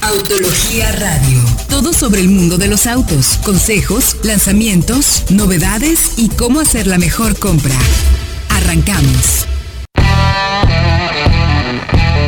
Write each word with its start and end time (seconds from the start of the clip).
Autología 0.00 0.92
Radio. 0.92 1.40
Todo 1.68 1.92
sobre 1.92 2.20
el 2.20 2.28
mundo 2.28 2.56
de 2.56 2.68
los 2.68 2.86
autos, 2.86 3.38
consejos, 3.44 4.16
lanzamientos, 4.22 5.24
novedades 5.30 6.14
y 6.16 6.28
cómo 6.30 6.60
hacer 6.60 6.86
la 6.86 6.98
mejor 6.98 7.38
compra. 7.38 7.74
Arrancamos. 8.48 9.46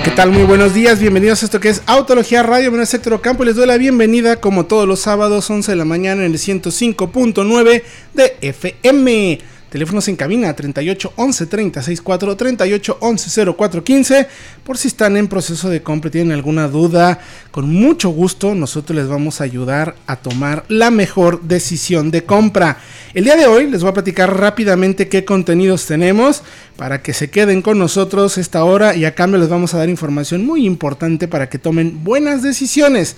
¿Qué 0.05 0.11
tal? 0.11 0.33
Muy 0.33 0.43
buenos 0.43 0.75
días, 0.75 0.99
bienvenidos 0.99 1.43
a 1.43 1.47
esto 1.47 1.61
que 1.61 1.69
es 1.69 1.83
Autología 1.87 2.43
Radio, 2.43 2.73
mi 2.73 2.83
Héctor 2.83 3.15
Ocampo 3.15 3.45
y 3.45 3.47
les 3.47 3.57
doy 3.57 3.67
la 3.67 3.79
bienvenida 3.79 4.41
como 4.41 4.67
todos 4.67 4.89
los 4.89 5.01
sábados 5.01 5.49
11 5.49 5.71
de 5.71 5.77
la 5.77 5.85
mañana 5.85 6.25
en 6.25 6.33
el 6.33 6.39
105.9 6.39 7.83
de 8.15 8.37
FM. 8.41 9.39
Teléfonos 9.71 10.09
en 10.09 10.17
cabina 10.17 10.53
38 10.57 11.13
11 11.15 11.47
36 11.47 12.03
4 12.03 12.37
38 12.37 12.99
11 13.01 13.55
04 13.57 13.85
15. 13.85 14.27
Por 14.65 14.77
si 14.77 14.89
están 14.89 15.17
en 15.17 15.29
proceso 15.29 15.69
de 15.71 15.81
compra 15.81 16.09
y 16.09 16.11
tienen 16.11 16.33
alguna 16.33 16.67
duda, 16.67 17.21
con 17.53 17.71
mucho 17.73 18.11
gusto 18.11 18.57
nosotros 18.57 18.97
les 18.97 19.07
vamos 19.07 19.41
a 19.41 19.45
ayudar 19.45 19.95
a 20.09 20.17
tomar 20.17 20.65
la 20.67 20.91
mejor 20.91 21.43
decisión 21.43 22.11
de 22.11 22.25
compra. 22.25 22.79
El 23.15 23.25
día 23.25 23.37
de 23.37 23.47
hoy 23.47 23.71
les 23.71 23.83
voy 23.83 23.91
a 23.91 23.95
platicar 23.95 24.37
rápidamente 24.37 25.09
qué 25.09 25.25
contenidos 25.25 25.87
tenemos 25.87 26.43
para 26.77 27.01
que 27.01 27.13
se 27.13 27.31
queden 27.31 27.63
con 27.63 27.79
nosotros 27.79 28.39
esta 28.39 28.65
hora 28.65 28.97
y 28.97 29.05
a 29.05 29.15
cambio 29.15 29.39
les 29.39 29.49
vamos 29.49 29.73
a 29.75 29.79
dar 29.79 29.89
información 29.89 30.45
muy 30.45 30.67
importante 30.67 31.29
para 31.29 31.49
que 31.49 31.59
tomen 31.59 32.03
buenas 32.03 32.43
decisiones. 32.43 33.15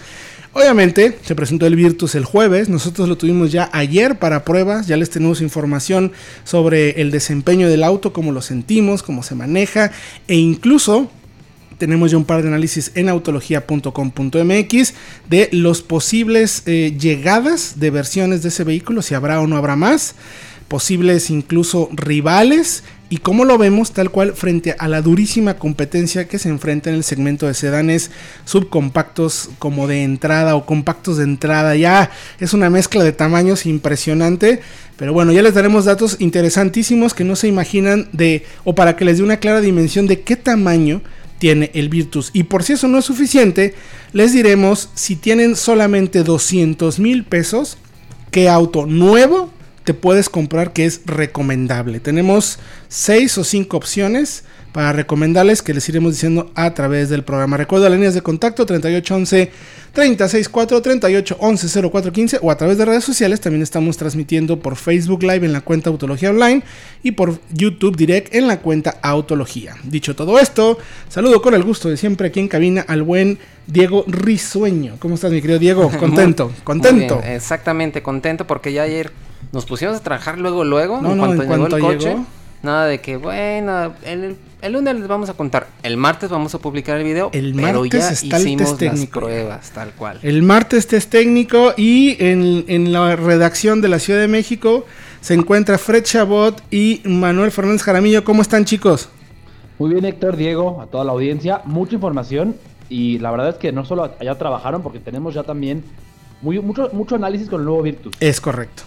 Obviamente 0.55 1.19
se 1.23 1.35
presentó 1.35 1.67
el 1.67 1.77
Virtus 1.77 2.15
el 2.15 2.27
jueves, 2.27 2.69
nosotros 2.69 3.09
lo 3.09 3.17
tuvimos 3.17 3.53
ya 3.53 3.71
ayer 3.73 4.19
para 4.19 4.45
pruebas, 4.45 4.87
ya 4.87 4.99
les 4.99 5.09
tenemos 5.09 5.41
información 5.41 6.13
sobre 6.45 7.01
el 7.01 7.11
desempeño 7.11 7.71
del 7.71 7.83
auto, 7.83 8.13
cómo 8.13 8.33
lo 8.33 8.43
sentimos, 8.43 9.03
cómo 9.03 9.23
se 9.23 9.35
maneja. 9.35 9.93
E 10.29 10.35
incluso 10.35 11.11
tenemos 11.79 12.11
ya 12.11 12.19
un 12.19 12.27
par 12.27 12.43
de 12.43 12.49
análisis 12.49 12.93
en 12.95 13.09
autología.com.mx 13.09 14.95
de 15.31 15.49
los 15.53 15.81
posibles 15.81 16.63
eh, 16.67 16.95
llegadas 17.01 17.81
de 17.81 17.91
versiones 17.91 18.43
de 18.43 18.51
ese 18.51 18.65
vehículo, 18.65 19.01
si 19.01 19.15
habrá 19.15 19.41
o 19.41 19.47
no 19.47 19.57
habrá 19.57 19.75
más, 19.75 20.15
posibles 20.69 21.31
incluso 21.31 21.89
rivales 21.93 22.85
y 23.13 23.19
cómo 23.19 23.45
lo 23.45 23.59
vemos 23.59 23.93
tal 23.93 24.11
cual 24.11 24.33
frente 24.33 24.75
a 24.79 24.89
la 24.89 25.03
durísima 25.03 25.59
competencia 25.59 26.29
que 26.29 26.39
se 26.39 26.49
enfrenta 26.49 26.89
en 26.89 26.97
el 26.97 27.05
segmento 27.05 27.47
de 27.47 27.53
sedanes 27.53 28.11
subcompactos 28.47 29.51
como 29.59 29.87
de 29.87 30.03
entrada 30.03 30.57
o 30.57 30.65
compactos 30.65 31.19
de 31.19 31.25
entrada. 31.25 31.77
Ya 31.77 32.11
es 32.41 32.55
una 32.55 32.71
mezcla 32.71 33.05
de 33.05 33.13
tamaños 33.13 33.67
impresionante, 33.67 34.63
pero 34.97 35.13
bueno, 35.13 35.31
ya 35.31 35.43
les 35.43 35.53
daremos 35.53 35.85
datos 35.85 36.17
interesantísimos 36.21 37.13
que 37.13 37.23
no 37.23 37.37
se 37.37 37.49
imaginan 37.49 38.09
de 38.13 38.47
o 38.65 38.75
para 38.75 38.97
que 38.97 39.05
les 39.05 39.19
dé 39.19 39.25
una 39.25 39.37
clara 39.37 39.61
dimensión 39.61 40.07
de 40.07 40.23
qué 40.23 40.37
tamaño 40.37 41.03
tiene 41.39 41.71
el 41.75 41.91
Virtus. 41.91 42.31
Y 42.33 42.45
por 42.45 42.63
si 42.63 42.73
eso 42.73 42.89
no 42.89 42.97
es 42.97 43.05
suficiente, 43.05 43.75
les 44.15 44.33
diremos 44.33 44.89
si 44.95 45.17
tienen 45.17 45.57
solamente 45.57 46.23
200 46.23 46.99
mil 46.99 47.25
pesos, 47.25 47.77
qué 48.31 48.49
auto 48.49 48.87
nuevo 48.87 49.51
te 49.85 49.95
puedes 49.95 50.29
comprar 50.29 50.73
que 50.73 50.85
es 50.85 51.03
recomendable. 51.07 52.01
Tenemos 52.01 52.59
6 52.89 53.39
o 53.39 53.45
5 53.45 53.77
opciones 53.77 54.45
para 54.73 54.93
recomendarles 54.93 55.63
que 55.63 55.75
les 55.75 55.87
iremos 55.89 56.15
diciendo 56.15 56.51
a 56.55 56.73
través 56.73 57.11
del 57.11 57.25
programa. 57.25 57.59
Recuerda 57.59 57.89
las 57.91 57.99
líneas 57.99 58.15
de 58.15 58.23
contacto 58.23 58.65
3811 58.65 59.53
364 59.93 60.81
3811 60.81 61.91
0415 61.91 62.39
o 62.41 62.51
a 62.51 62.57
través 62.57 62.79
de 62.79 62.87
redes 62.87 63.05
sociales. 63.05 63.41
También 63.41 63.63
estamos 63.63 63.99
transmitiendo 63.99 64.59
por 64.59 64.77
Facebook 64.77 65.23
Live 65.23 65.45
en 65.45 65.53
la 65.53 65.61
cuenta 65.61 65.91
Autología 65.91 66.31
Online 66.31 66.63
y 67.03 67.13
por 67.13 67.39
YouTube 67.53 67.97
Direct 67.97 68.35
en 68.35 68.49
la 68.49 68.61
cuenta 68.61 68.97
Autología. 69.03 69.77
Dicho 69.85 70.17
todo 70.17 70.39
esto, 70.39 70.79
saludo 71.09 71.43
con 71.43 71.53
el 71.55 71.63
gusto 71.63 71.91
de 71.91 71.99
siempre 71.99 72.29
aquí 72.29 72.41
en 72.41 72.49
cabina 72.49 72.85
al 72.89 73.03
buen 73.03 73.39
Diego 73.67 74.05
Risueño. 74.09 74.97
¿Cómo 74.99 75.17
estás, 75.17 75.33
mi 75.33 75.43
querido 75.43 75.59
Diego? 75.59 75.91
Contento, 75.99 76.51
contento. 76.65 77.21
exactamente, 77.23 78.03
contento 78.03 78.47
porque 78.47 78.73
ya 78.73 78.83
ayer 78.83 79.13
nos 79.51 79.67
pusimos 79.67 79.97
a 79.97 80.01
trabajar 80.01 80.39
luego, 80.39 80.65
luego, 80.65 80.99
en 80.99 81.19
cuanto 81.19 81.43
llegó 81.43 81.67
el 81.67 81.81
coche. 81.81 82.17
Nada 82.63 82.87
de 82.87 83.01
que, 83.01 83.17
bueno, 83.17 83.93
el, 84.05 84.37
lunes 84.71 84.95
les 84.95 85.09
vamos 85.09 85.29
a 85.29 85.35
contar. 85.35 85.67
El 85.83 85.97
martes 85.97 86.31
vamos 86.31 86.55
a 86.55 86.59
publicar 86.59 86.97
el 86.97 87.05
video. 87.05 87.31
El 87.33 87.57
martes 87.57 88.23
está 88.23 88.39
hicimos 88.39 88.61
el 88.61 88.77
test 88.77 88.79
técnico. 88.79 89.21
pruebas, 89.21 89.71
tal 89.73 89.91
cual. 89.93 90.21
El 90.23 90.43
martes 90.43 90.87
test 90.87 91.11
técnico 91.11 91.75
y 91.77 92.17
en, 92.25 92.65
en 92.69 92.93
la 92.93 93.17
redacción 93.17 93.81
de 93.81 93.89
la 93.89 93.99
Ciudad 93.99 94.21
de 94.21 94.29
México 94.29 94.87
se 95.21 95.35
encuentra 95.35 95.77
Fred 95.77 96.05
Chabot 96.05 96.63
y 96.71 97.01
Manuel 97.05 97.51
Fernández 97.51 97.83
Jaramillo. 97.83 98.23
¿Cómo 98.23 98.43
están, 98.43 98.65
chicos? 98.65 99.09
Muy 99.81 99.91
bien, 99.91 100.05
Héctor, 100.05 100.37
Diego, 100.37 100.81
a 100.81 100.87
toda 100.87 101.03
la 101.05 101.11
audiencia. 101.11 101.63
Mucha 101.65 101.97
información 101.97 102.55
y 102.89 103.19
la 103.19 103.33
verdad 103.33 103.49
es 103.49 103.55
que 103.57 103.73
no 103.73 103.85
solo 103.85 104.13
allá 104.21 104.39
trabajaron, 104.39 104.83
porque 104.83 105.01
tenemos 105.01 105.35
ya 105.35 105.43
también 105.43 105.83
muy, 106.43 106.61
mucho, 106.61 106.91
mucho 106.93 107.17
análisis 107.17 107.49
con 107.49 107.61
el 107.61 107.67
nuevo 107.67 107.83
Virtus. 107.83 108.15
Es 108.21 108.41
correcto 108.41 108.85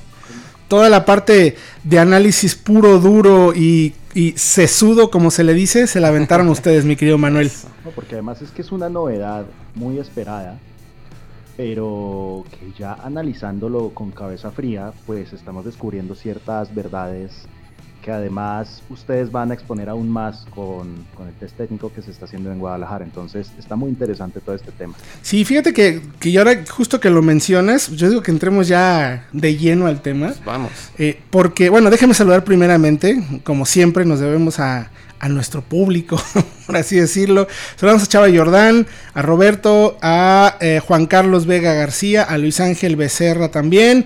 toda 0.68 0.90
la 0.90 1.06
parte 1.06 1.56
de 1.84 2.00
análisis 2.00 2.56
puro, 2.56 3.00
duro 3.00 3.54
y, 3.54 3.94
sesudo, 4.36 5.12
como 5.12 5.32
se 5.32 5.44
le 5.44 5.54
dice, 5.54 5.88
se 5.88 6.00
la 6.00 6.10
aventaron 6.10 6.48
ustedes, 6.50 6.86
mi 6.86 6.96
querido 6.96 7.18
Manuel. 7.18 7.52
porque 7.96 8.16
además 8.16 8.42
es 8.42 8.52
que 8.52 8.62
es 8.62 8.72
una 8.72 8.90
novedad 8.90 9.46
muy 9.76 10.00
esperada, 10.00 10.58
pero 11.58 12.46
que 12.52 12.72
ya 12.78 12.94
analizándolo 12.94 13.90
con 13.90 14.12
cabeza 14.12 14.52
fría, 14.52 14.94
pues 15.06 15.34
estamos 15.34 15.66
descubriendo 15.66 16.16
ciertas 16.16 16.74
verdades 16.74 17.48
que 18.06 18.12
además 18.12 18.84
ustedes 18.92 19.32
van 19.32 19.50
a 19.50 19.56
exponer 19.56 19.90
aún 19.90 20.08
más 20.08 20.46
con, 20.54 21.08
el 21.28 21.34
test 21.40 21.58
técnico 21.58 21.92
que 21.92 22.04
se 22.04 22.12
está 22.12 22.26
haciendo 22.26 22.52
en 22.52 22.60
Guadalajara. 22.60 23.04
Entonces 23.04 23.52
está 23.58 23.76
muy 23.76 23.90
interesante 23.90 24.40
todo 24.42 24.54
este 24.54 24.72
tema. 24.72 24.94
Sí, 25.24 25.44
fíjate 25.44 25.74
que, 25.74 26.04
que 26.20 26.38
ahora 26.38 26.64
justo 26.70 27.00
que 27.00 27.10
lo 27.10 27.24
mencionas, 27.24 27.90
yo 27.90 28.08
digo 28.08 28.22
que 28.22 28.30
entremos 28.30 28.68
ya 28.68 29.28
de 29.34 29.58
lleno 29.58 29.88
al 29.88 30.04
tema. 30.04 30.28
Pues 30.28 30.46
vamos. 30.46 30.72
Eh, 31.00 31.20
porque, 31.32 31.70
bueno, 31.70 31.90
déjeme 31.90 32.14
saludar 32.14 32.44
primeramente, 32.44 33.42
como 33.44 33.66
siempre 33.66 34.06
nos 34.06 34.20
debemos 34.20 34.60
a, 34.60 34.92
a 35.18 35.28
nuestro 35.28 35.64
público, 35.64 36.22
por 36.68 36.78
así 36.78 36.98
decirlo. 36.98 37.48
Saludamos 37.76 38.04
a 38.04 38.08
Chava 38.08 38.28
Jordán, 38.30 38.86
a 39.16 39.24
Roberto, 39.24 39.98
a 40.04 40.58
eh, 40.62 40.80
Juan 40.80 41.08
Carlos 41.08 41.48
Vega 41.48 41.74
García, 41.74 42.22
a 42.22 42.38
Luis 42.38 42.60
Ángel 42.60 42.98
Becerra 42.98 43.50
también 43.50 44.06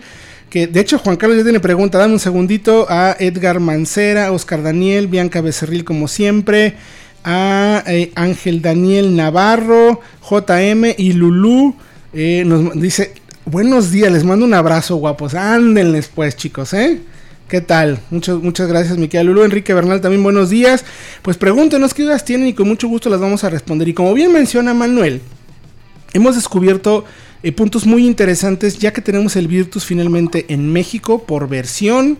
que 0.50 0.68
de 0.68 0.80
hecho 0.80 0.98
Juan 0.98 1.18
Carlos 1.18 1.38
ya 1.38 1.44
tiene 1.44 1.60
pregunta, 1.60 1.98
dame 1.98 2.14
un 2.14 2.20
segundito 2.20 2.88
a 2.90 3.16
Edgar 3.20 3.60
Mancera, 3.60 4.32
Oscar 4.32 4.64
Daniel, 4.64 5.08
Bianca 5.08 5.42
Becerril 5.42 5.86
como 5.86 6.08
siempre, 6.08 6.76
a 7.24 7.84
eh, 7.88 8.12
Ángel 8.16 8.62
Daniel 8.62 9.16
Navarro, 9.16 10.02
JM 10.30 10.96
y 10.98 11.14
Lulú, 11.14 11.76
eh, 12.14 12.44
nos 12.46 12.80
dice, 12.80 13.14
buenos 13.46 13.92
días, 13.92 14.12
les 14.12 14.24
mando 14.24 14.46
un 14.46 14.54
abrazo 14.54 14.96
guapos, 14.96 15.36
ándenles 15.36 16.10
pues 16.14 16.36
chicos, 16.36 16.74
¿eh? 16.74 17.02
¿Qué 17.48 17.62
tal? 17.62 18.00
Muchas, 18.12 18.38
muchas 18.38 18.68
gracias, 18.68 19.00
Miquel 19.00 19.26
Lulú. 19.26 19.44
Enrique 19.44 19.74
Bernal, 19.74 20.02
también 20.02 20.22
buenos 20.22 20.52
días. 20.52 20.86
Pues 21.24 21.36
pregúntenos 21.36 21.96
qué 21.96 22.04
dudas 22.04 22.24
tienen 22.24 22.48
y 22.48 22.54
con 22.54 22.68
mucho 22.68 22.88
gusto 22.88 23.10
las 23.10 23.20
vamos 23.20 23.44
a 23.44 23.50
responder. 23.50 23.88
Y 23.88 23.96
como 23.96 24.14
bien 24.14 24.32
menciona 24.32 24.76
Manuel, 24.76 25.20
hemos 26.14 26.36
descubierto 26.36 27.06
eh, 27.42 27.52
puntos 27.54 27.86
muy 27.86 28.06
interesantes 28.06 28.80
ya 28.80 28.92
que 28.92 29.02
tenemos 29.02 29.36
el 29.36 29.48
Virtus 29.48 29.86
finalmente 29.86 30.46
en 30.50 30.72
México 30.72 31.24
por 31.24 31.48
versión, 31.48 32.18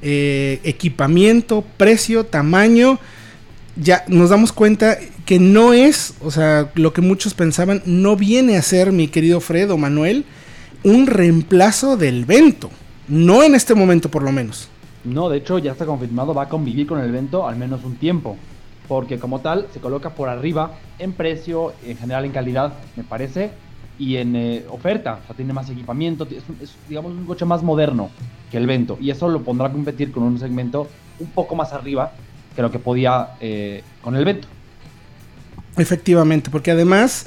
eh, 0.00 0.60
equipamiento, 0.64 1.64
precio, 1.76 2.24
tamaño. 2.24 2.98
Ya 3.76 4.04
nos 4.08 4.30
damos 4.30 4.52
cuenta 4.52 4.98
que 5.26 5.38
no 5.38 5.72
es, 5.72 6.14
o 6.20 6.30
sea, 6.30 6.70
lo 6.74 6.92
que 6.92 7.00
muchos 7.00 7.34
pensaban, 7.34 7.82
no 7.86 8.16
viene 8.16 8.56
a 8.56 8.62
ser, 8.62 8.92
mi 8.92 9.08
querido 9.08 9.40
Fred 9.40 9.70
o 9.70 9.78
Manuel, 9.78 10.24
un 10.84 11.06
reemplazo 11.06 11.96
del 11.96 12.24
Vento. 12.24 12.70
No 13.08 13.42
en 13.42 13.54
este 13.54 13.74
momento, 13.74 14.10
por 14.10 14.22
lo 14.22 14.32
menos. 14.32 14.68
No, 15.04 15.28
de 15.28 15.38
hecho, 15.38 15.58
ya 15.58 15.72
está 15.72 15.86
confirmado, 15.86 16.34
va 16.34 16.44
a 16.44 16.48
convivir 16.48 16.86
con 16.86 17.00
el 17.00 17.12
Vento 17.12 17.46
al 17.46 17.56
menos 17.56 17.84
un 17.84 17.96
tiempo. 17.96 18.36
Porque 18.88 19.18
como 19.18 19.40
tal, 19.40 19.66
se 19.72 19.80
coloca 19.80 20.10
por 20.10 20.28
arriba 20.28 20.78
en 20.98 21.12
precio, 21.12 21.72
en 21.84 21.96
general 21.96 22.24
en 22.24 22.32
calidad, 22.32 22.74
me 22.96 23.04
parece 23.04 23.52
y 23.98 24.16
en 24.16 24.34
eh, 24.36 24.64
oferta, 24.70 25.20
o 25.22 25.26
sea, 25.26 25.36
tiene 25.36 25.52
más 25.52 25.68
equipamiento, 25.70 26.26
es, 26.30 26.74
digamos 26.88 27.12
un 27.12 27.24
coche 27.24 27.44
más 27.44 27.62
moderno 27.62 28.10
que 28.50 28.56
el 28.56 28.66
Vento 28.66 28.98
y 29.00 29.10
eso 29.10 29.28
lo 29.28 29.42
pondrá 29.42 29.68
a 29.68 29.72
competir 29.72 30.12
con 30.12 30.22
un 30.22 30.38
segmento 30.38 30.88
un 31.20 31.28
poco 31.28 31.54
más 31.54 31.72
arriba 31.72 32.12
que 32.54 32.62
lo 32.62 32.70
que 32.70 32.78
podía 32.78 33.30
eh, 33.40 33.82
con 34.00 34.16
el 34.16 34.24
Vento. 34.24 34.48
Efectivamente, 35.76 36.50
porque 36.50 36.70
además 36.70 37.26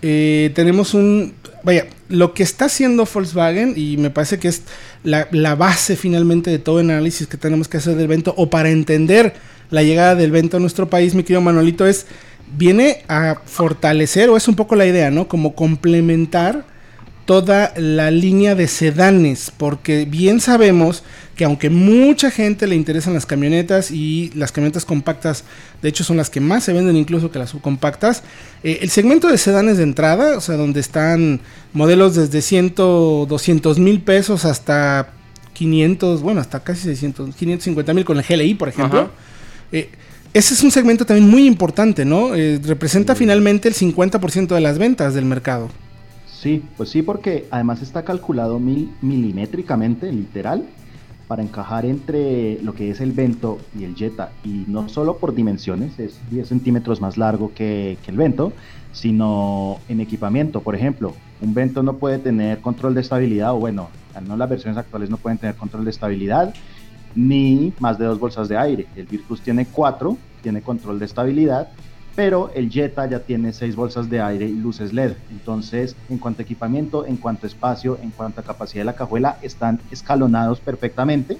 eh, 0.00 0.50
tenemos 0.54 0.94
un, 0.94 1.34
vaya, 1.62 1.86
lo 2.08 2.34
que 2.34 2.42
está 2.42 2.64
haciendo 2.64 3.06
Volkswagen 3.12 3.74
y 3.76 3.96
me 3.96 4.10
parece 4.10 4.38
que 4.38 4.48
es 4.48 4.64
la, 5.04 5.54
base 5.54 5.96
finalmente 5.96 6.50
de 6.50 6.58
todo 6.58 6.80
el 6.80 6.90
análisis 6.90 7.26
que 7.26 7.36
tenemos 7.36 7.68
que 7.68 7.76
hacer 7.76 7.96
del 7.96 8.08
Vento 8.08 8.34
o 8.36 8.50
para 8.50 8.70
entender 8.70 9.34
la 9.70 9.82
llegada 9.82 10.14
del 10.14 10.30
Vento 10.30 10.56
a 10.56 10.60
nuestro 10.60 10.90
país, 10.90 11.14
mi 11.14 11.22
querido 11.22 11.40
Manolito, 11.40 11.86
es 11.86 12.06
viene 12.56 13.02
a 13.08 13.36
fortalecer, 13.44 14.28
o 14.28 14.36
es 14.36 14.48
un 14.48 14.56
poco 14.56 14.76
la 14.76 14.86
idea, 14.86 15.10
¿no? 15.10 15.28
Como 15.28 15.54
complementar 15.54 16.64
toda 17.24 17.72
la 17.76 18.10
línea 18.10 18.54
de 18.54 18.66
sedanes, 18.66 19.52
porque 19.56 20.04
bien 20.04 20.40
sabemos 20.40 21.04
que 21.36 21.44
aunque 21.44 21.70
mucha 21.70 22.30
gente 22.30 22.66
le 22.66 22.74
interesan 22.74 23.14
las 23.14 23.26
camionetas 23.26 23.90
y 23.90 24.32
las 24.34 24.52
camionetas 24.52 24.84
compactas, 24.84 25.44
de 25.80 25.88
hecho 25.88 26.04
son 26.04 26.16
las 26.16 26.30
que 26.30 26.40
más 26.40 26.64
se 26.64 26.72
venden 26.72 26.96
incluso 26.96 27.30
que 27.30 27.38
las 27.38 27.50
subcompactas, 27.50 28.22
eh, 28.64 28.80
el 28.82 28.90
segmento 28.90 29.28
de 29.28 29.38
sedanes 29.38 29.76
de 29.76 29.84
entrada, 29.84 30.36
o 30.36 30.40
sea, 30.40 30.56
donde 30.56 30.80
están 30.80 31.40
modelos 31.72 32.16
desde 32.16 32.42
100, 32.42 32.74
200 32.74 33.78
mil 33.78 34.00
pesos 34.02 34.44
hasta 34.44 35.10
500, 35.54 36.22
bueno, 36.22 36.40
hasta 36.40 36.60
casi 36.60 36.82
600, 36.82 37.34
550 37.36 37.94
mil 37.94 38.04
con 38.04 38.18
el 38.18 38.24
GLI, 38.24 38.54
por 38.54 38.68
ejemplo. 38.68 39.10
Eh, 39.70 39.90
ese 40.34 40.54
es 40.54 40.62
un 40.62 40.70
segmento 40.70 41.04
también 41.04 41.28
muy 41.28 41.46
importante, 41.46 42.04
¿no? 42.04 42.34
Eh, 42.34 42.60
representa 42.64 43.14
finalmente 43.14 43.68
el 43.68 43.74
50% 43.74 44.54
de 44.54 44.60
las 44.60 44.78
ventas 44.78 45.14
del 45.14 45.24
mercado. 45.24 45.68
Sí, 46.26 46.64
pues 46.76 46.88
sí, 46.88 47.02
porque 47.02 47.46
además 47.50 47.82
está 47.82 48.04
calculado 48.04 48.58
mil, 48.58 48.90
milimétricamente, 49.02 50.10
literal, 50.10 50.64
para 51.28 51.42
encajar 51.42 51.86
entre 51.86 52.60
lo 52.62 52.74
que 52.74 52.90
es 52.90 53.00
el 53.00 53.12
Vento 53.12 53.58
y 53.78 53.84
el 53.84 53.94
Jetta. 53.94 54.32
Y 54.42 54.64
no 54.66 54.88
solo 54.88 55.18
por 55.18 55.34
dimensiones, 55.34 55.98
es 55.98 56.18
10 56.30 56.48
centímetros 56.48 57.00
más 57.00 57.16
largo 57.16 57.52
que, 57.54 57.98
que 58.04 58.10
el 58.10 58.16
Vento, 58.16 58.52
sino 58.92 59.78
en 59.88 60.00
equipamiento. 60.00 60.62
Por 60.62 60.74
ejemplo, 60.74 61.14
un 61.40 61.54
Vento 61.54 61.82
no 61.82 61.96
puede 61.96 62.18
tener 62.18 62.60
control 62.60 62.94
de 62.94 63.02
estabilidad, 63.02 63.52
o 63.54 63.58
bueno, 63.58 63.88
no 64.26 64.36
las 64.36 64.48
versiones 64.48 64.78
actuales 64.78 65.10
no 65.10 65.16
pueden 65.16 65.38
tener 65.38 65.56
control 65.56 65.84
de 65.84 65.90
estabilidad, 65.90 66.54
ni 67.14 67.72
más 67.78 67.98
de 67.98 68.04
dos 68.04 68.18
bolsas 68.18 68.48
de 68.48 68.56
aire. 68.56 68.86
El 68.96 69.06
Virtus 69.06 69.40
tiene 69.40 69.66
cuatro, 69.66 70.16
tiene 70.42 70.62
control 70.62 70.98
de 70.98 71.04
estabilidad 71.06 71.68
pero 72.14 72.50
el 72.54 72.70
Jetta 72.70 73.06
ya 73.06 73.20
tiene 73.20 73.52
seis 73.52 73.74
bolsas 73.74 74.10
de 74.10 74.20
aire 74.20 74.46
y 74.46 74.52
luces 74.52 74.92
LED. 74.92 75.14
Entonces, 75.30 75.96
en 76.10 76.18
cuanto 76.18 76.42
a 76.42 76.44
equipamiento, 76.44 77.06
en 77.06 77.16
cuanto 77.16 77.46
a 77.46 77.48
espacio, 77.48 77.98
en 78.02 78.10
cuanto 78.10 78.40
a 78.40 78.44
capacidad 78.44 78.82
de 78.82 78.86
la 78.86 78.94
cajuela, 78.94 79.38
están 79.42 79.80
escalonados 79.90 80.60
perfectamente 80.60 81.38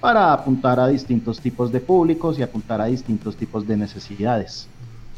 para 0.00 0.32
apuntar 0.32 0.78
a 0.78 0.88
distintos 0.88 1.40
tipos 1.40 1.72
de 1.72 1.80
públicos 1.80 2.38
y 2.38 2.42
apuntar 2.42 2.80
a 2.80 2.86
distintos 2.86 3.36
tipos 3.36 3.66
de 3.66 3.76
necesidades. 3.76 4.68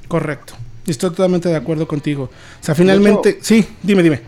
Correcto. 0.07 0.55
Estoy 0.87 1.11
totalmente 1.11 1.49
de 1.49 1.57
acuerdo 1.57 1.89
contigo. 1.89 2.25
O 2.25 2.65
sea, 2.65 2.77
finalmente, 2.77 3.39
sí, 3.41 3.67
dime, 3.83 4.05
dime. 4.05 4.21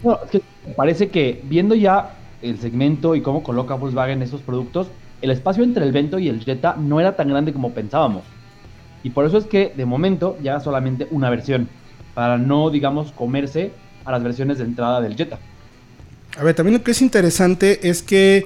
parece 0.77 1.09
que 1.09 1.41
viendo 1.45 1.77
ya 1.77 2.17
el 2.43 2.59
segmento 2.59 3.15
y 3.15 3.21
cómo 3.21 3.45
coloca 3.45 3.75
Volkswagen 3.75 4.23
esos 4.23 4.41
productos, 4.41 4.89
el 5.23 5.31
espacio 5.31 5.65
entre 5.65 5.85
el 5.85 5.93
Vento 5.93 6.19
y 6.19 6.29
el 6.29 6.45
Jetta 6.45 6.77
no 6.77 7.01
era 7.01 7.17
tan 7.17 7.29
grande 7.29 7.53
como 7.53 7.73
pensábamos. 7.73 8.23
Y 9.03 9.11
por 9.11 9.25
eso 9.25 9.39
es 9.39 9.45
que 9.47 9.73
de 9.77 9.87
momento 9.87 10.37
ya 10.43 10.61
solamente 10.61 11.07
una 11.11 11.31
versión, 11.31 11.69
para 12.15 12.39
no, 12.39 12.71
digamos, 12.71 13.13
comerse 13.13 13.73
a 14.05 14.13
las 14.13 14.23
versiones 14.23 14.59
de 14.59 14.65
entrada 14.65 15.01
del 15.01 15.17
Jetta. 15.17 15.39
A 16.37 16.43
ver, 16.43 16.55
también 16.55 16.79
lo 16.79 16.85
que 16.85 16.91
es 16.91 17.03
interesante 17.03 17.89
es 17.89 18.03
que 18.03 18.45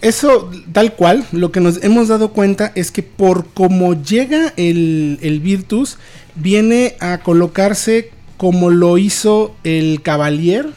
eso, 0.00 0.50
tal 0.72 0.94
cual, 0.94 1.24
lo 1.30 1.52
que 1.52 1.60
nos 1.60 1.84
hemos 1.84 2.08
dado 2.08 2.32
cuenta 2.32 2.72
es 2.74 2.90
que 2.90 3.02
por 3.02 3.48
cómo 3.52 4.02
llega 4.02 4.54
el, 4.56 5.18
el 5.20 5.40
Virtus, 5.40 5.98
viene 6.36 6.96
a 7.00 7.18
colocarse 7.18 8.10
como 8.38 8.70
lo 8.70 8.96
hizo 8.96 9.54
el 9.62 10.00
Cavalier 10.00 10.70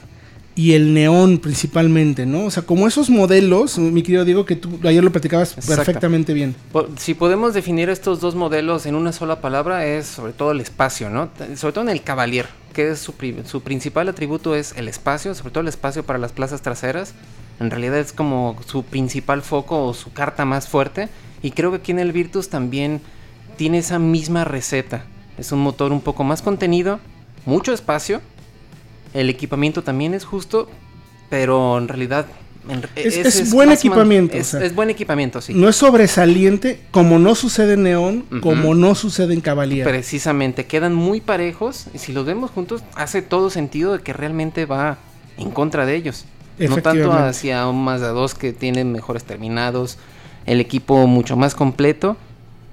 y 0.55 0.73
el 0.73 0.93
neón 0.93 1.39
principalmente, 1.39 2.25
¿no? 2.25 2.45
O 2.45 2.51
sea, 2.51 2.63
como 2.63 2.87
esos 2.87 3.09
modelos, 3.09 3.77
mi 3.79 4.03
querido 4.03 4.23
Diego, 4.23 4.45
que 4.45 4.55
tú 4.55 4.79
ayer 4.83 5.03
lo 5.03 5.11
platicabas 5.11 5.55
perfectamente 5.55 6.33
bien. 6.33 6.55
Si 6.97 7.13
podemos 7.13 7.53
definir 7.53 7.89
estos 7.89 8.19
dos 8.19 8.35
modelos 8.35 8.85
en 8.85 8.95
una 8.95 9.11
sola 9.11 9.41
palabra, 9.41 9.85
es 9.85 10.05
sobre 10.05 10.33
todo 10.33 10.51
el 10.51 10.61
espacio, 10.61 11.09
¿no? 11.09 11.29
Sobre 11.55 11.73
todo 11.73 11.83
en 11.83 11.89
el 11.89 12.03
Cavalier, 12.03 12.47
que 12.73 12.91
es 12.91 12.99
su, 12.99 13.13
su 13.45 13.61
principal 13.61 14.09
atributo 14.09 14.55
es 14.55 14.73
el 14.77 14.87
espacio, 14.87 15.33
sobre 15.33 15.51
todo 15.51 15.61
el 15.61 15.67
espacio 15.69 16.03
para 16.03 16.19
las 16.19 16.31
plazas 16.31 16.61
traseras. 16.61 17.13
En 17.59 17.71
realidad 17.71 17.97
es 17.97 18.13
como 18.13 18.55
su 18.67 18.83
principal 18.83 19.41
foco 19.41 19.85
o 19.85 19.93
su 19.93 20.11
carta 20.13 20.45
más 20.45 20.67
fuerte. 20.67 21.09
Y 21.41 21.51
creo 21.51 21.71
que 21.71 21.77
aquí 21.77 21.91
en 21.91 21.99
el 21.99 22.11
Virtus 22.11 22.49
también 22.49 23.01
tiene 23.57 23.79
esa 23.79 23.99
misma 23.99 24.43
receta. 24.43 25.05
Es 25.37 25.51
un 25.51 25.59
motor 25.59 25.91
un 25.91 26.01
poco 26.01 26.23
más 26.23 26.41
contenido, 26.41 26.99
mucho 27.45 27.73
espacio 27.73 28.21
el 29.13 29.29
equipamiento 29.29 29.83
también 29.83 30.13
es 30.13 30.25
justo, 30.25 30.69
pero 31.29 31.77
en 31.77 31.87
realidad 31.87 32.25
es, 32.95 33.51
buen 33.51 33.71
equipamiento. 33.71 34.37
Es, 34.37 34.73
buen 34.73 34.89
equipamiento, 34.89 35.41
sí. 35.41 35.53
No 35.53 35.67
es 35.67 35.75
sobresaliente, 35.75 36.79
como 36.91 37.19
no 37.19 37.35
sucede 37.35 37.73
en 37.73 37.83
Neón, 37.83 38.25
como 38.41 38.73
no 38.75 38.95
sucede 38.95 39.33
en 39.33 39.41
Cavalier. 39.41 39.85
Precisamente, 39.85 40.65
quedan 40.65 40.93
muy 40.93 41.19
parejos 41.19 41.87
y 41.93 41.97
si 41.97 42.13
los 42.13 42.25
vemos 42.25 42.51
juntos, 42.51 42.83
hace 42.95 43.21
todo 43.21 43.49
sentido 43.49 43.93
de 43.93 44.03
que 44.03 44.13
realmente 44.13 44.65
va 44.65 44.97
en 45.37 45.51
contra 45.51 45.85
de 45.85 45.95
ellos. 45.95 46.25
No 46.57 46.77
tanto 46.77 47.11
hacia 47.11 47.67
un 47.67 47.83
Mazda 47.83 48.09
2 48.09 48.35
que 48.35 48.53
tiene 48.53 48.85
mejores 48.85 49.23
terminados, 49.23 49.97
el 50.45 50.61
equipo 50.61 51.07
mucho 51.07 51.35
más 51.35 51.55
completo, 51.55 52.15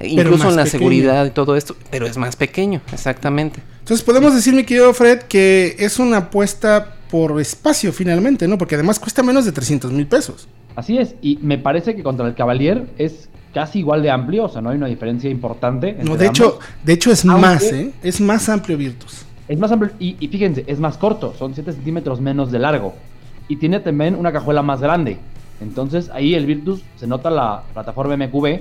incluso 0.00 0.50
en 0.50 0.56
la 0.56 0.66
seguridad 0.66 1.24
y 1.26 1.30
todo 1.30 1.56
esto, 1.56 1.76
pero 1.90 2.06
es 2.06 2.16
más 2.16 2.36
pequeño, 2.36 2.80
exactamente. 2.92 3.60
Entonces 3.90 4.06
podemos 4.06 4.32
decir, 4.32 4.54
mi 4.54 4.62
querido 4.62 4.94
Fred, 4.94 5.22
que 5.22 5.74
es 5.76 5.98
una 5.98 6.18
apuesta 6.18 6.94
por 7.10 7.40
espacio 7.40 7.92
finalmente, 7.92 8.46
¿no? 8.46 8.56
Porque 8.56 8.76
además 8.76 9.00
cuesta 9.00 9.20
menos 9.24 9.44
de 9.44 9.50
300 9.50 9.90
mil 9.90 10.06
pesos. 10.06 10.46
Así 10.76 10.96
es, 10.96 11.16
y 11.20 11.40
me 11.42 11.58
parece 11.58 11.96
que 11.96 12.04
contra 12.04 12.24
el 12.28 12.36
Cavalier 12.36 12.86
es 12.98 13.28
casi 13.52 13.80
igual 13.80 14.04
de 14.04 14.12
amplio, 14.12 14.44
o 14.44 14.48
sea, 14.48 14.60
no 14.60 14.70
hay 14.70 14.76
una 14.76 14.86
diferencia 14.86 15.28
importante. 15.28 15.96
no, 16.04 16.16
de 16.16 16.28
hecho, 16.28 16.60
de 16.84 16.92
hecho 16.92 17.10
es 17.10 17.24
más, 17.24 17.64
¿eh? 17.64 17.90
Es 18.00 18.20
más 18.20 18.48
amplio 18.48 18.78
Virtus. 18.78 19.24
Es 19.48 19.58
más 19.58 19.72
amplio, 19.72 19.90
y, 19.98 20.16
y 20.20 20.28
fíjense, 20.28 20.62
es 20.68 20.78
más 20.78 20.96
corto, 20.96 21.34
son 21.36 21.56
7 21.56 21.72
centímetros 21.72 22.20
menos 22.20 22.52
de 22.52 22.60
largo. 22.60 22.94
Y 23.48 23.56
tiene 23.56 23.80
también 23.80 24.14
una 24.14 24.30
cajuela 24.30 24.62
más 24.62 24.80
grande. 24.80 25.18
Entonces 25.60 26.10
ahí 26.14 26.36
el 26.36 26.46
Virtus 26.46 26.82
se 26.94 27.08
nota 27.08 27.28
la 27.28 27.64
plataforma 27.72 28.16
MQB 28.16 28.60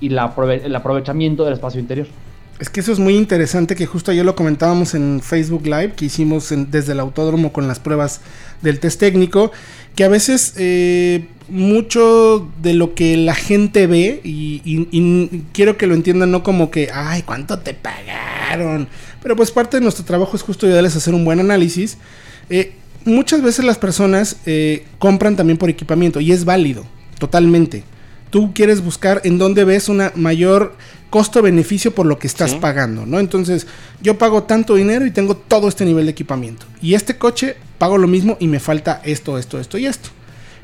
y 0.00 0.10
la, 0.10 0.32
el 0.62 0.76
aprovechamiento 0.76 1.44
del 1.44 1.54
espacio 1.54 1.80
interior. 1.80 2.06
Es 2.58 2.70
que 2.70 2.80
eso 2.80 2.92
es 2.92 2.98
muy 2.98 3.14
interesante, 3.14 3.76
que 3.76 3.86
justo 3.86 4.10
ayer 4.10 4.24
lo 4.24 4.34
comentábamos 4.34 4.94
en 4.94 5.20
Facebook 5.22 5.64
Live, 5.64 5.92
que 5.94 6.06
hicimos 6.06 6.52
desde 6.68 6.92
el 6.92 7.00
autódromo 7.00 7.52
con 7.52 7.68
las 7.68 7.78
pruebas 7.78 8.20
del 8.62 8.80
test 8.80 8.98
técnico, 8.98 9.52
que 9.94 10.02
a 10.02 10.08
veces 10.08 10.54
eh, 10.56 11.28
mucho 11.48 12.48
de 12.60 12.74
lo 12.74 12.94
que 12.94 13.16
la 13.16 13.36
gente 13.36 13.86
ve, 13.86 14.20
y, 14.24 15.44
quiero 15.52 15.76
que 15.76 15.86
lo 15.86 15.94
entiendan 15.94 16.32
no 16.32 16.42
como 16.42 16.72
que, 16.72 16.90
ay, 16.92 17.22
¿cuánto 17.22 17.60
te 17.60 17.74
pagaron? 17.74 18.88
Pero 19.22 19.36
pues 19.36 19.52
parte 19.52 19.76
de 19.76 19.82
nuestro 19.82 20.04
trabajo 20.04 20.36
es 20.36 20.42
justo 20.42 20.66
ayudarles 20.66 20.96
a 20.96 20.98
hacer 20.98 21.14
un 21.14 21.24
buen 21.24 21.38
análisis. 21.38 21.96
Eh, 22.50 22.72
muchas 23.04 23.40
veces 23.40 23.64
las 23.64 23.78
personas 23.78 24.38
eh, 24.46 24.84
compran 24.98 25.36
también 25.36 25.58
por 25.58 25.70
equipamiento, 25.70 26.18
y 26.18 26.32
es 26.32 26.44
válido, 26.44 26.84
totalmente. 27.20 27.84
Tú 28.30 28.52
quieres 28.52 28.82
buscar 28.82 29.22
en 29.24 29.38
dónde 29.38 29.64
ves 29.64 29.88
una 29.88 30.12
mayor 30.14 30.76
costo-beneficio 31.10 31.94
por 31.94 32.06
lo 32.06 32.18
que 32.18 32.26
estás 32.26 32.54
pagando, 32.54 33.06
¿no? 33.06 33.18
Entonces, 33.18 33.66
yo 34.00 34.18
pago 34.18 34.42
tanto 34.42 34.74
dinero 34.74 35.06
y 35.06 35.10
tengo 35.10 35.36
todo 35.36 35.68
este 35.68 35.84
nivel 35.84 36.06
de 36.06 36.12
equipamiento. 36.12 36.66
Y 36.82 36.94
este 36.94 37.16
coche 37.16 37.56
pago 37.78 37.98
lo 37.98 38.08
mismo 38.08 38.36
y 38.40 38.46
me 38.46 38.60
falta 38.60 39.00
esto, 39.04 39.38
esto, 39.38 39.58
esto 39.58 39.78
y 39.78 39.86
esto. 39.86 40.10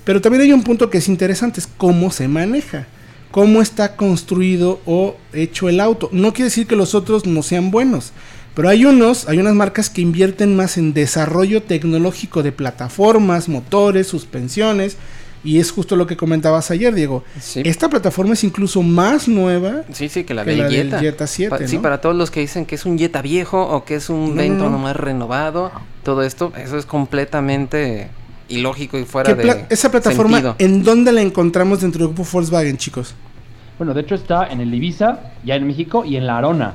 Pero 0.05 0.21
también 0.21 0.43
hay 0.43 0.53
un 0.53 0.63
punto 0.63 0.91
que 0.91 0.99
es 0.99 1.09
interesante, 1.09 1.61
es 1.61 1.67
cómo 1.67 2.11
se 2.11 2.29
maneja, 2.29 2.87
cómo 3.31 3.63
está 3.63 3.97
construido 3.97 4.81
o 4.85 5.17
hecho 5.33 5.69
el 5.69 5.81
auto. 5.81 6.11
No 6.13 6.33
quiere 6.33 6.51
decir 6.51 6.67
que 6.67 6.77
los 6.77 6.95
otros 6.95 7.25
no 7.25 7.43
sean 7.43 7.71
buenos, 7.71 8.13
pero 8.55 8.69
hay 8.69 8.85
unos, 8.85 9.29
hay 9.29 9.39
unas 9.39 9.55
marcas 9.55 9.89
que 9.89 10.03
invierten 10.03 10.55
más 10.57 10.77
en 10.77 10.93
desarrollo 10.93 11.63
tecnológico 11.63 12.43
de 12.43 12.53
plataformas, 12.53 13.49
motores, 13.49 14.07
suspensiones 14.07 14.99
y 15.45 15.61
es 15.61 15.71
justo 15.71 15.95
lo 15.95 16.07
que 16.07 16.17
comentabas 16.17 16.71
ayer, 16.71 16.95
Diego. 16.95 17.23
Esta 17.57 17.91
plataforma 17.91 18.33
es 18.33 18.43
incluso 18.45 18.83
más 18.83 19.29
nueva 19.29 19.83
sí, 19.93 20.09
sí, 20.09 20.25
que 20.25 20.33
la, 20.33 20.43
del, 20.43 20.69
Jetta. 20.71 21.27
7. 21.27 21.69
Sí, 21.69 21.79
para 21.79 22.01
todos 22.01 22.17
los 22.17 22.31
que 22.31 22.41
dicen 22.41 22.65
que 22.65 22.75
es 22.75 22.87
un 22.87 22.99
Jetta 22.99 23.21
viejo 23.23 23.63
o 23.63 23.85
que 23.85 23.97
es 23.97 24.09
un 24.09 24.35
Vento 24.35 24.71
nomás 24.71 24.97
renovado, 24.97 25.71
todo 26.03 26.23
esto, 26.23 26.53
eso 26.57 26.79
es 26.79 26.87
completamente 26.87 28.09
ilógico 28.49 28.99
y 28.99 29.05
fuera 29.05 29.35
de. 29.35 29.67
Esa 29.69 29.91
plataforma, 29.91 30.57
¿en 30.59 30.83
dónde 30.83 31.13
la 31.13 31.21
encontramos 31.21 31.83
dentro 31.83 32.07
del 32.07 32.15
grupo 32.15 32.29
Volkswagen, 32.31 32.79
chicos? 32.79 33.15
Bueno, 33.79 33.93
de 33.93 34.01
hecho 34.03 34.15
está 34.15 34.47
en 34.47 34.61
el 34.61 34.73
Ibiza, 34.73 35.19
ya 35.45 35.57
en 35.57 35.67
México, 35.67 36.05
y 36.05 36.17
en 36.17 36.27
la 36.27 36.39
Arona. 36.39 36.75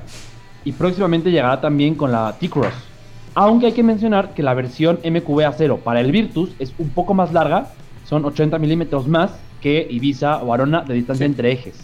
Y 0.65 0.73
próximamente 0.73 1.31
llegará 1.31 1.61
también 1.61 1.95
con 1.95 2.11
la 2.11 2.35
T-Cross. 2.37 2.73
Aunque 3.35 3.67
hay 3.67 3.71
que 3.71 3.83
mencionar 3.83 4.33
que 4.33 4.43
la 4.43 4.53
versión 4.53 4.99
MQB 5.03 5.39
A0 5.39 5.79
para 5.79 6.01
el 6.01 6.11
Virtus 6.11 6.49
es 6.59 6.73
un 6.77 6.89
poco 6.89 7.13
más 7.13 7.31
larga 7.31 7.69
son 8.09 8.25
80 8.25 8.57
milímetros 8.57 9.07
más 9.07 9.31
que 9.61 9.85
Ibiza 9.87 10.37
o 10.37 10.51
Arona 10.51 10.81
de 10.81 10.95
distancia 10.95 11.27
entre 11.27 11.51
ejes. 11.51 11.75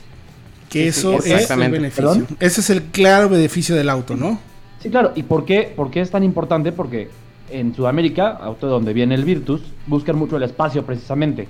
Que 0.69 0.87
eso 0.87 1.19
es 1.23 1.51
el 1.51 1.71
beneficio. 1.71 2.25
Ese 2.39 2.61
es 2.61 2.69
el 2.71 2.83
claro 2.85 3.29
beneficio 3.29 3.75
del 3.75 3.89
auto, 3.89 4.15
¿no? 4.15 4.39
Sí, 4.79 4.89
claro. 4.89 5.11
¿Y 5.15 5.21
por 5.21 5.45
qué, 5.45 5.71
por 5.75 5.91
qué 5.91 6.01
es 6.01 6.09
tan 6.09 6.23
importante? 6.23 6.71
Porque 6.71 7.09
en 7.51 7.75
Sudamérica, 7.75 8.31
auto 8.31 8.67
donde 8.67 8.91
viene 8.93 9.13
el 9.13 9.23
Virtus, 9.23 9.61
buscan 9.85 10.17
mucho 10.17 10.37
el 10.37 10.43
espacio 10.43 10.83
precisamente. 10.83 11.47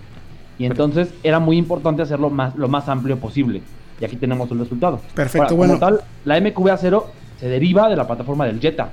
Y 0.60 0.66
entonces 0.66 1.08
era 1.24 1.40
muy 1.40 1.58
importante 1.58 2.02
hacerlo 2.02 2.30
más, 2.30 2.54
lo 2.58 2.68
más 2.68 2.90
amplio 2.90 3.18
posible. 3.18 3.62
Y 4.02 4.04
aquí 4.04 4.18
tenemos 4.18 4.52
el 4.52 4.60
resultado. 4.60 5.00
Perfecto, 5.14 5.56
bueno. 5.56 5.80
Como 5.80 5.86
tal, 5.86 6.02
la 6.26 6.40
MQB 6.42 6.78
0 6.78 7.12
se 7.40 7.48
deriva 7.48 7.88
de 7.88 7.96
la 7.96 8.06
plataforma 8.06 8.46
del 8.46 8.60
Jetta. 8.60 8.90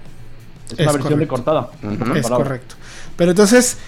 Es, 0.71 0.79
una 0.79 0.93
versión 0.93 1.19
recortada. 1.19 1.71
Es 2.15 2.29
correcto. 2.29 2.77
Pero 3.17 3.33
entonces, 3.33 3.79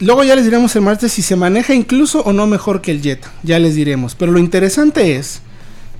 luego 0.00 0.24
ya 0.24 0.34
les 0.34 0.44
diremos 0.44 0.74
el 0.76 0.82
martes 0.82 1.12
si 1.12 1.22
se 1.22 1.36
maneja 1.36 1.74
incluso 1.74 2.20
o 2.22 2.32
no 2.32 2.46
mejor 2.46 2.80
que 2.80 2.90
el 2.90 3.02
Jetta. 3.02 3.32
Ya 3.42 3.58
les 3.58 3.74
diremos. 3.74 4.14
Pero 4.14 4.32
lo 4.32 4.38
interesante 4.38 5.16
es 5.16 5.40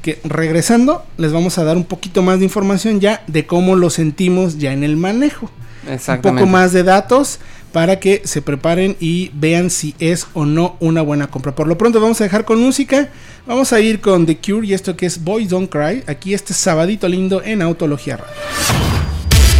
que 0.02 0.20
regresando, 0.24 1.04
les 1.16 1.32
vamos 1.32 1.58
a 1.58 1.64
dar 1.64 1.76
un 1.76 1.84
poquito 1.84 2.22
más 2.22 2.38
de 2.38 2.44
información 2.44 3.00
ya 3.00 3.24
de 3.26 3.46
cómo 3.46 3.74
lo 3.74 3.90
sentimos 3.90 4.58
ya 4.58 4.72
en 4.72 4.84
el 4.84 4.96
manejo. 4.96 5.50
Un 5.86 6.22
poco 6.22 6.46
más 6.46 6.72
de 6.72 6.82
datos 6.82 7.38
para 7.72 8.00
que 8.00 8.22
se 8.24 8.42
preparen 8.42 8.96
y 9.00 9.30
vean 9.34 9.70
si 9.70 9.94
es 9.98 10.26
o 10.32 10.46
no 10.46 10.76
una 10.80 11.02
buena 11.02 11.26
compra. 11.26 11.54
Por 11.54 11.66
lo 11.66 11.76
pronto 11.76 12.00
vamos 12.00 12.20
a 12.20 12.24
dejar 12.24 12.44
con 12.44 12.60
música. 12.60 13.10
Vamos 13.46 13.72
a 13.72 13.80
ir 13.80 14.00
con 14.00 14.26
The 14.26 14.38
Cure 14.38 14.66
y 14.66 14.74
esto 14.74 14.96
que 14.96 15.06
es 15.06 15.22
Boys 15.22 15.50
Don't 15.50 15.70
Cry. 15.70 16.02
Aquí 16.06 16.34
este 16.34 16.54
sabadito 16.54 17.08
lindo 17.08 17.42
en 17.42 17.62
Autología 17.62 18.16
Radio. 18.16 18.34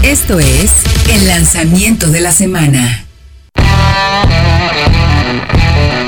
Esto 0.02 0.38
es 0.38 0.72
el 1.10 1.26
lanzamiento 1.26 2.08
de 2.08 2.20
la 2.20 2.32
semana. 2.32 3.05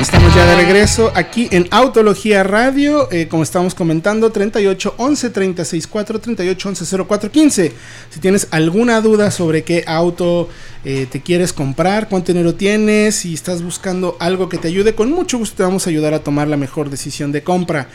Estamos 0.01 0.35
ya 0.35 0.47
de 0.47 0.57
regreso 0.57 1.13
aquí 1.15 1.49
en 1.51 1.67
Autología 1.71 2.45
Radio, 2.45 3.11
eh, 3.11 3.27
como 3.29 3.43
estamos 3.43 3.75
comentando, 3.75 4.31
38 4.31 4.95
11 4.97 5.31
36 5.31 5.87
4 5.87 6.21
38 6.21 6.69
11 6.69 7.05
04 7.05 7.31
15. 7.33 7.73
Si 8.09 8.21
tienes 8.21 8.47
alguna 8.53 9.01
duda 9.01 9.31
sobre 9.31 9.65
qué 9.65 9.85
auto 9.87 10.49
eh, 10.85 11.07
te 11.11 11.21
quieres 11.21 11.53
comprar, 11.53 12.09
cuánto 12.09 12.33
dinero 12.33 12.55
tienes, 12.55 13.17
si 13.17 13.35
estás 13.35 13.63
buscando 13.63 14.17
algo 14.21 14.49
que 14.49 14.59
te 14.59 14.69
ayude, 14.69 14.95
con 14.95 15.11
mucho 15.11 15.37
gusto 15.37 15.57
te 15.57 15.63
vamos 15.65 15.87
a 15.87 15.91
ayudar 15.91 16.15
a 16.15 16.21
tomar 16.21 16.47
la 16.47 16.57
mejor 16.57 16.91
decisión 16.91 17.33
de 17.33 17.43
compra. 17.43 17.89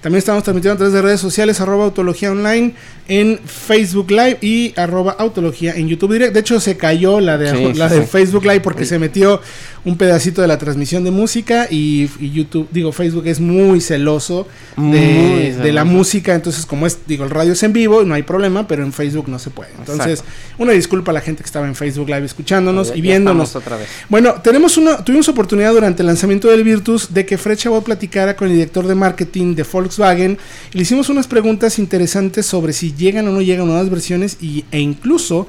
También 0.00 0.18
estamos 0.18 0.44
transmitiendo 0.44 0.74
a 0.74 0.76
través 0.76 0.94
de 0.94 1.02
redes 1.02 1.20
sociales, 1.20 1.60
arroba 1.60 1.84
autología 1.84 2.30
online 2.30 2.74
en 3.08 3.38
Facebook 3.44 4.10
Live 4.10 4.38
y 4.40 4.72
arroba 4.76 5.12
autología 5.18 5.74
en 5.74 5.88
YouTube 5.88 6.12
Direct. 6.12 6.34
De 6.34 6.40
hecho, 6.40 6.60
se 6.60 6.76
cayó 6.76 7.20
la 7.20 7.38
de, 7.38 7.74
la 7.74 7.88
de 7.88 8.06
Facebook 8.06 8.44
Live 8.44 8.60
porque 8.60 8.84
se 8.84 8.98
metió 8.98 9.40
un 9.86 9.96
pedacito 9.96 10.42
de 10.42 10.48
la 10.48 10.58
transmisión 10.58 11.04
de 11.04 11.12
música 11.12 11.68
y, 11.70 12.08
YouTube, 12.18 12.68
digo, 12.72 12.90
Facebook 12.90 13.26
es 13.28 13.38
muy 13.38 13.80
celoso 13.80 14.48
de, 14.76 15.72
la 15.72 15.84
música. 15.84 16.34
Entonces, 16.34 16.66
como 16.66 16.86
es, 16.86 16.98
digo, 17.06 17.24
el 17.24 17.30
radio 17.30 17.52
es 17.52 17.62
en 17.62 17.72
vivo, 17.72 18.02
no 18.02 18.14
hay 18.14 18.24
problema, 18.24 18.66
pero 18.66 18.82
en 18.82 18.92
Facebook 18.92 19.28
no 19.28 19.38
se 19.38 19.50
puede. 19.50 19.70
Entonces, 19.78 20.24
una 20.58 20.72
disculpa 20.72 21.12
a 21.12 21.14
la 21.14 21.20
gente 21.20 21.42
que 21.42 21.46
estaba 21.46 21.68
en 21.68 21.76
Facebook 21.76 22.08
Live 22.08 22.24
escuchándonos 22.24 22.92
y 22.94 23.00
viéndonos. 23.00 23.54
Otra 23.54 23.76
vez. 23.76 23.88
Bueno, 24.08 24.34
tenemos 24.42 24.76
una, 24.76 25.04
tuvimos 25.04 25.28
oportunidad 25.28 25.72
durante 25.72 26.02
el 26.02 26.08
lanzamiento 26.08 26.48
del 26.48 26.64
Virtus 26.64 27.14
de 27.14 27.24
que 27.24 27.38
Fred 27.38 27.56
Chabot 27.56 27.84
platicara 27.84 28.34
con 28.34 28.48
el 28.48 28.54
director 28.54 28.86
de 28.88 28.94
marketing 28.96 29.54
de 29.54 29.62
Volkswagen 29.62 29.86
Volkswagen. 29.86 30.38
le 30.72 30.82
hicimos 30.82 31.08
unas 31.08 31.28
preguntas 31.28 31.78
interesantes 31.78 32.44
sobre 32.44 32.72
si 32.72 32.92
llegan 32.92 33.28
o 33.28 33.30
no 33.30 33.40
llegan 33.40 33.66
nuevas 33.66 33.88
versiones 33.88 34.36
y, 34.40 34.64
e 34.72 34.80
incluso 34.80 35.46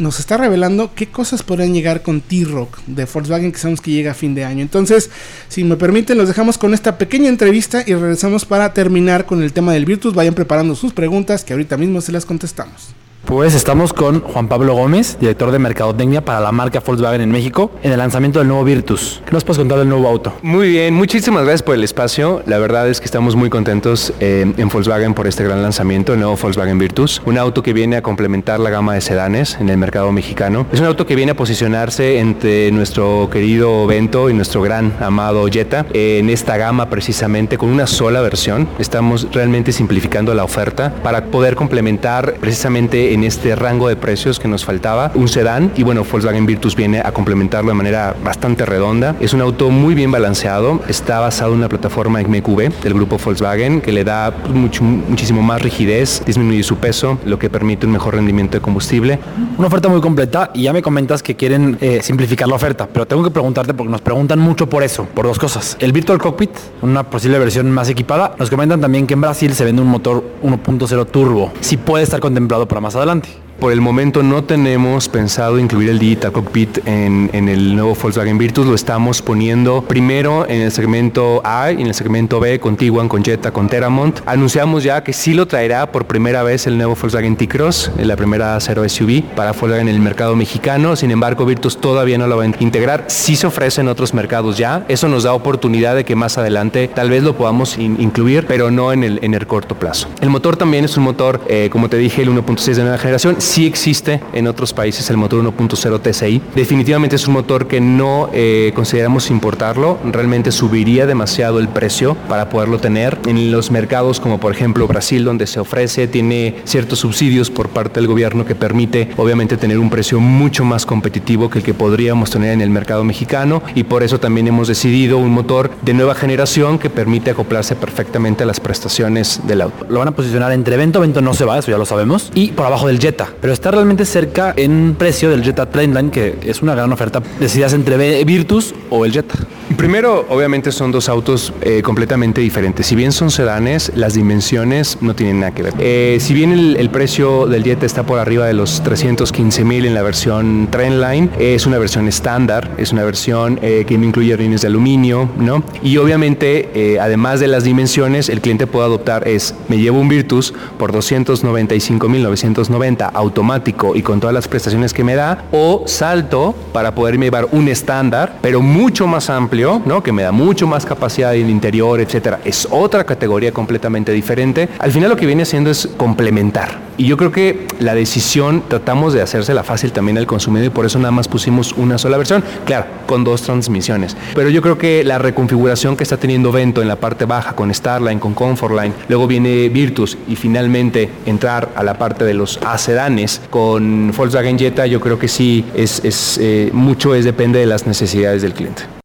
nos 0.00 0.18
está 0.18 0.36
revelando 0.36 0.92
qué 0.94 1.06
cosas 1.06 1.42
podrían 1.42 1.74
llegar 1.74 2.02
con 2.02 2.20
T-Rock 2.20 2.78
de 2.86 3.04
Volkswagen 3.04 3.52
que 3.52 3.58
sabemos 3.58 3.80
que 3.80 3.90
llega 3.90 4.12
a 4.12 4.14
fin 4.14 4.34
de 4.34 4.44
año. 4.44 4.62
Entonces, 4.62 5.10
si 5.48 5.62
me 5.62 5.76
permiten, 5.76 6.18
los 6.18 6.26
dejamos 6.26 6.58
con 6.58 6.74
esta 6.74 6.98
pequeña 6.98 7.28
entrevista 7.28 7.84
y 7.86 7.94
regresamos 7.94 8.44
para 8.44 8.72
terminar 8.72 9.26
con 9.26 9.42
el 9.42 9.52
tema 9.52 9.72
del 9.72 9.84
Virtus. 9.84 10.14
Vayan 10.14 10.34
preparando 10.34 10.74
sus 10.74 10.92
preguntas 10.92 11.44
que 11.44 11.52
ahorita 11.52 11.76
mismo 11.76 12.00
se 12.00 12.12
las 12.12 12.24
contestamos. 12.24 12.94
Pues 13.30 13.54
estamos 13.54 13.92
con 13.92 14.22
Juan 14.22 14.48
Pablo 14.48 14.74
Gómez, 14.74 15.16
director 15.20 15.52
de 15.52 15.60
Mercadotecnia 15.60 16.24
para 16.24 16.40
la 16.40 16.50
marca 16.50 16.82
Volkswagen 16.84 17.20
en 17.20 17.30
México, 17.30 17.70
en 17.84 17.92
el 17.92 17.98
lanzamiento 17.98 18.40
del 18.40 18.48
nuevo 18.48 18.64
Virtus. 18.64 19.22
¿Qué 19.24 19.30
nos 19.30 19.44
puedes 19.44 19.58
contar 19.58 19.78
del 19.78 19.88
nuevo 19.88 20.08
auto? 20.08 20.32
Muy 20.42 20.68
bien, 20.68 20.94
muchísimas 20.94 21.44
gracias 21.44 21.62
por 21.62 21.76
el 21.76 21.84
espacio. 21.84 22.42
La 22.46 22.58
verdad 22.58 22.88
es 22.88 22.98
que 22.98 23.04
estamos 23.04 23.36
muy 23.36 23.48
contentos 23.48 24.12
eh, 24.18 24.52
en 24.56 24.68
Volkswagen 24.68 25.14
por 25.14 25.28
este 25.28 25.44
gran 25.44 25.62
lanzamiento, 25.62 26.12
el 26.12 26.18
nuevo 26.18 26.36
Volkswagen 26.36 26.76
Virtus. 26.76 27.22
Un 27.24 27.38
auto 27.38 27.62
que 27.62 27.72
viene 27.72 27.98
a 27.98 28.02
complementar 28.02 28.58
la 28.58 28.68
gama 28.68 28.94
de 28.94 29.00
sedanes 29.00 29.56
en 29.60 29.68
el 29.68 29.78
mercado 29.78 30.10
mexicano. 30.10 30.66
Es 30.72 30.80
un 30.80 30.86
auto 30.86 31.06
que 31.06 31.14
viene 31.14 31.30
a 31.30 31.36
posicionarse 31.36 32.18
entre 32.18 32.72
nuestro 32.72 33.30
querido 33.30 33.86
Vento 33.86 34.28
y 34.28 34.34
nuestro 34.34 34.60
gran 34.60 34.92
amado 34.98 35.46
Jetta 35.46 35.86
en 35.92 36.30
esta 36.30 36.56
gama 36.56 36.90
precisamente 36.90 37.58
con 37.58 37.68
una 37.68 37.86
sola 37.86 38.22
versión. 38.22 38.68
Estamos 38.80 39.28
realmente 39.30 39.70
simplificando 39.70 40.34
la 40.34 40.42
oferta 40.42 40.92
para 41.04 41.26
poder 41.26 41.54
complementar 41.54 42.34
precisamente 42.40 43.14
en 43.14 43.19
este 43.24 43.54
rango 43.56 43.88
de 43.88 43.96
precios 43.96 44.38
que 44.38 44.48
nos 44.48 44.64
faltaba, 44.64 45.12
un 45.14 45.28
sedán 45.28 45.72
y 45.76 45.82
bueno, 45.82 46.04
Volkswagen 46.04 46.46
Virtus 46.46 46.76
viene 46.76 47.00
a 47.04 47.12
complementarlo 47.12 47.70
de 47.70 47.76
manera 47.76 48.14
bastante 48.24 48.66
redonda. 48.66 49.16
Es 49.20 49.34
un 49.34 49.40
auto 49.40 49.70
muy 49.70 49.94
bien 49.94 50.10
balanceado, 50.10 50.80
está 50.88 51.20
basado 51.20 51.52
en 51.52 51.58
una 51.58 51.68
plataforma 51.68 52.20
MQB 52.20 52.82
del 52.82 52.94
grupo 52.94 53.18
Volkswagen 53.18 53.80
que 53.80 53.92
le 53.92 54.04
da 54.04 54.32
mucho, 54.52 54.82
muchísimo 54.82 55.42
más 55.42 55.62
rigidez, 55.62 56.22
disminuye 56.24 56.62
su 56.62 56.76
peso, 56.76 57.18
lo 57.24 57.38
que 57.38 57.50
permite 57.50 57.86
un 57.86 57.92
mejor 57.92 58.14
rendimiento 58.14 58.58
de 58.58 58.62
combustible. 58.62 59.18
Una 59.56 59.68
oferta 59.68 59.88
muy 59.88 60.00
completa 60.00 60.50
y 60.54 60.64
ya 60.64 60.72
me 60.72 60.82
comentas 60.82 61.22
que 61.22 61.36
quieren 61.36 61.78
eh, 61.80 62.00
simplificar 62.02 62.48
la 62.48 62.54
oferta, 62.54 62.88
pero 62.92 63.06
tengo 63.06 63.22
que 63.22 63.30
preguntarte 63.30 63.74
porque 63.74 63.90
nos 63.90 64.00
preguntan 64.00 64.38
mucho 64.38 64.68
por 64.68 64.82
eso, 64.82 65.04
por 65.04 65.26
dos 65.26 65.38
cosas. 65.38 65.76
El 65.80 65.92
Virtual 65.92 66.18
Cockpit, 66.18 66.50
una 66.82 67.02
posible 67.04 67.38
versión 67.38 67.70
más 67.70 67.88
equipada, 67.88 68.34
nos 68.38 68.50
comentan 68.50 68.80
también 68.80 69.06
que 69.06 69.14
en 69.14 69.20
Brasil 69.20 69.54
se 69.54 69.64
vende 69.64 69.82
un 69.82 69.88
motor 69.88 70.22
1.0 70.42 71.06
turbo, 71.10 71.52
si 71.60 71.76
puede 71.76 72.04
estar 72.04 72.20
contemplado 72.20 72.66
para 72.66 72.80
más 72.80 72.94
adelante. 73.00 73.28
Por 73.60 73.72
el 73.72 73.82
momento 73.82 74.22
no 74.22 74.42
tenemos 74.42 75.10
pensado 75.10 75.58
incluir 75.58 75.90
el 75.90 75.98
Digital 75.98 76.32
Cockpit 76.32 76.78
en, 76.86 77.28
el 77.34 77.76
nuevo 77.76 77.94
Volkswagen 77.94 78.38
Virtus, 78.38 78.66
lo 78.66 78.74
estamos 78.74 79.20
poniendo 79.20 79.82
primero 79.82 80.48
en 80.48 80.62
el 80.62 80.72
segmento 80.72 81.42
A 81.44 81.70
y 81.70 81.82
en 81.82 81.88
el 81.88 81.92
segmento 81.92 82.40
B 82.40 82.58
con 82.58 82.78
Tiguan, 82.78 83.06
con 83.06 83.22
Jetta, 83.22 83.50
con 83.50 83.68
Teramont. 83.68 84.20
Anunciamos 84.24 84.82
ya 84.82 85.04
que 85.04 85.12
sí 85.12 85.34
lo 85.34 85.46
traerá 85.46 85.92
por 85.92 86.06
primera 86.06 86.42
vez 86.42 86.66
el 86.66 86.78
nuevo 86.78 86.96
Volkswagen 86.98 87.36
T-Cross, 87.36 87.92
la 87.98 88.16
primera 88.16 88.58
cero 88.60 88.82
SUV 88.88 89.24
para 89.36 89.52
Volkswagen 89.52 89.88
en 89.88 89.94
el 89.94 90.00
mercado 90.00 90.34
mexicano, 90.36 90.96
sin 90.96 91.10
embargo 91.10 91.44
Virtus 91.44 91.76
todavía 91.76 92.16
no 92.16 92.26
lo 92.26 92.38
va 92.38 92.44
a 92.44 92.46
integrar, 92.46 93.04
sí 93.08 93.36
se 93.36 93.46
ofrece 93.46 93.82
en 93.82 93.88
otros 93.88 94.14
mercados 94.14 94.56
ya, 94.56 94.86
eso 94.88 95.06
nos 95.06 95.24
da 95.24 95.34
oportunidad 95.34 95.96
de 95.96 96.06
que 96.06 96.16
más 96.16 96.38
adelante 96.38 96.88
tal 96.88 97.10
vez 97.10 97.22
lo 97.22 97.36
podamos 97.36 97.76
incluir, 97.76 98.46
pero 98.46 98.70
no 98.70 98.90
en 98.94 99.04
el, 99.04 99.46
corto 99.46 99.74
plazo. 99.74 100.08
El 100.22 100.30
motor 100.30 100.56
también 100.56 100.86
es 100.86 100.96
un 100.96 101.04
motor, 101.04 101.42
eh, 101.46 101.68
como 101.70 101.90
te 101.90 101.98
dije, 101.98 102.22
el 102.22 102.30
1.6 102.30 102.74
de 102.74 102.82
nueva 102.82 102.98
generación, 102.98 103.36
sí 103.50 103.66
existe 103.66 104.20
en 104.32 104.46
otros 104.46 104.72
países 104.72 105.10
el 105.10 105.16
motor 105.16 105.42
1.0 105.42 106.00
TSI. 106.00 106.40
Definitivamente 106.54 107.16
es 107.16 107.26
un 107.26 107.34
motor 107.34 107.66
que 107.66 107.80
no 107.80 108.30
eh, 108.32 108.70
consideramos 108.76 109.28
importarlo, 109.28 109.98
realmente 110.04 110.52
subiría 110.52 111.04
demasiado 111.04 111.58
el 111.58 111.68
precio 111.68 112.14
para 112.28 112.48
poderlo 112.48 112.78
tener. 112.78 113.18
En 113.26 113.50
los 113.50 113.72
mercados 113.72 114.20
como 114.20 114.38
por 114.38 114.52
ejemplo 114.52 114.86
Brasil, 114.86 115.24
donde 115.24 115.48
se 115.48 115.58
ofrece, 115.58 116.06
tiene 116.06 116.60
ciertos 116.64 117.00
subsidios 117.00 117.50
por 117.50 117.70
parte 117.70 117.98
del 117.98 118.06
gobierno 118.06 118.44
que 118.44 118.54
permite 118.54 119.10
obviamente 119.16 119.56
tener 119.56 119.80
un 119.80 119.90
precio 119.90 120.20
mucho 120.20 120.64
más 120.64 120.86
competitivo 120.86 121.50
que 121.50 121.58
el 121.58 121.64
que 121.64 121.74
podríamos 121.74 122.30
tener 122.30 122.52
en 122.52 122.60
el 122.60 122.70
mercado 122.70 123.02
mexicano 123.02 123.64
y 123.74 123.82
por 123.82 124.04
eso 124.04 124.20
también 124.20 124.46
hemos 124.46 124.68
decidido 124.68 125.18
un 125.18 125.32
motor 125.32 125.72
de 125.82 125.92
nueva 125.92 126.14
generación 126.14 126.78
que 126.78 126.88
permite 126.88 127.32
acoplarse 127.32 127.74
perfectamente 127.74 128.44
a 128.44 128.46
las 128.46 128.60
prestaciones 128.60 129.40
del 129.48 129.62
auto. 129.62 129.86
Lo 129.88 129.98
van 129.98 130.08
a 130.08 130.12
posicionar 130.12 130.52
entre 130.52 130.76
Vento, 130.76 131.00
Vento 131.00 131.20
no 131.20 131.34
se 131.34 131.44
va, 131.44 131.58
eso 131.58 131.72
ya 131.72 131.78
lo 131.78 131.84
sabemos, 131.84 132.30
y 132.32 132.52
por 132.52 132.66
abajo 132.66 132.86
del 132.86 133.00
Jetta 133.00 133.28
pero 133.40 133.52
está 133.52 133.70
realmente 133.70 134.04
cerca 134.04 134.52
en 134.56 134.94
precio 134.96 135.30
del 135.30 135.42
Jetta 135.42 135.70
Plainline, 135.70 136.10
que 136.10 136.38
es 136.44 136.62
una 136.62 136.74
gran 136.74 136.92
oferta. 136.92 137.22
Decidas 137.38 137.72
entre 137.72 138.24
Virtus 138.24 138.74
o 138.90 139.04
el 139.04 139.12
Jetta. 139.12 139.34
Primero, 139.76 140.26
obviamente 140.28 140.72
son 140.72 140.92
dos 140.92 141.08
autos 141.08 141.52
eh, 141.62 141.80
completamente 141.82 142.40
diferentes. 142.40 142.86
Si 142.86 142.94
bien 142.94 143.12
son 143.12 143.30
sedanes, 143.30 143.92
las 143.94 144.14
dimensiones 144.14 144.98
no 145.00 145.14
tienen 145.14 145.40
nada 145.40 145.52
que 145.52 145.62
ver. 145.62 145.74
Eh, 145.78 146.18
si 146.20 146.34
bien 146.34 146.52
el, 146.52 146.90
precio 146.90 147.46
del 147.46 147.62
Jetta 147.62 147.86
está 147.86 148.02
por 148.02 148.18
arriba 148.18 148.46
de 148.46 148.52
los 148.52 148.82
315 148.82 149.64
mil 149.64 149.86
en 149.86 149.94
la 149.94 150.02
versión 150.02 150.68
Trendline, 150.70 151.30
es 151.38 151.66
una 151.66 151.78
versión 151.78 152.08
estándar, 152.08 152.72
es 152.78 152.92
una 152.92 153.04
versión 153.04 153.58
eh, 153.62 153.84
que 153.86 153.96
no 153.96 154.04
incluye 154.04 154.36
rines 154.36 154.62
de 154.62 154.68
aluminio, 154.68 155.30
¿no? 155.38 155.62
Y 155.82 155.96
obviamente, 155.98 156.98
además 157.00 157.40
de 157.40 157.46
las 157.46 157.64
dimensiones, 157.64 158.28
el 158.28 158.40
cliente 158.40 158.66
puede 158.66 158.86
adoptar 158.86 159.26
es, 159.26 159.54
me 159.68 159.78
llevo 159.78 160.00
un 160.00 160.08
Virtus 160.08 160.52
por 160.78 160.92
295 160.92 162.08
mil 162.08 162.22
990 162.22 163.06
automático 163.06 163.94
y 163.94 164.02
con 164.02 164.20
todas 164.20 164.34
las 164.34 164.48
prestaciones 164.48 164.92
que 164.92 165.04
me 165.04 165.14
da, 165.14 165.44
o 165.52 165.84
salto 165.86 166.54
para 166.72 166.94
poderme 166.94 167.26
llevar 167.26 167.48
un 167.52 167.68
estándar, 167.68 168.38
pero 168.42 168.60
mucho 168.60 169.06
más 169.06 169.30
amplio, 169.30 169.59
¿no? 169.60 170.02
que 170.02 170.12
me 170.12 170.22
da 170.22 170.32
mucho 170.32 170.66
más 170.66 170.86
capacidad 170.86 171.34
en 171.34 171.44
el 171.44 171.50
interior, 171.50 172.00
etcétera. 172.00 172.40
Es 172.44 172.66
otra 172.70 173.04
categoría 173.04 173.52
completamente 173.52 174.12
diferente. 174.12 174.68
Al 174.78 174.92
final 174.92 175.10
lo 175.10 175.16
que 175.16 175.26
viene 175.26 175.42
haciendo 175.42 175.70
es 175.70 175.88
complementar. 175.96 176.90
Y 176.96 177.06
yo 177.06 177.16
creo 177.16 177.32
que 177.32 177.66
la 177.78 177.94
decisión 177.94 178.62
tratamos 178.68 179.14
de 179.14 179.22
hacérsela 179.22 179.62
fácil 179.62 179.90
también 179.92 180.18
al 180.18 180.26
consumidor 180.26 180.66
y 180.66 180.70
por 180.70 180.84
eso 180.84 180.98
nada 180.98 181.12
más 181.12 181.28
pusimos 181.28 181.72
una 181.72 181.96
sola 181.96 182.18
versión, 182.18 182.44
claro, 182.66 182.86
con 183.06 183.24
dos 183.24 183.42
transmisiones. 183.42 184.16
Pero 184.34 184.50
yo 184.50 184.60
creo 184.60 184.76
que 184.76 185.02
la 185.02 185.18
reconfiguración 185.18 185.96
que 185.96 186.02
está 186.02 186.18
teniendo 186.18 186.52
Vento 186.52 186.82
en 186.82 186.88
la 186.88 186.96
parte 186.96 187.24
baja 187.24 187.54
con 187.54 187.72
Starline, 187.72 188.20
con 188.20 188.34
Comfortline, 188.34 188.92
luego 189.08 189.26
viene 189.26 189.68
Virtus 189.70 190.18
y 190.28 190.36
finalmente 190.36 191.08
entrar 191.24 191.70
a 191.74 191.82
la 191.82 191.94
parte 191.94 192.24
de 192.24 192.34
los 192.34 192.60
sedanes 192.76 193.40
con 193.50 194.12
Volkswagen 194.12 194.58
Jetta 194.58 194.86
yo 194.86 195.00
creo 195.00 195.18
que 195.18 195.28
sí 195.28 195.64
es, 195.74 196.38
eh, 196.40 196.70
mucho 196.72 197.14
es 197.14 197.24
depende 197.24 197.58
de 197.58 197.66
las 197.66 197.86
necesidades 197.86 198.42
del 198.42 198.52
cliente. 198.52 198.99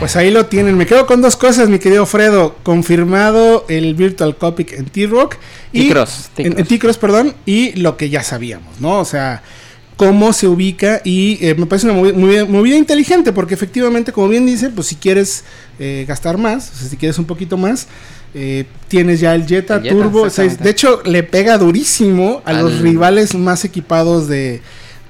Pues 0.00 0.16
ahí 0.16 0.30
lo 0.30 0.46
tienen. 0.46 0.76
Me 0.78 0.86
quedo 0.86 1.06
con 1.06 1.20
dos 1.20 1.36
cosas, 1.36 1.68
mi 1.68 1.78
querido 1.78 2.06
Fredo. 2.06 2.56
Confirmado 2.62 3.66
el 3.68 3.94
Virtual 3.94 4.34
Copic 4.36 4.72
en 4.72 4.86
T-Rock. 4.86 5.36
Y 5.72 5.88
T-Cross, 5.88 6.30
En, 6.38 6.54
T-Cross. 6.64 6.96
Perdón. 6.96 7.34
Y 7.44 7.72
lo 7.78 7.96
que 7.98 8.08
ya 8.08 8.22
sabíamos, 8.22 8.80
¿no? 8.80 8.98
O 8.98 9.04
sea, 9.04 9.42
cómo 9.96 10.32
se 10.32 10.48
ubica. 10.48 11.02
Y 11.04 11.38
eh, 11.46 11.54
me 11.54 11.66
parece 11.66 11.86
una 11.90 12.00
movi- 12.00 12.14
movida, 12.14 12.46
movida 12.46 12.76
inteligente. 12.76 13.32
Porque 13.34 13.52
efectivamente, 13.52 14.10
como 14.10 14.28
bien 14.28 14.46
dice, 14.46 14.70
pues 14.70 14.86
si 14.86 14.96
quieres 14.96 15.44
eh, 15.78 16.06
gastar 16.08 16.38
más, 16.38 16.70
o 16.74 16.78
sea, 16.78 16.88
si 16.88 16.96
quieres 16.96 17.18
un 17.18 17.26
poquito 17.26 17.58
más. 17.58 17.86
eh, 18.34 18.64
tienes 18.88 19.20
ya 19.20 19.34
el 19.34 19.46
Jetta 19.46 19.76
El 19.76 19.82
Jetta, 19.82 19.94
Turbo. 19.96 20.26
de 20.28 20.70
hecho, 20.70 21.02
le 21.04 21.24
pega 21.24 21.58
durísimo 21.58 22.40
a 22.46 22.54
los 22.54 22.72
Al- 22.72 22.78
rivales 22.80 23.34
más 23.34 23.64
equipados 23.66 24.28
de, 24.28 24.62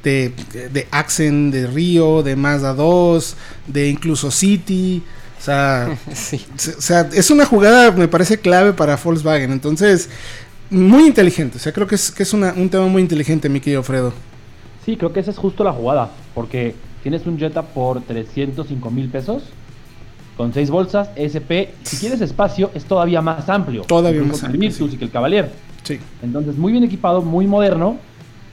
de, 0.03 0.33
de 0.73 0.87
Accent, 0.91 1.53
de 1.53 1.67
Rio, 1.67 2.23
de 2.23 2.37
Mazda 2.37 2.75
2, 2.75 3.37
de 3.67 3.89
incluso 3.89 4.31
City. 4.31 5.03
O 5.39 5.43
sea, 5.43 5.97
Sí. 6.15 6.45
o 6.79 6.81
sea, 6.81 7.09
es 7.13 7.31
una 7.31 7.47
jugada, 7.47 7.91
me 7.93 8.09
parece 8.09 8.39
clave 8.39 8.73
para 8.73 8.97
Volkswagen. 8.97 9.53
Entonces, 9.53 10.09
muy 10.71 11.07
inteligente. 11.07 11.57
O 11.57 11.61
sea, 11.61 11.73
creo 11.73 11.87
que 11.87 11.95
es, 11.97 12.11
que 12.11 12.23
es 12.23 12.33
una- 12.33 12.53
un 12.57 12.69
tema 12.69 12.87
muy 12.87 13.03
inteligente, 13.03 13.49
mi 13.49 13.61
querido 13.61 13.83
Fredo. 13.83 14.13
Sí, 14.85 14.97
creo 14.97 15.13
que 15.13 15.21
esa 15.21 15.31
es 15.31 15.37
justo 15.39 15.63
la 15.65 15.73
jugada, 15.73 16.11
porque 16.35 16.75
tienes 17.03 17.27
un 17.27 17.39
Jetta 17.39 17.63
por 17.63 18.01
305 18.03 18.91
mil 18.91 19.09
pesos, 19.09 19.43
con 20.37 20.55
6 20.55 20.71
bolsas, 20.71 21.11
SP. 21.21 21.75
Si 21.83 21.97
quieres 21.99 22.21
espacio, 22.23 22.71
es 22.75 22.85
todavía 22.85 23.21
más 23.21 23.49
amplio. 23.49 23.83
Todavía 23.83 24.23
más 24.23 24.41
que 24.41 24.47
el 24.47 24.53
amplio, 24.53 24.61
Virtus 24.71 24.91
sí. 24.91 24.95
y 24.97 24.99
que 24.99 25.05
el 25.05 25.11
Cavalier. 25.11 25.51
Sí, 25.83 25.99
Entonces, 26.23 26.57
muy 26.57 26.73
bien 26.73 26.85
equipado, 26.85 27.21
muy 27.23 27.47
moderno, 27.47 27.99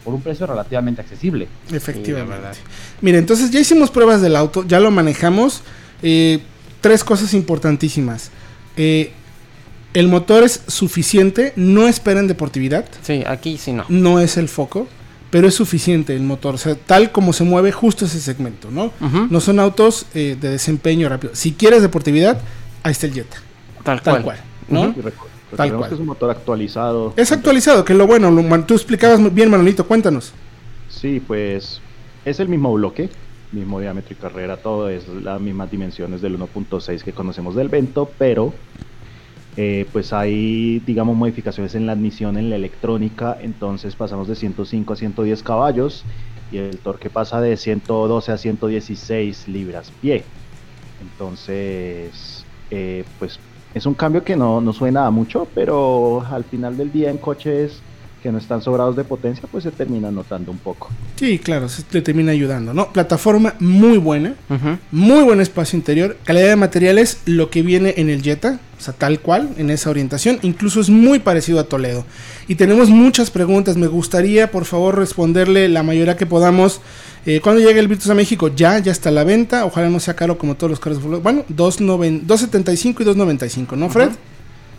por 0.07 0.13
un 0.15 0.21
precio 0.21 0.47
relativamente 0.47 1.01
accesible. 1.01 1.49
efectivamente. 1.69 2.31
verdad. 2.33 2.55
Mire, 3.01 3.17
entonces 3.17 3.51
ya 3.51 3.59
hicimos 3.59 3.91
pruebas 3.91 4.21
del 4.21 4.37
auto, 4.37 4.63
ya 4.65 4.79
lo 4.79 4.89
manejamos. 4.89 5.63
Eh, 6.01 6.39
tres 6.79 7.03
cosas 7.03 7.33
importantísimas. 7.33 8.31
Eh, 8.77 9.11
el 9.93 10.07
motor 10.07 10.45
es 10.45 10.61
suficiente, 10.67 11.51
no 11.57 11.89
esperen 11.89 12.25
deportividad. 12.29 12.85
Sí, 13.01 13.21
aquí 13.27 13.57
sí 13.57 13.73
no. 13.73 13.83
no 13.89 14.21
es 14.21 14.37
el 14.37 14.47
foco, 14.47 14.87
pero 15.29 15.45
es 15.49 15.55
suficiente 15.55 16.15
el 16.15 16.23
motor. 16.23 16.55
O 16.55 16.57
sea, 16.57 16.75
tal 16.75 17.11
como 17.11 17.33
se 17.33 17.43
mueve 17.43 17.73
justo 17.73 18.05
ese 18.05 18.21
segmento, 18.21 18.71
¿no? 18.71 18.93
No 19.29 19.41
son 19.41 19.59
autos 19.59 20.05
eh, 20.13 20.37
de 20.39 20.51
desempeño 20.51 21.09
rápido. 21.09 21.35
Si 21.35 21.51
quieres 21.51 21.81
deportividad, 21.81 22.39
ahí 22.81 22.93
está 22.93 23.07
el 23.07 23.13
Jetta. 23.13 23.35
Tal, 23.83 24.01
Tal 24.01 24.23
cual. 24.23 24.23
cual, 24.23 24.37
¿no? 24.69 24.81
Ujú. 24.91 24.99
Y 25.01 25.03
Tal 25.56 25.74
cual. 25.74 25.89
que 25.89 25.96
es 25.96 26.01
un 26.01 26.08
motor 26.08 26.30
actualizado. 26.30 27.13
Es 27.16 27.32
actualizado, 27.32 27.86
que 27.86 27.94
es 27.94 28.00
lo 28.00 28.08
bueno. 28.08 28.30
lo 28.32 28.63
tú 28.66 28.74
explicabas 28.74 29.34
bien, 29.34 29.50
Manolito, 29.50 29.88
cuéntanos. 29.88 30.34
Sí, 30.89 31.22
pues 31.25 31.82
es 32.25 32.39
el 32.39 32.50
mismo 32.50 32.74
bloque, 32.74 33.10
mismo 33.51 33.80
diámetro 33.80 34.13
y 34.13 34.22
carrera, 34.22 34.58
todo 34.58 34.89
es 34.89 35.08
las 35.08 35.39
mismas 35.39 35.72
dimensiones 35.72 36.22
del 36.22 36.38
1.6 36.38 37.04
que 37.04 37.13
conocemos 37.13 37.56
del 37.56 37.70
Vento, 37.70 38.10
pero 38.18 38.54
eh, 39.56 39.86
pues 39.92 40.13
hay, 40.13 40.80
digamos, 40.86 41.16
modificaciones 41.16 41.74
en 41.75 41.86
la 41.86 41.94
admisión, 41.94 42.38
en 42.38 42.50
la 42.50 42.58
electrónica, 42.58 43.38
entonces 43.42 43.96
pasamos 43.96 44.27
de 44.27 44.36
105 44.36 44.94
a 44.94 44.96
110 44.96 45.44
caballos 45.44 46.04
y 46.51 46.58
el 46.58 46.77
torque 46.77 47.10
pasa 47.10 47.42
de 47.42 47.58
112 47.58 48.32
a 48.32 48.38
116 48.38 49.48
libras 49.48 49.92
pie. 50.01 50.24
Entonces, 51.01 52.46
eh, 52.70 53.04
pues 53.20 53.39
es 53.74 53.86
un 53.86 53.93
cambio 53.93 54.24
que 54.24 54.36
no, 54.36 54.62
no 54.62 54.74
suena 54.74 55.05
a 55.05 55.12
mucho, 55.12 55.47
pero 55.53 56.25
al 56.29 56.43
final 56.43 56.77
del 56.77 56.91
día 56.91 57.09
en 57.09 57.17
coches 57.17 57.81
que 58.21 58.31
no 58.31 58.39
están 58.39 58.62
sobrados 58.62 58.95
de 58.95 59.03
potencia, 59.03 59.43
pues 59.51 59.63
se 59.63 59.71
termina 59.71 60.12
notando 60.12 60.51
un 60.51 60.57
poco. 60.57 60.89
Sí, 61.15 61.38
claro, 61.39 61.69
se 61.69 61.83
te 61.83 62.01
termina 62.01 62.31
ayudando, 62.31 62.74
¿no? 62.74 62.91
Plataforma 62.91 63.53
muy 63.59 63.97
buena, 63.97 64.33
muy 64.91 65.24
buen 65.24 65.39
espacio 65.39 65.77
interior, 65.77 66.17
calidad 66.24 66.50
de 66.50 66.55
materiales, 66.55 67.21
lo 67.25 67.50
que 67.50 67.62
viene 67.62 67.93
en 67.97 68.09
el 68.09 68.24
Jetta, 68.24 68.59
o 68.77 68.81
sea, 68.81 68.93
tal 68.93 69.19
cual, 69.19 69.50
en 69.57 69.69
esa 69.69 69.89
orientación, 69.89 70.39
incluso 70.41 70.81
es 70.81 70.89
muy 70.89 71.19
parecido 71.19 71.59
a 71.59 71.65
Toledo. 71.65 72.05
Y 72.47 72.55
tenemos 72.55 72.89
muchas 72.89 73.31
preguntas, 73.31 73.77
me 73.77 73.88
gustaría 73.88 74.51
por 74.51 74.65
favor 74.65 74.97
responderle 74.97 75.69
la 75.69 75.83
mayoría 75.83 76.17
que 76.17 76.25
podamos. 76.25 76.81
Eh, 77.27 77.41
¿Cuándo 77.41 77.62
llega 77.62 77.77
el 77.81 77.89
Virtus 77.89 78.10
a 78.10 78.13
México? 78.13 78.48
Ya, 78.55 78.79
ya 78.79 78.93
está 78.93 79.10
a 79.10 79.12
la 79.12 79.25
venta, 79.25 79.65
ojalá 79.65 79.89
no 79.89 80.00
sea 80.00 80.15
caro 80.15 80.38
como 80.38 80.55
todos 80.55 80.72
los 80.72 80.79
carros 80.79 81.01
Bueno, 81.22 81.43
2.9 81.53 82.25
2.75 82.25 83.01
y 83.01 83.03
2.95, 83.03 83.75
¿no, 83.75 83.89
Fred? 83.89 84.12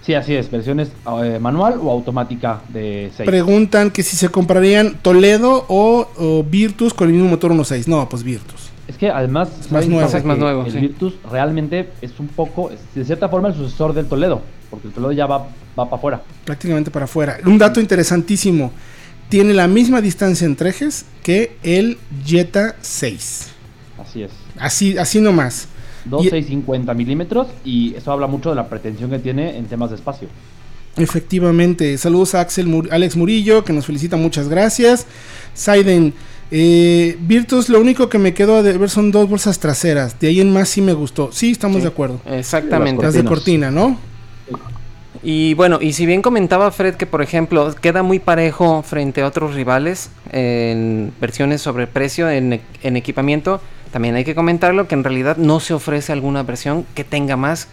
Sí, 0.00 0.14
así 0.14 0.35
es, 0.35 0.50
versiones 0.50 0.88
eh, 1.23 1.38
manual 1.38 1.78
o 1.83 1.90
automática 1.90 2.62
de 2.71 3.11
6. 3.14 3.26
Preguntan 3.26 3.90
que 3.90 4.02
si 4.02 4.17
se 4.17 4.31
comprarían 4.31 4.95
Toledo 5.02 5.67
o, 5.69 6.09
o 6.17 6.43
Virtus 6.43 6.95
con 6.95 7.09
el 7.09 7.14
mismo 7.14 7.28
motor 7.28 7.52
1.6. 7.52 7.87
No, 7.87 8.09
pues 8.09 8.23
Virtus. 8.23 8.71
Es 8.87 8.97
que 8.97 9.11
además 9.11 9.50
Es 9.61 9.71
más 9.71 9.87
nuevo. 9.87 10.08
Es 10.08 10.25
más 10.25 10.39
nuevo, 10.39 10.65
el 10.65 10.73
sí. 10.73 10.78
Virtus 10.78 11.17
realmente 11.30 11.91
es 12.00 12.19
un 12.19 12.28
poco, 12.28 12.71
es 12.71 12.80
de 12.95 13.04
cierta 13.04 13.28
forma, 13.28 13.49
el 13.49 13.54
sucesor 13.56 13.93
del 13.93 14.06
Toledo, 14.06 14.41
porque 14.71 14.89
el 14.89 14.95
Toledo 14.95 15.13
ya 15.13 15.26
va, 15.26 15.49
va 15.78 15.84
para 15.84 15.97
afuera. 15.97 16.23
prácticamente 16.47 16.91
para 16.91 17.04
afuera. 17.04 17.37
Un 17.45 17.58
dato 17.58 17.78
interesantísimo. 17.78 18.73
Tiene 19.28 19.52
la 19.54 19.69
misma 19.69 20.00
distancia 20.00 20.47
entre 20.47 20.71
ejes 20.71 21.04
que 21.23 21.56
el 21.62 21.99
Jetta 22.25 22.76
6. 22.80 23.49
Así 23.99 24.23
es. 24.23 24.30
Así, 24.58 24.97
así 24.97 25.21
nomás. 25.21 25.69
2,650 26.06 26.95
milímetros 26.95 27.49
y 27.64 27.95
eso 27.95 28.10
habla 28.12 28.26
mucho 28.26 28.49
de 28.50 28.56
la 28.56 28.69
pretensión 28.69 29.10
que 29.10 29.19
tiene 29.19 29.58
en 29.58 29.67
temas 29.67 29.91
de 29.91 29.97
espacio. 29.97 30.28
Efectivamente. 30.97 31.97
Saludos 31.99 32.34
a 32.34 32.41
Axel 32.41 32.67
Mur- 32.67 32.88
Alex 32.91 33.17
Murillo, 33.17 33.64
que 33.64 33.73
nos 33.73 33.86
felicita, 33.86 34.17
muchas 34.17 34.49
gracias. 34.49 35.06
Saiden, 35.54 36.14
eh, 36.50 37.17
Virtus, 37.21 37.69
lo 37.69 37.80
único 37.80 38.08
que 38.08 38.19
me 38.19 38.34
quedó 38.34 38.62
de 38.62 38.76
ver 38.78 38.88
son 38.91 39.10
dos 39.12 39.28
bolsas 39.28 39.58
traseras. 39.58 40.19
De 40.19 40.28
ahí 40.28 40.41
en 40.41 40.52
más 40.52 40.71
sí 40.71 40.80
me 40.80 40.95
gustó. 40.95 41.30
Sí, 41.32 41.50
estamos 41.52 41.76
Sí. 41.78 41.82
de 41.82 41.88
acuerdo. 41.88 42.21
Exactamente. 42.26 43.02
Las 43.02 43.14
de 43.14 43.25
cortina, 43.25 43.71
¿no? 43.71 43.99
Y 45.23 45.54
bueno, 45.54 45.78
y 45.80 45.94
si 45.94 46.06
bien 46.06 46.23
comentaba 46.23 46.71
Fred 46.71 46.94
que 46.94 47.06
por 47.06 47.23
ejemplo 47.23 47.75
queda 47.80 48.02
muy 48.02 48.18
parejo 48.18 48.82
frente 48.82 49.23
a 49.23 49.26
otros 49.26 49.54
rivales 49.54 50.10
en 50.32 51.12
versiones 51.21 51.60
sobre 51.62 51.86
precio 51.86 52.30
en, 52.30 52.52
e- 52.54 52.60
en 52.82 52.97
equipamiento, 52.97 53.60
también 53.90 54.14
hay 54.14 54.25
que 54.25 54.34
comentarlo 54.34 54.86
que 54.86 54.94
en 54.94 55.02
realidad 55.04 55.36
no 55.36 55.60
se 55.60 55.75
ofrece 55.75 56.12
alguna 56.12 56.42
versión 56.42 56.84
que 56.94 57.04
tenga 57.04 57.36
más 57.36 57.68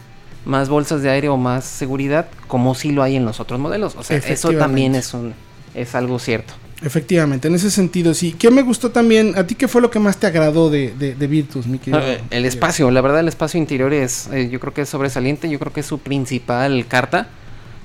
más 0.45 0.69
bolsas 0.69 1.01
de 1.01 1.09
aire 1.09 1.27
o 1.29 1.37
más 1.37 1.65
seguridad 1.65 2.27
como 2.47 2.75
sí 2.75 2.91
lo 2.91 3.01
hay 3.03 3.15
en 3.15 3.25
los 3.25 3.39
otros 3.39 3.59
modelos. 3.59 3.95
O 3.95 4.03
sea, 4.03 4.17
eso 4.33 4.49
también 4.59 4.93
es 4.95 5.13
un 5.13 5.33
es 5.73 5.93
algo 5.95 6.19
cierto. 6.19 6.53
Efectivamente, 6.85 7.47
en 7.47 7.55
ese 7.55 7.71
sentido 7.71 8.13
sí. 8.13 8.35
¿Qué 8.37 8.51
me 8.51 8.61
gustó 8.61 8.91
también? 8.91 9.35
¿A 9.35 9.47
ti 9.47 9.55
qué 9.55 9.67
fue 9.67 9.81
lo 9.81 9.89
que 9.89 9.97
más 9.97 10.17
te 10.17 10.27
agradó 10.27 10.69
de, 10.69 11.15
Virtus, 11.27 11.65
mi 11.65 11.79
querido? 11.79 11.99
Eh, 11.99 12.21
El 12.29 12.45
espacio, 12.45 12.91
la 12.91 13.01
verdad 13.01 13.21
el 13.21 13.27
espacio 13.27 13.59
interior 13.59 13.91
es, 13.91 14.27
eh, 14.31 14.49
yo 14.51 14.59
creo 14.59 14.71
que 14.71 14.81
es 14.81 14.89
sobresaliente, 14.89 15.49
yo 15.49 15.57
creo 15.57 15.73
que 15.73 15.79
es 15.79 15.85
su 15.87 15.97
principal 15.97 16.85
carta. 16.87 17.27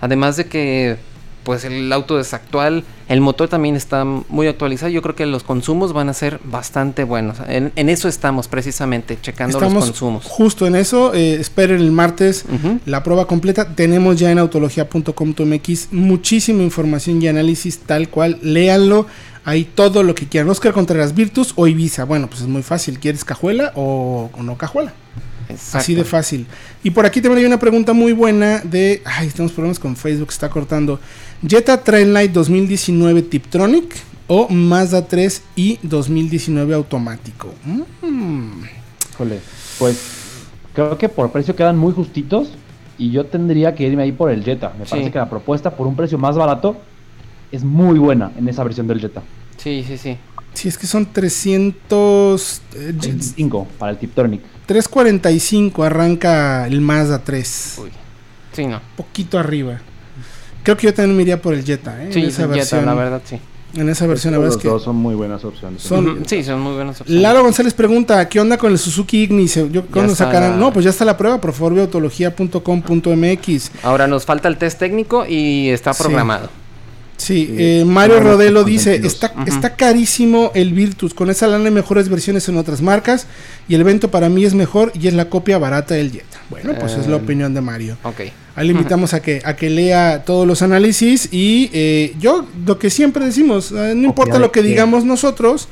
Además 0.03 0.37
de 0.37 0.47
que, 0.47 0.99
pues 1.45 1.65
el 1.65 1.93
auto 1.93 2.21
es 2.21 2.35
actual, 2.35 2.85
el 3.09 3.21
motor 3.21 3.49
también 3.49 3.75
está 3.77 4.05
muy 4.05 4.47
actualizado, 4.47 4.91
yo 4.91 5.03
creo 5.03 5.15
que 5.17 5.27
los 5.27 5.43
consumos 5.43 5.93
van 5.93 6.09
a 6.09 6.15
ser 6.15 6.39
bastante 6.45 7.05
buenos. 7.05 7.39
En, 7.49 7.73
en 7.77 7.89
eso 7.89 8.09
estamos 8.09 8.47
precisamente, 8.49 9.19
checando 9.21 9.59
Estamos 9.59 9.75
los 9.75 9.85
consumos. 9.87 10.25
justo 10.27 10.67
en 10.67 10.77
eso. 10.77 11.13
eh, 11.15 11.35
esperen 11.35 11.81
el 11.81 11.93
martes 11.93 12.45
la 12.87 13.03
prueba 13.03 13.27
completa. 13.27 13.75
Tenemos 13.75 14.19
ya 14.19 14.31
en 14.31 14.39
autología.com.mx 14.39 15.89
muchísima 15.93 16.63
información 16.63 17.21
y 17.23 17.29
análisis 17.29 17.79
tal 17.81 18.09
cual. 18.09 18.39
Léanlo. 18.43 19.07
Hay 19.45 19.65
todo 19.65 20.03
lo 20.03 20.15
que 20.15 20.27
quieran. 20.29 20.51
Oscar 20.51 20.73
Contreras 20.75 21.15
Virtus 21.15 21.55
o 21.57 21.67
Ibiza. 21.67 22.05
Bueno, 22.05 22.29
pues 22.29 22.43
es 22.43 22.47
muy 22.47 22.63
fácil. 22.63 22.99
¿Quieres 22.99 23.25
cajuela 23.25 23.73
o, 23.75 24.31
no 24.39 24.59
cajuela? 24.59 24.93
Así 25.73 25.95
de 25.95 26.03
Exacto. 26.03 26.05
fácil. 26.05 26.47
Y 26.83 26.91
por 26.91 27.05
aquí 27.05 27.21
también 27.21 27.41
hay 27.41 27.45
una 27.45 27.59
pregunta 27.59 27.93
muy 27.93 28.13
buena 28.13 28.61
de... 28.61 29.03
Ay, 29.05 29.29
tenemos 29.29 29.53
problemas 29.53 29.79
con 29.79 29.97
Facebook, 29.97 30.29
está 30.31 30.49
cortando. 30.49 30.99
Jetta 31.47 31.83
Trendlight 31.83 32.33
2019 32.33 33.23
Tiptronic 33.23 33.95
o 34.29 34.49
Mazda 34.49 35.07
3 35.07 35.43
y 35.57 35.79
2019 35.83 36.75
automático. 36.75 37.53
Mm. 38.03 38.63
Híjole, 39.13 39.41
pues 39.79 40.01
creo 40.75 40.97
que 40.97 41.09
por 41.09 41.31
precio 41.33 41.55
quedan 41.55 41.77
muy 41.77 41.93
justitos 41.93 42.53
y 42.97 43.11
yo 43.11 43.27
tendría 43.27 43.75
que 43.75 43.87
irme 43.87 44.05
ahí 44.05 44.13
por 44.13 44.31
el 44.31 44.43
Jetta. 44.45 44.73
Me 44.79 44.85
Sí. 44.87 44.91
parece 44.93 45.11
que 45.11 45.19
la 45.19 45.29
propuesta 45.29 45.77
por 45.77 45.87
un 45.87 45.97
precio 45.97 46.17
más 46.17 46.37
barato 46.37 46.77
es 47.53 47.63
muy 47.65 47.99
buena 47.99 48.31
en 48.39 48.49
esa 48.49 48.63
versión 48.65 48.87
del 48.87 49.01
Jetta. 49.01 49.23
Sí, 49.59 49.85
sí, 49.87 49.99
sí. 49.99 50.17
Sí, 50.55 50.69
es 50.69 50.77
que 50.79 50.87
son 50.87 51.07
300... 51.13 52.61
eh, 52.75 52.93
25 52.95 53.67
para 53.79 53.93
el 53.93 53.99
Tiptronic. 53.99 54.41
345 54.67 55.83
arranca 55.85 56.67
el 56.67 56.81
Mazda 56.81 57.23
3. 57.25 57.75
Uy. 57.83 57.91
Sí, 58.53 58.67
no. 58.67 58.81
Poquito 58.97 59.39
arriba. 59.39 59.81
Creo 60.63 60.77
que 60.77 60.87
yo 60.89 60.95
también 60.95 61.17
me 61.17 61.23
iría 61.23 61.41
por 61.41 61.55
el 61.55 61.65
Jetta, 61.65 62.03
¿eh? 62.05 62.11
Sí, 62.13 62.21
en 62.21 62.27
esa 62.27 62.47
versión. 62.47 62.85
la 62.87 62.95
verdad, 62.95 63.23
sí. 63.25 63.39
En 63.75 63.89
esa 63.89 64.05
versión, 64.09 64.33
la 64.33 64.39
verdad 64.39 64.49
Los 64.55 64.57
es 64.57 64.63
que... 64.63 64.69
dos 64.69 64.83
son 64.83 64.97
muy 64.97 65.15
buenas 65.15 65.45
opciones. 65.45 65.81
Son- 65.83 66.25
Sí, 66.27 66.43
son 66.43 66.61
muy 66.61 66.75
buenas 66.75 67.01
opciones. 67.01 67.23
Lalo 67.23 67.43
González 67.45 67.73
pregunta, 67.73 68.29
¿qué 68.29 68.41
onda 68.41 68.59
con 68.59 68.73
el 68.73 68.79
Suzuki 68.79 69.23
Ignis? 69.23 69.55
Yo, 69.71 69.87
¿Cuándo 69.87 70.15
sacarán? 70.17 70.51
la- 70.53 70.57
No, 70.57 70.73
pues 70.73 70.85
ya 70.85 70.91
está 70.91 71.05
la 71.05 71.17
prueba, 71.17 71.41
por 71.41 71.53
favor, 71.53 71.79
autología.com.mx. 71.79 73.71
Ahora 73.85 74.07
nos 74.09 74.25
falta 74.25 74.49
el 74.49 74.57
test 74.59 74.79
técnico 74.81 75.25
y 75.27 75.69
está 75.71 75.93
Sí. 75.95 76.03
Programado. 77.27 77.49
Sí, 77.51 77.55
eh, 77.59 77.85
Mario 77.85 78.21
Rodelo 78.21 78.65
dice, 78.65 78.97
está, 78.97 79.33
está 79.47 79.77
carísimo 79.77 80.51
el 80.55 80.73
Virtus, 80.73 81.15
con 81.15 81.31
esa 81.31 81.47
lana 81.47 81.67
hay 81.67 81.71
mejores 81.71 82.09
versiones 82.09 82.49
en 82.49 82.57
otras 82.57 82.83
marcas 82.83 83.27
y 83.69 83.75
el 83.75 83.83
evento 83.83 84.11
para 84.11 84.29
mí 84.29 84.45
es 84.45 84.55
mejor 84.55 84.93
y 84.95 85.09
es 85.09 85.15
la 85.15 85.29
copia 85.29 85.59
barata 85.59 85.95
del 85.95 86.13
Jetta. 86.13 86.39
Bueno, 86.49 86.75
pues 86.79 86.95
es 86.95 87.07
la 87.07 87.17
eh, 87.17 87.21
opinión 87.21 87.55
de 87.55 87.61
Mario. 87.61 87.97
Ok. 88.03 88.21
Ahí 88.57 88.67
le 88.67 88.73
invitamos 88.73 89.15
a 89.15 89.23
que, 89.23 89.41
a 89.45 89.55
que 89.55 89.71
lea 89.71 90.25
todos 90.25 90.47
los 90.47 90.63
análisis 90.63 91.29
y 91.31 91.71
eh, 91.73 92.15
yo 92.19 92.47
lo 92.67 92.79
que 92.79 92.91
siempre 92.91 93.25
decimos, 93.25 93.71
no 93.73 93.93
importa 93.93 94.39
lo 94.39 94.51
que 94.51 94.63
digamos 94.63 95.05
nosotros, 95.05 95.69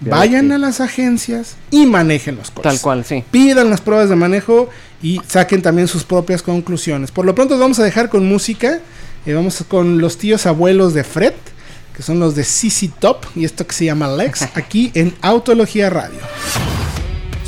vayan 0.00 0.52
a 0.52 0.58
las 0.58 0.80
agencias 0.80 1.56
y 1.70 1.86
manejen 1.86 2.36
los 2.36 2.50
coches. 2.50 2.72
Tal 2.72 2.80
cual, 2.80 3.04
sí. 3.04 3.24
Pidan 3.30 3.70
las 3.70 3.80
pruebas 3.80 4.08
de 4.08 4.16
manejo 4.16 4.68
y 5.02 5.20
saquen 5.26 5.62
también 5.62 5.88
sus 5.88 6.04
propias 6.04 6.42
conclusiones. 6.42 7.10
Por 7.10 7.24
lo 7.24 7.34
pronto 7.34 7.58
vamos 7.58 7.78
a 7.78 7.84
dejar 7.84 8.08
con 8.08 8.26
música. 8.26 8.80
Y 9.26 9.32
vamos 9.32 9.62
con 9.68 9.98
los 9.98 10.18
tíos 10.18 10.46
abuelos 10.46 10.94
de 10.94 11.04
Fred, 11.04 11.34
que 11.96 12.02
son 12.02 12.18
los 12.20 12.34
de 12.34 12.44
CC 12.44 12.90
Top 12.98 13.24
y 13.34 13.44
esto 13.44 13.66
que 13.66 13.74
se 13.74 13.84
llama 13.84 14.08
Lex, 14.08 14.42
aquí 14.54 14.90
en 14.94 15.14
Autología 15.20 15.90
Radio. 15.90 16.20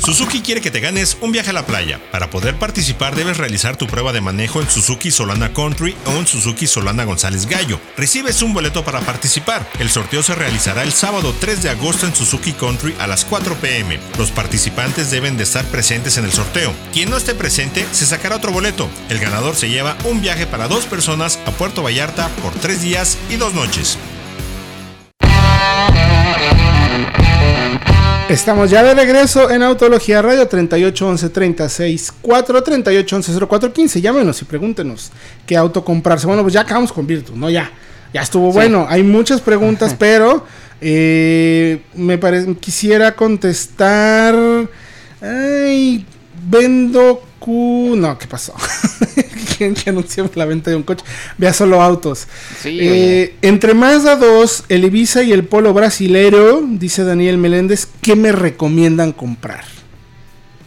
Suzuki 0.03 0.41
quiere 0.41 0.61
que 0.61 0.71
te 0.71 0.79
ganes 0.79 1.15
un 1.21 1.31
viaje 1.31 1.51
a 1.51 1.53
la 1.53 1.67
playa. 1.67 1.99
Para 2.11 2.31
poder 2.31 2.55
participar 2.55 3.15
debes 3.15 3.37
realizar 3.37 3.77
tu 3.77 3.85
prueba 3.85 4.11
de 4.11 4.19
manejo 4.19 4.59
en 4.59 4.67
Suzuki 4.67 5.11
Solana 5.11 5.53
Country 5.53 5.95
o 6.07 6.11
en 6.13 6.25
Suzuki 6.25 6.65
Solana 6.65 7.03
González 7.03 7.45
Gallo. 7.45 7.79
Recibes 7.97 8.41
un 8.41 8.51
boleto 8.51 8.83
para 8.83 9.01
participar. 9.01 9.69
El 9.77 9.91
sorteo 9.91 10.23
se 10.23 10.33
realizará 10.33 10.81
el 10.81 10.91
sábado 10.91 11.35
3 11.39 11.61
de 11.61 11.69
agosto 11.69 12.07
en 12.07 12.15
Suzuki 12.15 12.53
Country 12.53 12.95
a 12.99 13.05
las 13.05 13.25
4 13.25 13.53
pm. 13.57 13.99
Los 14.17 14.31
participantes 14.31 15.11
deben 15.11 15.37
de 15.37 15.43
estar 15.43 15.65
presentes 15.65 16.17
en 16.17 16.25
el 16.25 16.31
sorteo. 16.31 16.73
Quien 16.91 17.11
no 17.11 17.17
esté 17.17 17.35
presente 17.35 17.85
se 17.91 18.07
sacará 18.07 18.37
otro 18.37 18.51
boleto. 18.51 18.89
El 19.09 19.19
ganador 19.19 19.55
se 19.55 19.69
lleva 19.69 19.97
un 20.05 20.19
viaje 20.19 20.47
para 20.47 20.67
dos 20.67 20.85
personas 20.85 21.37
a 21.45 21.51
Puerto 21.51 21.83
Vallarta 21.83 22.27
por 22.41 22.53
tres 22.53 22.81
días 22.81 23.19
y 23.29 23.35
dos 23.35 23.53
noches. 23.53 23.99
Estamos 28.31 28.71
ya 28.71 28.81
de 28.81 28.93
regreso 28.93 29.51
en 29.51 29.61
Autología 29.61 30.21
Radio 30.21 30.47
3811 30.47 31.29
36 31.31 32.13
4 32.21 32.63
3811 32.63 33.33
0415. 33.45 33.99
Llámenos 33.99 34.41
y 34.41 34.45
pregúntenos 34.45 35.11
qué 35.45 35.57
auto 35.57 35.83
comprarse. 35.83 36.27
Bueno, 36.27 36.41
pues 36.41 36.53
ya 36.53 36.61
acabamos 36.61 36.93
con 36.93 37.05
Virtus, 37.05 37.35
¿no? 37.35 37.49
Ya, 37.49 37.69
ya 38.13 38.21
estuvo 38.21 38.53
bueno. 38.53 38.85
Hay 38.87 39.03
muchas 39.03 39.41
preguntas, 39.41 39.97
pero 39.99 40.45
eh, 40.79 41.81
me 41.93 42.17
parece 42.17 42.55
quisiera 42.55 43.17
contestar. 43.17 44.33
Ay, 45.21 46.05
vendo 46.49 47.23
Q. 47.37 47.95
No, 47.97 48.17
¿qué 48.17 48.27
pasó? 48.27 48.53
que 49.69 49.89
anunció 49.89 50.29
la 50.35 50.45
venta 50.45 50.69
de 50.69 50.75
un 50.75 50.83
coche. 50.83 51.03
Vea 51.37 51.53
solo 51.53 51.81
autos. 51.81 52.27
Eh, 52.65 53.35
entre 53.41 53.73
Mazda 53.73 54.15
2, 54.15 54.65
el 54.69 54.85
Ibiza 54.85 55.23
y 55.23 55.31
el 55.31 55.43
Polo 55.43 55.73
brasilero, 55.73 56.61
dice 56.61 57.03
Daniel 57.03 57.37
Meléndez, 57.37 57.87
¿qué 58.01 58.15
me 58.15 58.31
recomiendan 58.31 59.11
comprar? 59.11 59.63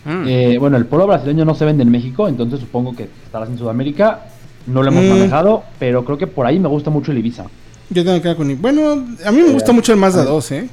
Mm. 0.05 0.25
Eh, 0.29 0.57
bueno, 0.59 0.77
el 0.77 0.87
Polo 0.87 1.07
brasileño 1.07 1.45
no 1.45 1.55
se 1.55 1.65
vende 1.65 1.83
en 1.83 1.91
México, 1.91 2.29
entonces 2.29 2.61
supongo 2.61 2.95
que 2.95 3.09
estarás 3.25 3.49
en 3.49 3.59
Sudamérica. 3.59 4.27
No 4.67 4.83
lo 4.83 4.89
hemos 4.89 5.05
mm. 5.05 5.09
manejado, 5.09 5.65
pero 5.79 6.05
creo 6.05 6.17
que 6.17 6.27
por 6.27 6.47
ahí 6.47 6.59
me 6.59 6.69
gusta 6.69 6.91
mucho 6.91 7.13
el 7.13 7.19
Ibiza. 7.19 7.45
Yo 7.91 8.05
tengo 8.05 8.21
que 8.23 8.31
ir 8.31 8.37
con. 8.37 8.63
Bueno, 8.63 9.05
a 9.25 9.33
mí 9.33 9.43
me 9.43 9.51
gusta 9.51 9.73
mucho 9.73 9.93
el 9.93 9.99
Mazda 9.99 10.25
2, 10.25 10.53
¿eh? 10.53 10.69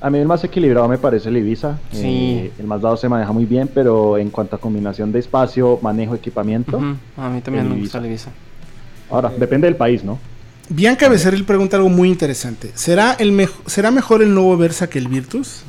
A 0.00 0.10
mí 0.10 0.18
el 0.18 0.26
más 0.26 0.42
equilibrado 0.44 0.88
me 0.88 0.98
parece 0.98 1.28
el 1.28 1.36
Ibiza. 1.36 1.78
Sí. 1.92 2.00
Eh, 2.04 2.52
el 2.58 2.66
más 2.66 2.80
dado 2.80 2.96
se 2.96 3.08
maneja 3.08 3.32
muy 3.32 3.44
bien, 3.44 3.68
pero 3.72 4.18
en 4.18 4.30
cuanto 4.30 4.56
a 4.56 4.58
combinación 4.58 5.12
de 5.12 5.18
espacio, 5.18 5.78
manejo, 5.82 6.14
equipamiento. 6.14 6.80
A 7.16 7.28
mí 7.28 7.40
también 7.40 7.68
me 7.68 7.76
gusta 7.76 7.98
el 7.98 8.06
Ibiza. 8.06 8.30
Ahora, 9.10 9.32
depende 9.36 9.66
del 9.66 9.76
país, 9.76 10.04
¿no? 10.04 10.18
Bianca 10.68 11.08
Becerril 11.08 11.44
pregunta 11.44 11.76
algo 11.76 11.88
muy 11.88 12.08
interesante. 12.08 12.70
¿Será, 12.74 13.14
el 13.18 13.48
¿Será 13.66 13.90
mejor 13.90 14.22
el 14.22 14.32
nuevo 14.32 14.56
Versa 14.56 14.88
que 14.88 14.98
el 14.98 15.08
Virtus? 15.08 15.62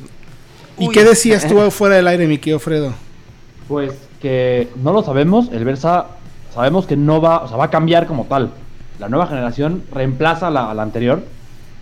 ¿Y 0.78 0.88
qué 0.90 1.04
decías 1.04 1.46
tú 1.46 1.58
fuera 1.70 1.96
del 1.96 2.06
aire, 2.06 2.26
mi 2.26 2.38
querido 2.38 2.60
Fredo? 2.60 2.92
Pues 3.66 3.92
que 4.20 4.68
no 4.82 4.92
lo 4.92 5.02
sabemos. 5.02 5.48
El 5.52 5.64
Versa 5.64 6.06
sabemos 6.54 6.86
que 6.86 6.96
no 6.96 7.20
va, 7.20 7.42
o 7.42 7.48
sea, 7.48 7.56
va 7.56 7.64
a 7.64 7.70
cambiar 7.70 8.06
como 8.06 8.26
tal. 8.26 8.50
La 9.00 9.08
nueva 9.08 9.26
generación 9.26 9.82
reemplaza 9.92 10.46
a 10.46 10.50
la 10.50 10.82
anterior 10.82 11.24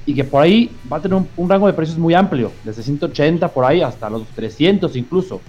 y 0.06 0.14
que 0.14 0.24
por 0.24 0.42
ahí 0.42 0.70
va 0.90 0.98
a 0.98 1.02
tener 1.02 1.22
un, 1.36 1.48
rango 1.48 1.66
de 1.66 1.72
precios 1.72 1.98
muy 1.98 2.14
amplio, 2.14 2.52
desde 2.64 2.82
180 2.82 3.48
por 3.48 3.64
ahí 3.64 3.82
hasta 3.82 4.10
los 4.10 4.26
300 4.28 4.94
incluso. 4.96 5.40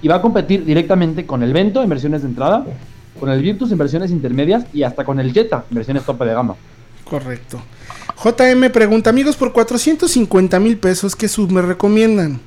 Y 0.00 0.08
va 0.08 0.16
a 0.16 0.22
competir 0.22 0.64
directamente 0.64 1.24
con 1.24 1.42
el 1.42 1.52
Vento 1.52 1.82
en 1.82 1.88
versiones 1.88 2.22
de 2.22 2.28
entrada, 2.28 2.64
con 3.18 3.30
el 3.30 3.40
Virtus 3.40 3.70
en 3.70 3.78
versiones 3.78 4.10
intermedias 4.10 4.64
y 4.72 4.82
hasta 4.82 5.04
con 5.04 5.20
el 5.20 5.32
Jetta 5.32 5.64
en 5.70 5.76
versiones 5.76 6.04
tope 6.04 6.24
de 6.24 6.34
gama. 6.34 6.56
Correcto. 7.04 7.60
JM 8.22 8.70
pregunta, 8.72 9.10
amigos, 9.10 9.36
por 9.36 9.52
450 9.52 10.60
mil 10.60 10.76
pesos, 10.78 11.14
¿qué 11.16 11.28
sub 11.28 11.50
me 11.50 11.62
recomiendan? 11.62 12.40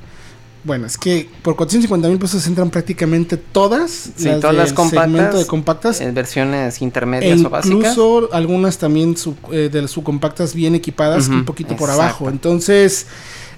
Bueno, 0.66 0.88
es 0.88 0.98
que 0.98 1.30
por 1.44 1.56
450 1.56 2.08
mil 2.08 2.18
pesos 2.18 2.46
entran 2.48 2.72
prácticamente 2.72 3.38
todas, 3.38 4.12
las 4.18 4.40
todas 4.40 4.56
las 4.56 4.74
compactas, 4.74 5.38
de 5.38 5.46
compactas. 5.46 6.02
En 6.02 6.16
versiones 6.16 6.82
intermedias 6.82 7.40
o 7.46 7.52
básicas. 7.52 7.78
Incluso 7.78 8.30
algunas 8.34 8.80
también 8.80 9.16
eh, 9.52 9.70
de 9.72 9.82
las 9.84 9.92
subcompactas 9.92 10.56
bien 10.56 10.74
equipadas, 10.74 11.28
un 11.28 11.46
poquito 11.46 11.76
por 11.76 11.92
abajo. 11.92 12.30
Entonces, 12.30 13.06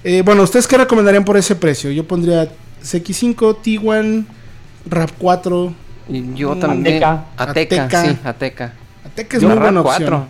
eh, 0.04 0.20
bueno, 0.22 0.42
¿ustedes 0.42 0.66
qué 0.66 0.76
recomendarían 0.76 1.24
por 1.24 1.38
ese 1.38 1.56
precio? 1.56 1.90
Yo 1.90 2.06
pondría 2.06 2.50
CX5, 2.82 3.56
Tiguan, 3.62 4.26
RAP4. 4.88 5.72
Yo 6.34 6.56
también. 6.56 7.02
Ateca. 7.02 7.24
Ateca, 7.38 8.04
sí, 8.04 8.18
Ateca. 8.22 8.74
Ateca 9.06 9.36
es 9.38 9.42
muy 9.42 9.56
buena 9.56 9.80
opción. 9.80 10.26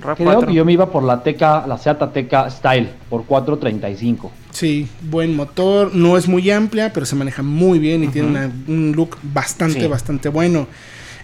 Creo 0.00 0.40
que 0.42 0.52
yo 0.52 0.64
me 0.66 0.72
iba 0.74 0.90
por 0.90 1.02
la 1.02 1.22
Teca, 1.22 1.66
la 1.66 1.78
Seat 1.78 2.02
Ateca 2.02 2.50
Style, 2.50 2.90
por 3.08 3.24
435. 3.24 4.30
Sí, 4.50 4.88
buen 5.02 5.36
motor, 5.36 5.94
no 5.94 6.16
es 6.16 6.26
muy 6.26 6.50
amplia, 6.50 6.92
pero 6.92 7.06
se 7.06 7.14
maneja 7.14 7.42
muy 7.42 7.78
bien 7.78 8.04
y 8.04 8.08
tiene 8.08 8.50
un 8.66 8.92
look 8.96 9.16
bastante, 9.22 9.86
bastante 9.86 10.28
bueno. 10.28 10.66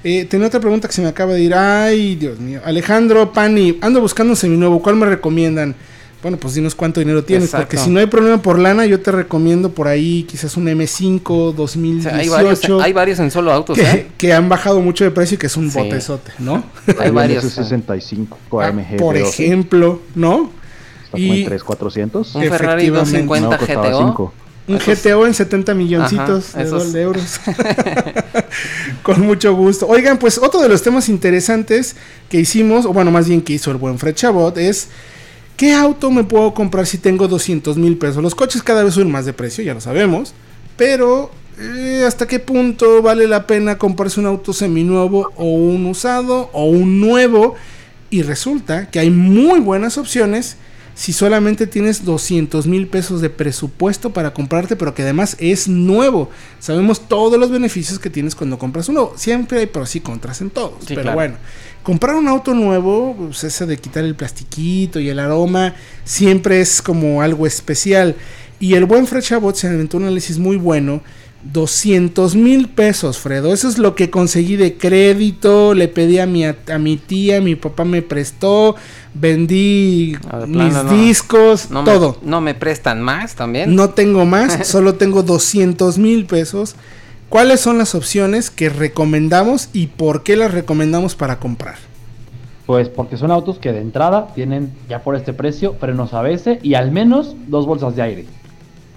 Eh, 0.04 0.26
tenía 0.26 0.46
otra 0.46 0.60
pregunta 0.60 0.86
que 0.86 0.94
se 0.94 1.00
me 1.00 1.08
acaba 1.08 1.32
de 1.32 1.42
ir. 1.42 1.54
Ay, 1.54 2.14
Dios 2.16 2.38
mío. 2.38 2.60
Alejandro 2.64 3.32
Pani, 3.32 3.78
ando 3.80 4.02
buscando 4.02 4.32
un 4.32 4.36
seminuevo. 4.36 4.82
¿Cuál 4.82 4.96
me 4.96 5.06
recomiendan? 5.06 5.74
Bueno, 6.24 6.38
pues 6.38 6.54
dinos 6.54 6.74
cuánto 6.74 7.00
dinero 7.00 7.22
tienes, 7.22 7.50
porque 7.50 7.76
si 7.76 7.90
no 7.90 8.00
hay 8.00 8.06
problema 8.06 8.40
por 8.40 8.58
lana, 8.58 8.86
yo 8.86 8.98
te 8.98 9.12
recomiendo 9.12 9.72
por 9.72 9.88
ahí 9.88 10.22
quizás 10.22 10.56
un 10.56 10.64
M5 10.64 11.52
2018. 11.52 12.16
hay, 12.16 12.28
varios, 12.30 12.62
hay, 12.82 12.92
varios, 12.94 13.18
en 13.18 13.30
solo 13.30 13.52
autos, 13.52 13.76
que, 13.76 13.82
¿eh? 13.82 14.06
que, 14.16 14.32
han 14.32 14.48
bajado 14.48 14.80
mucho 14.80 15.04
de 15.04 15.10
precio 15.10 15.34
y 15.34 15.38
que 15.38 15.48
es 15.48 15.56
un 15.58 15.70
botezote, 15.70 16.32
¿no? 16.38 16.64
hay 16.98 17.10
varios. 17.10 17.44
65 17.44 18.62
AMG. 18.62 18.80
Ah, 18.80 18.96
por 18.98 19.18
ejemplo, 19.18 20.00
¿no? 20.14 20.50
Está 21.14 21.28
como 21.28 21.34
en 21.34 21.44
3, 21.44 21.64
400. 21.64 22.34
Un 22.34 22.42
Ferrari 22.42 22.88
250 22.88 23.56
GTO. 23.56 24.32
Un 24.66 24.78
GTO 24.78 25.26
en 25.26 25.34
70 25.34 25.74
milloncitos 25.74 26.54
de, 26.54 27.02
euros. 27.02 27.40
Con 29.02 29.20
mucho 29.20 29.54
gusto. 29.54 29.86
Oigan, 29.86 30.18
pues 30.18 30.38
otro 30.38 30.60
de 30.60 30.68
los 30.68 30.82
temas 30.82 31.08
interesantes 31.08 31.96
que 32.28 32.40
hicimos, 32.40 32.86
o 32.86 32.92
bueno, 32.92 33.10
más 33.10 33.28
bien 33.28 33.42
que 33.42 33.52
hizo 33.52 33.70
el 33.70 33.76
buen 33.76 33.98
Fred 33.98 34.14
Chabot, 34.14 34.56
es 34.56 34.88
¿Qué 35.56 35.72
auto 35.72 36.10
me 36.10 36.24
puedo 36.24 36.52
comprar 36.52 36.86
si 36.86 36.98
tengo 36.98 37.28
200 37.28 37.76
mil 37.76 37.96
pesos? 37.96 38.22
Los 38.22 38.34
coches 38.34 38.62
cada 38.62 38.82
vez 38.82 38.94
suben 38.94 39.10
más 39.10 39.24
de 39.24 39.32
precio, 39.32 39.62
ya 39.62 39.74
lo 39.74 39.80
sabemos. 39.80 40.34
Pero 40.76 41.30
eh, 41.60 42.02
¿hasta 42.06 42.26
qué 42.26 42.40
punto 42.40 43.02
vale 43.02 43.28
la 43.28 43.46
pena 43.46 43.78
comprarse 43.78 44.18
un 44.18 44.26
auto 44.26 44.52
seminuevo 44.52 45.30
o 45.36 45.44
un 45.44 45.86
usado 45.86 46.50
o 46.52 46.64
un 46.64 47.00
nuevo? 47.00 47.54
Y 48.10 48.22
resulta 48.22 48.90
que 48.90 48.98
hay 48.98 49.10
muy 49.10 49.60
buenas 49.60 49.96
opciones 49.96 50.56
si 50.94 51.12
solamente 51.12 51.66
tienes 51.66 52.04
200 52.04 52.66
mil 52.66 52.86
pesos 52.86 53.20
de 53.20 53.30
presupuesto 53.30 54.12
para 54.12 54.32
comprarte, 54.32 54.76
pero 54.76 54.94
que 54.94 55.02
además 55.02 55.36
es 55.40 55.66
nuevo. 55.66 56.30
Sabemos 56.60 57.08
todos 57.08 57.38
los 57.38 57.50
beneficios 57.50 57.98
que 57.98 58.10
tienes 58.10 58.34
cuando 58.34 58.58
compras 58.58 58.88
uno. 58.88 59.12
Siempre 59.16 59.58
hay 59.60 59.66
pros 59.66 59.96
y 59.96 60.00
contras 60.00 60.40
en 60.40 60.50
todos. 60.50 60.84
pero 60.86 61.12
bueno, 61.12 61.34
comprar 61.82 62.14
un 62.14 62.28
auto 62.28 62.54
nuevo, 62.54 63.14
pues 63.16 63.42
ese 63.44 63.66
de 63.66 63.76
quitar 63.78 64.04
el 64.04 64.14
plastiquito 64.14 65.00
y 65.00 65.08
el 65.08 65.18
aroma, 65.18 65.74
siempre 66.04 66.60
es 66.60 66.80
como 66.80 67.22
algo 67.22 67.46
especial. 67.46 68.14
Y 68.60 68.74
el 68.74 68.84
buen 68.84 69.06
Fred 69.06 69.22
Chabot 69.22 69.56
se 69.56 69.66
inventó 69.66 69.96
un 69.96 70.04
análisis 70.04 70.38
muy 70.38 70.56
bueno 70.56 71.02
200 71.52 72.36
mil 72.36 72.68
pesos, 72.68 73.18
Fredo. 73.18 73.52
Eso 73.52 73.68
es 73.68 73.78
lo 73.78 73.94
que 73.94 74.10
conseguí 74.10 74.56
de 74.56 74.76
crédito. 74.76 75.74
Le 75.74 75.88
pedí 75.88 76.18
a 76.18 76.26
mi, 76.26 76.44
a, 76.44 76.56
mi 76.78 76.96
tía, 76.96 77.40
mi 77.40 77.54
papá 77.54 77.84
me 77.84 78.02
prestó. 78.02 78.76
Vendí 79.14 80.16
mis 80.48 80.90
discos, 80.90 81.68
todo. 81.68 82.18
¿No 82.22 82.40
me 82.40 82.54
prestan 82.54 83.02
más 83.02 83.34
también? 83.34 83.76
No 83.76 83.90
tengo 83.90 84.24
más, 84.24 84.66
solo 84.66 84.94
tengo 84.94 85.22
200 85.22 85.98
mil 85.98 86.26
pesos. 86.26 86.76
¿Cuáles 87.28 87.60
son 87.60 87.78
las 87.78 87.94
opciones 87.94 88.50
que 88.50 88.68
recomendamos 88.68 89.68
y 89.72 89.88
por 89.88 90.22
qué 90.22 90.36
las 90.36 90.52
recomendamos 90.52 91.14
para 91.14 91.38
comprar? 91.38 91.76
Pues 92.66 92.88
porque 92.88 93.16
son 93.16 93.30
autos 93.30 93.58
que 93.58 93.72
de 93.72 93.80
entrada 93.80 94.28
tienen 94.34 94.72
ya 94.88 95.02
por 95.02 95.16
este 95.16 95.32
precio 95.32 95.74
frenos 95.78 96.14
ABS 96.14 96.58
y 96.62 96.74
al 96.74 96.90
menos 96.90 97.36
dos 97.46 97.66
bolsas 97.66 97.94
de 97.96 98.02
aire 98.02 98.26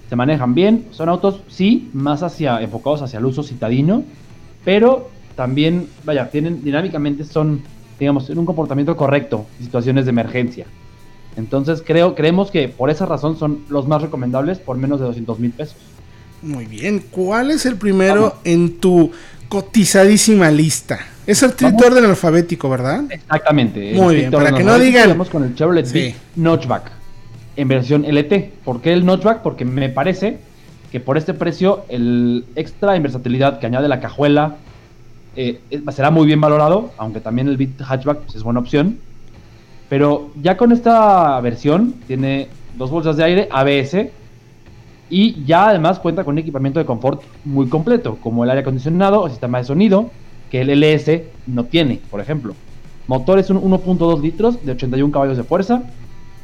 se 0.08 0.16
manejan 0.16 0.54
bien, 0.54 0.86
son 0.90 1.08
autos, 1.08 1.42
sí, 1.48 1.90
más 1.92 2.22
hacia, 2.22 2.60
enfocados 2.62 3.02
hacia 3.02 3.18
el 3.18 3.26
uso 3.26 3.42
citadino, 3.42 4.04
pero 4.64 5.10
también, 5.36 5.88
vaya, 6.04 6.30
tienen 6.30 6.64
dinámicamente 6.64 7.24
son, 7.24 7.62
digamos, 7.98 8.28
en 8.30 8.38
un 8.38 8.46
comportamiento 8.46 8.96
correcto 8.96 9.46
en 9.58 9.66
situaciones 9.66 10.06
de 10.06 10.10
emergencia. 10.10 10.66
Entonces 11.36 11.82
creo, 11.86 12.14
creemos 12.14 12.50
que 12.50 12.68
por 12.68 12.90
esa 12.90 13.06
razón 13.06 13.38
son 13.38 13.64
los 13.68 13.86
más 13.86 14.02
recomendables 14.02 14.58
por 14.58 14.76
menos 14.76 14.98
de 14.98 15.06
200 15.06 15.38
mil 15.38 15.52
pesos. 15.52 15.76
Muy 16.42 16.66
bien, 16.66 17.04
¿cuál 17.10 17.50
es 17.50 17.66
el 17.66 17.76
primero 17.76 18.38
en 18.44 18.78
tu 18.78 19.12
cotizadísima 19.48 20.50
lista? 20.50 20.98
Es 21.26 21.42
el 21.42 21.52
trito 21.52 21.86
orden 21.86 22.04
alfabético, 22.06 22.70
¿verdad? 22.70 23.04
Exactamente. 23.10 23.92
Muy 23.92 24.16
bien, 24.16 24.30
para 24.30 24.52
que 24.52 24.64
no 24.64 24.78
digan... 24.78 25.10
Vamos 25.10 25.28
con 25.28 25.44
el 25.44 25.54
Chevrolet 25.54 25.84
sí. 25.84 26.14
Notchback 26.36 26.97
en 27.58 27.66
versión 27.66 28.04
LT. 28.04 28.64
¿Por 28.64 28.80
qué 28.80 28.92
el 28.92 29.04
Notchback? 29.04 29.42
Porque 29.42 29.64
me 29.64 29.88
parece 29.88 30.38
que 30.92 31.00
por 31.00 31.18
este 31.18 31.34
precio 31.34 31.84
el 31.88 32.46
extra 32.54 32.96
en 32.96 33.02
versatilidad 33.02 33.58
que 33.58 33.66
añade 33.66 33.88
la 33.88 34.00
cajuela 34.00 34.56
eh, 35.36 35.60
será 35.90 36.10
muy 36.10 36.24
bien 36.24 36.40
valorado, 36.40 36.92
aunque 36.96 37.20
también 37.20 37.48
el 37.48 37.56
Beat 37.56 37.82
Hatchback 37.82 38.18
pues, 38.20 38.36
es 38.36 38.44
buena 38.44 38.60
opción. 38.60 38.98
Pero 39.88 40.30
ya 40.40 40.56
con 40.56 40.70
esta 40.70 41.40
versión 41.40 41.94
tiene 42.06 42.46
dos 42.76 42.92
bolsas 42.92 43.16
de 43.16 43.24
aire 43.24 43.48
ABS 43.50 44.08
y 45.10 45.44
ya 45.44 45.68
además 45.68 45.98
cuenta 45.98 46.22
con 46.22 46.34
un 46.34 46.38
equipamiento 46.38 46.78
de 46.78 46.86
confort 46.86 47.22
muy 47.44 47.68
completo, 47.68 48.18
como 48.22 48.44
el 48.44 48.50
aire 48.50 48.60
acondicionado 48.60 49.20
o 49.20 49.28
sistema 49.28 49.58
de 49.58 49.64
sonido, 49.64 50.10
que 50.48 50.60
el 50.60 50.70
LS 50.70 51.22
no 51.48 51.64
tiene, 51.64 52.00
por 52.08 52.20
ejemplo. 52.20 52.54
Motor 53.08 53.40
es 53.40 53.50
un 53.50 53.60
1.2 53.60 54.20
litros 54.20 54.64
de 54.64 54.72
81 54.72 55.10
caballos 55.10 55.36
de 55.36 55.42
fuerza, 55.42 55.82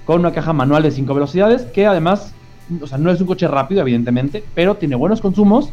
con 0.04 0.20
una 0.20 0.32
caja 0.32 0.52
manual 0.52 0.82
de 0.82 0.90
5 0.90 1.14
velocidades, 1.14 1.62
que 1.62 1.86
además, 1.86 2.32
o 2.80 2.86
sea, 2.86 2.98
no 2.98 3.10
es 3.10 3.20
un 3.20 3.26
coche 3.26 3.48
rápido, 3.48 3.80
evidentemente, 3.80 4.44
pero 4.54 4.76
tiene 4.76 4.96
buenos 4.96 5.20
consumos 5.20 5.70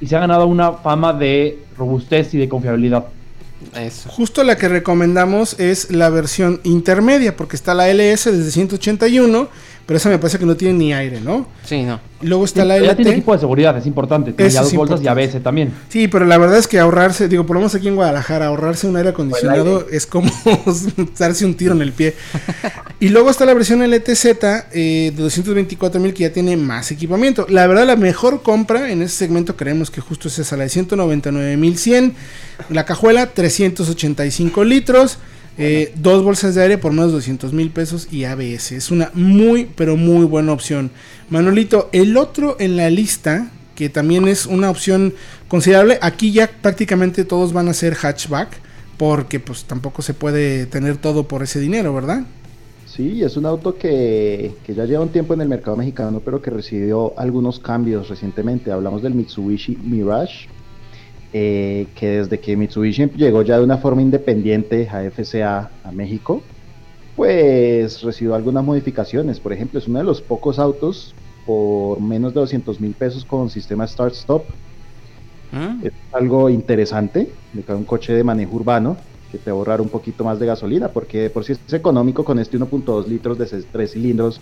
y 0.00 0.06
se 0.06 0.16
ha 0.16 0.20
ganado 0.20 0.46
una 0.46 0.72
fama 0.72 1.12
de 1.12 1.58
robustez 1.76 2.34
y 2.34 2.38
de 2.38 2.48
confiabilidad. 2.48 3.06
Justo 4.08 4.44
la 4.44 4.56
que 4.56 4.68
recomendamos 4.68 5.58
es 5.58 5.90
la 5.90 6.10
versión 6.10 6.60
intermedia, 6.64 7.36
porque 7.36 7.56
está 7.56 7.72
la 7.72 7.88
LS 7.88 8.30
desde 8.30 8.50
181 8.50 9.48
pero 9.86 9.98
esa 9.98 10.08
me 10.08 10.18
parece 10.18 10.38
que 10.38 10.46
no 10.46 10.56
tiene 10.56 10.74
ni 10.74 10.94
aire, 10.94 11.20
¿no? 11.20 11.46
Sí, 11.64 11.82
no. 11.82 12.00
Luego 12.22 12.46
está 12.46 12.64
la 12.64 12.78
LT. 12.78 12.86
Ya 12.86 12.96
tiene 12.96 13.10
equipo 13.10 13.34
de 13.34 13.40
seguridad, 13.40 13.76
es 13.76 13.86
importante. 13.86 14.32
Tiene 14.32 14.50
ya 14.50 14.62
dos 14.62 14.72
bolsas 14.72 15.02
y 15.02 15.08
ABS 15.08 15.42
también. 15.42 15.74
Sí, 15.90 16.08
pero 16.08 16.24
la 16.24 16.38
verdad 16.38 16.56
es 16.56 16.66
que 16.66 16.78
ahorrarse, 16.78 17.28
digo, 17.28 17.44
por 17.44 17.54
lo 17.54 17.60
menos 17.60 17.74
aquí 17.74 17.88
en 17.88 17.96
Guadalajara, 17.96 18.46
ahorrarse 18.46 18.86
un 18.86 18.96
aire 18.96 19.10
acondicionado 19.10 19.86
es 19.90 20.06
como 20.06 20.30
darse 21.18 21.44
un 21.44 21.54
tiro 21.54 21.74
en 21.74 21.82
el 21.82 21.92
pie. 21.92 22.14
y 22.98 23.10
luego 23.10 23.28
está 23.28 23.44
la 23.44 23.52
versión 23.52 23.82
LTZ 23.82 24.24
eh, 24.72 25.12
de 25.14 25.22
224 25.22 26.00
mil 26.00 26.14
que 26.14 26.20
ya 26.20 26.32
tiene 26.32 26.56
más 26.56 26.90
equipamiento. 26.90 27.46
La 27.50 27.66
verdad, 27.66 27.86
la 27.86 27.96
mejor 27.96 28.42
compra 28.42 28.90
en 28.90 29.02
ese 29.02 29.16
segmento 29.16 29.54
creemos 29.54 29.90
que 29.90 30.00
justo 30.00 30.28
es 30.28 30.38
esa, 30.38 30.56
la 30.56 30.64
de 30.64 30.70
199 30.70 31.56
mil 31.58 31.76
100. 31.76 32.14
La 32.70 32.86
cajuela, 32.86 33.26
385 33.26 34.64
litros. 34.64 35.18
Eh, 35.56 35.92
dos 35.96 36.24
bolsas 36.24 36.54
de 36.56 36.62
aire 36.62 36.78
por 36.78 36.92
más 36.92 37.06
de 37.06 37.12
200 37.12 37.52
mil 37.52 37.70
pesos 37.70 38.08
y 38.10 38.24
ABS. 38.24 38.72
Es 38.72 38.90
una 38.90 39.10
muy, 39.14 39.68
pero 39.76 39.96
muy 39.96 40.26
buena 40.26 40.52
opción. 40.52 40.90
Manolito, 41.30 41.88
el 41.92 42.16
otro 42.16 42.56
en 42.58 42.76
la 42.76 42.90
lista, 42.90 43.50
que 43.74 43.88
también 43.88 44.26
es 44.26 44.46
una 44.46 44.70
opción 44.70 45.14
considerable, 45.48 45.98
aquí 46.02 46.32
ya 46.32 46.50
prácticamente 46.60 47.24
todos 47.24 47.52
van 47.52 47.68
a 47.68 47.74
ser 47.74 47.94
hatchback, 47.94 48.48
porque 48.96 49.40
pues 49.40 49.64
tampoco 49.64 50.02
se 50.02 50.14
puede 50.14 50.66
tener 50.66 50.96
todo 50.96 51.28
por 51.28 51.42
ese 51.42 51.60
dinero, 51.60 51.94
¿verdad? 51.94 52.24
Sí, 52.86 53.22
es 53.22 53.36
un 53.36 53.46
auto 53.46 53.76
que, 53.76 54.54
que 54.64 54.74
ya 54.74 54.84
lleva 54.84 55.02
un 55.02 55.08
tiempo 55.08 55.34
en 55.34 55.40
el 55.40 55.48
mercado 55.48 55.76
mexicano, 55.76 56.20
pero 56.24 56.40
que 56.40 56.50
recibió 56.50 57.18
algunos 57.18 57.58
cambios 57.58 58.08
recientemente. 58.08 58.70
Hablamos 58.70 59.02
del 59.02 59.14
Mitsubishi 59.14 59.76
Mirage, 59.82 60.48
eh, 61.36 61.88
que 61.96 62.18
desde 62.18 62.38
que 62.38 62.56
Mitsubishi 62.56 63.06
llegó 63.16 63.42
ya 63.42 63.58
de 63.58 63.64
una 63.64 63.78
forma 63.78 64.00
independiente 64.00 64.88
a 64.88 65.02
FCA 65.10 65.68
a 65.82 65.90
México, 65.90 66.42
pues 67.16 68.02
recibió 68.02 68.36
algunas 68.36 68.64
modificaciones. 68.64 69.40
Por 69.40 69.52
ejemplo, 69.52 69.80
es 69.80 69.88
uno 69.88 69.98
de 69.98 70.04
los 70.04 70.22
pocos 70.22 70.60
autos 70.60 71.12
por 71.44 72.00
menos 72.00 72.34
de 72.34 72.40
200 72.40 72.80
mil 72.80 72.92
pesos 72.92 73.24
con 73.24 73.50
sistema 73.50 73.84
Start-Stop. 73.84 74.44
¿Ah? 75.52 75.76
Es 75.82 75.92
algo 76.12 76.48
interesante, 76.50 77.28
de 77.52 77.74
un 77.74 77.84
coche 77.84 78.12
de 78.12 78.22
manejo 78.22 78.54
urbano 78.54 78.96
que 79.32 79.38
te 79.38 79.50
va 79.50 79.56
a 79.56 79.58
ahorrar 79.58 79.80
un 79.80 79.88
poquito 79.88 80.22
más 80.22 80.38
de 80.38 80.46
gasolina, 80.46 80.86
porque 80.86 81.30
por 81.30 81.44
si 81.44 81.54
es 81.54 81.72
económico 81.72 82.24
con 82.24 82.38
este 82.38 82.56
1.2 82.56 83.08
litros 83.08 83.38
de 83.38 83.46
3 83.46 83.90
cilindros 83.90 84.40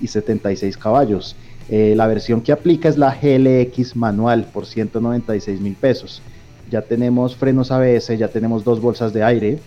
y 0.00 0.06
76 0.06 0.78
caballos. 0.78 1.36
Eh, 1.72 1.94
la 1.96 2.08
versión 2.08 2.40
que 2.40 2.50
aplica 2.50 2.88
es 2.88 2.98
la 2.98 3.14
GLX 3.14 3.94
manual 3.94 4.46
por 4.52 4.66
196 4.66 5.60
mil 5.60 5.76
pesos. 5.76 6.20
Ya 6.68 6.82
tenemos 6.82 7.36
frenos 7.36 7.70
ABS, 7.70 8.18
ya 8.18 8.26
tenemos 8.26 8.64
dos 8.64 8.80
bolsas 8.80 9.12
de 9.12 9.22
aire, 9.22 9.58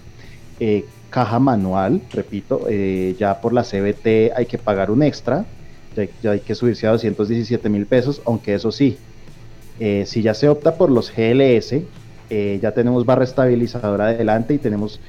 eh, 0.59 0.83
caja 1.09 1.39
manual, 1.39 2.01
repito, 2.11 2.65
eh, 2.69 3.15
ya 3.17 3.39
por 3.39 3.53
la 3.53 3.63
CBT 3.63 4.33
hay 4.35 4.45
que 4.47 4.57
pagar 4.57 4.91
un 4.91 5.01
extra, 5.01 5.45
ya, 6.21 6.31
hay 6.31 6.41
que 6.41 6.55
subirse 6.55 6.87
a 6.87 6.91
217 6.91 7.69
mil 7.69 7.85
pesos, 7.85 8.21
aunque 8.25 8.53
eso 8.53 8.71
sí, 8.71 8.97
si 10.05 10.21
ya 10.21 10.33
se 10.33 10.47
opta 10.49 10.75
por 10.75 10.89
los 10.89 11.11
GLS, 11.11 11.81
ya 12.61 12.71
tenemos 12.71 13.05
barra 13.05 13.25
estabilizadora 13.25 14.07
adelante 14.07 14.53
y 14.53 14.57
tenemos 14.57 14.99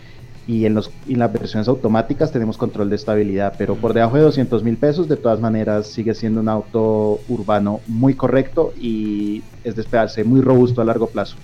y 0.46 0.66
en, 0.66 0.74
los, 0.74 0.90
y 1.06 1.14
las 1.14 1.32
versiones 1.32 1.68
automáticas 1.68 2.30
tenemos 2.30 2.58
control 2.58 2.90
de 2.90 2.96
estabilidad, 2.96 3.54
pero 3.56 3.76
por 3.76 3.94
debajo 3.94 4.16
de 4.16 4.22
200 4.22 4.62
mil 4.62 4.76
pesos, 4.76 5.08
de 5.08 5.16
todas 5.16 5.40
maneras, 5.40 5.86
sigue 5.86 6.14
siendo 6.14 6.40
un 6.40 6.48
auto 6.48 7.20
urbano 7.28 7.80
muy 7.86 8.14
correcto 8.14 8.74
y 8.78 9.42
es 9.64 9.74
de 9.74 9.82
esperarse 9.82 10.22
muy 10.24 10.42
robusto 10.42 10.82
a 10.82 10.84
largo 10.84 11.06
plazo. 11.06 11.36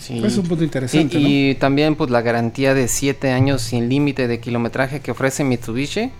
Sí. 0.00 0.22
Es 0.24 0.36
un 0.38 0.46
punto 0.46 0.64
interesante. 0.64 1.18
Y, 1.18 1.54
también 1.56 1.96
pues 1.96 2.10
la 2.10 2.22
garantía 2.22 2.74
de 2.74 2.88
7 2.88 3.30
años 3.30 3.62
sin 3.62 3.88
límite 3.88 4.28
de 4.28 4.40
kilometraje 4.40 5.00
que 5.00 5.10
ofrece 5.10 5.44
Mitsubishi 5.44 6.10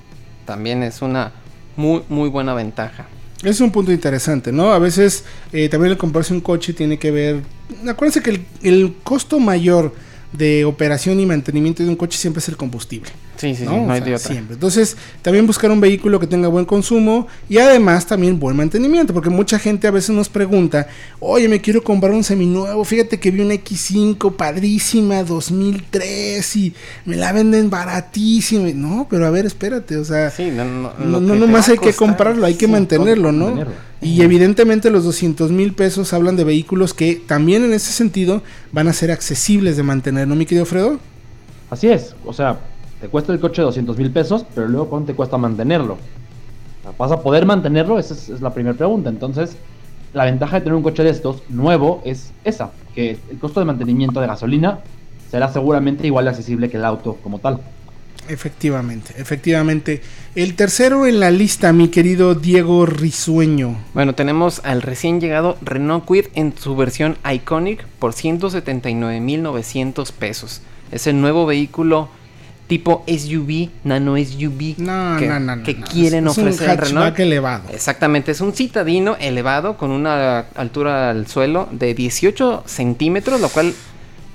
también 0.44 0.82
es 0.82 1.02
una 1.02 1.32
muy, 1.76 2.02
muy 2.08 2.28
buena 2.28 2.54
ventaja. 2.54 3.06
Es 3.42 3.60
un 3.60 3.70
punto 3.70 3.92
interesante, 3.92 4.50
¿no? 4.50 4.72
A 4.72 4.78
veces 4.78 5.24
eh, 5.52 5.68
también 5.68 5.92
el 5.92 5.98
comprarse 5.98 6.32
un 6.32 6.40
coche 6.40 6.72
tiene 6.72 6.98
que 6.98 7.10
ver... 7.10 7.42
Acuérdense 7.86 8.22
que 8.22 8.30
el, 8.30 8.46
el 8.62 8.94
costo 9.02 9.38
mayor 9.38 9.92
de 10.32 10.64
operación 10.64 11.20
y 11.20 11.26
mantenimiento 11.26 11.82
de 11.82 11.88
un 11.88 11.96
coche 11.96 12.18
siempre 12.18 12.40
es 12.40 12.48
el 12.48 12.56
combustible. 12.56 13.10
Sí, 13.36 13.54
sí, 13.54 13.64
¿no? 13.64 13.90
hay 13.90 14.02
Siempre. 14.18 14.54
Entonces, 14.54 14.96
también 15.22 15.46
buscar 15.46 15.70
un 15.70 15.80
vehículo 15.80 16.18
que 16.18 16.26
tenga 16.26 16.48
buen 16.48 16.64
consumo 16.64 17.26
y 17.48 17.58
además 17.58 18.06
también 18.06 18.38
buen 18.38 18.56
mantenimiento, 18.56 19.12
porque 19.12 19.30
mucha 19.30 19.58
gente 19.58 19.86
a 19.86 19.90
veces 19.90 20.10
nos 20.10 20.28
pregunta, 20.28 20.88
oye, 21.20 21.48
me 21.48 21.60
quiero 21.60 21.82
comprar 21.82 22.12
un 22.12 22.24
seminuevo, 22.24 22.84
fíjate 22.84 23.20
que 23.20 23.30
vi 23.30 23.40
una 23.40 23.54
X5 23.54 24.36
padrísima, 24.36 25.22
2003 25.22 26.56
y 26.56 26.74
me 27.04 27.16
la 27.16 27.32
venden 27.32 27.68
baratísima. 27.68 28.68
No, 28.74 29.06
pero 29.08 29.26
a 29.26 29.30
ver, 29.30 29.46
espérate, 29.46 29.96
o 29.96 30.04
sea, 30.04 30.32
no, 30.38 30.64
no, 30.64 31.20
no, 31.20 31.34
nomás 31.34 31.68
hay 31.68 31.78
que 31.78 31.92
comprarlo, 31.92 32.46
hay 32.46 32.54
que 32.54 32.68
mantenerlo, 32.68 33.32
¿no? 33.32 33.66
Y 34.06 34.22
evidentemente 34.22 34.90
los 34.90 35.04
200 35.04 35.50
mil 35.50 35.74
pesos 35.74 36.12
hablan 36.12 36.36
de 36.36 36.44
vehículos 36.44 36.94
que 36.94 37.16
también 37.16 37.64
en 37.64 37.72
ese 37.72 37.92
sentido 37.92 38.42
van 38.70 38.86
a 38.86 38.92
ser 38.92 39.10
accesibles 39.10 39.76
de 39.76 39.82
mantener, 39.82 40.28
¿no, 40.28 40.36
mi 40.36 40.46
querido 40.46 40.64
Fredo? 40.64 40.98
Así 41.70 41.88
es, 41.88 42.14
o 42.24 42.32
sea, 42.32 42.60
te 43.00 43.08
cuesta 43.08 43.32
el 43.32 43.40
coche 43.40 43.62
200 43.62 43.98
mil 43.98 44.12
pesos, 44.12 44.46
pero 44.54 44.68
luego 44.68 44.88
¿cuánto 44.88 45.08
te 45.08 45.14
cuesta 45.14 45.36
mantenerlo? 45.36 45.98
¿Vas 46.96 47.10
a 47.10 47.20
poder 47.20 47.46
mantenerlo? 47.46 47.98
Esa 47.98 48.14
es, 48.14 48.40
la 48.40 48.54
primera 48.54 48.76
pregunta. 48.76 49.10
Entonces, 49.10 49.56
la 50.14 50.24
ventaja 50.24 50.56
de 50.56 50.60
tener 50.62 50.76
un 50.76 50.84
coche 50.84 51.02
de 51.02 51.10
estos 51.10 51.42
nuevo 51.48 52.00
es 52.04 52.32
esa, 52.44 52.70
que 52.94 53.18
el 53.28 53.38
costo 53.40 53.58
de 53.58 53.66
mantenimiento 53.66 54.20
de 54.20 54.28
gasolina 54.28 54.78
será 55.28 55.52
seguramente 55.52 56.06
igual 56.06 56.26
de 56.26 56.30
accesible 56.30 56.70
que 56.70 56.76
el 56.76 56.84
auto 56.84 57.18
como 57.24 57.40
tal. 57.40 57.60
Efectivamente, 58.28 59.14
efectivamente. 59.16 60.02
El 60.34 60.54
tercero 60.54 61.06
en 61.06 61.20
la 61.20 61.30
lista, 61.30 61.72
mi 61.72 61.88
querido 61.88 62.34
Diego 62.34 62.86
Risueño. 62.86 63.76
Bueno, 63.94 64.14
tenemos 64.14 64.60
al 64.64 64.82
recién 64.82 65.20
llegado 65.20 65.56
Renault 65.62 66.06
Quid 66.06 66.26
en 66.34 66.54
su 66.56 66.76
versión 66.76 67.16
Iconic 67.30 67.86
por 67.98 68.12
179.900 68.12 70.12
pesos. 70.12 70.62
Es 70.90 71.06
el 71.06 71.20
nuevo 71.20 71.46
vehículo 71.46 72.08
tipo 72.66 73.04
SUV, 73.06 73.70
nano 73.84 74.16
SUV 74.16 74.76
que, 75.64 75.80
quieren 75.80 76.26
ofrecer 76.26 76.70
un 76.70 76.78
Renault. 76.78 77.18
elevado. 77.18 77.68
Exactamente, 77.72 78.32
es 78.32 78.40
un 78.40 78.52
citadino 78.52 79.16
elevado 79.20 79.76
con 79.76 79.90
una 79.90 80.40
altura 80.56 81.10
al 81.10 81.28
suelo 81.28 81.68
de 81.70 81.94
18 81.94 82.64
centímetros, 82.66 83.40
lo 83.40 83.48
cual 83.48 83.72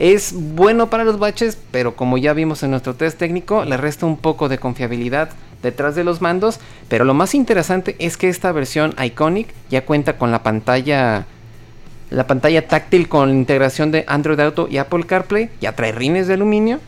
es 0.01 0.33
bueno 0.33 0.89
para 0.89 1.03
los 1.03 1.19
baches, 1.19 1.59
pero 1.69 1.95
como 1.95 2.17
ya 2.17 2.33
vimos 2.33 2.63
en 2.63 2.71
nuestro 2.71 2.95
test 2.95 3.19
técnico, 3.19 3.65
le 3.65 3.77
resta 3.77 4.07
un 4.07 4.17
poco 4.17 4.49
de 4.49 4.57
confiabilidad 4.57 5.29
detrás 5.61 5.93
de 5.93 6.03
los 6.03 6.21
mandos. 6.21 6.59
Pero 6.87 7.05
lo 7.05 7.13
más 7.13 7.35
interesante 7.35 7.95
es 7.99 8.17
que 8.17 8.27
esta 8.27 8.51
versión 8.51 8.95
Iconic 8.99 9.49
ya 9.69 9.85
cuenta 9.85 10.17
con 10.17 10.31
la 10.31 10.41
pantalla. 10.41 11.27
La 12.09 12.25
pantalla 12.25 12.67
táctil 12.67 13.07
con 13.09 13.29
integración 13.29 13.91
de 13.91 14.03
Android 14.07 14.39
Auto 14.39 14.67
y 14.67 14.79
Apple 14.79 15.05
CarPlay. 15.05 15.51
Ya 15.61 15.75
trae 15.75 15.91
rines 15.91 16.25
de 16.25 16.33
aluminio. 16.33 16.79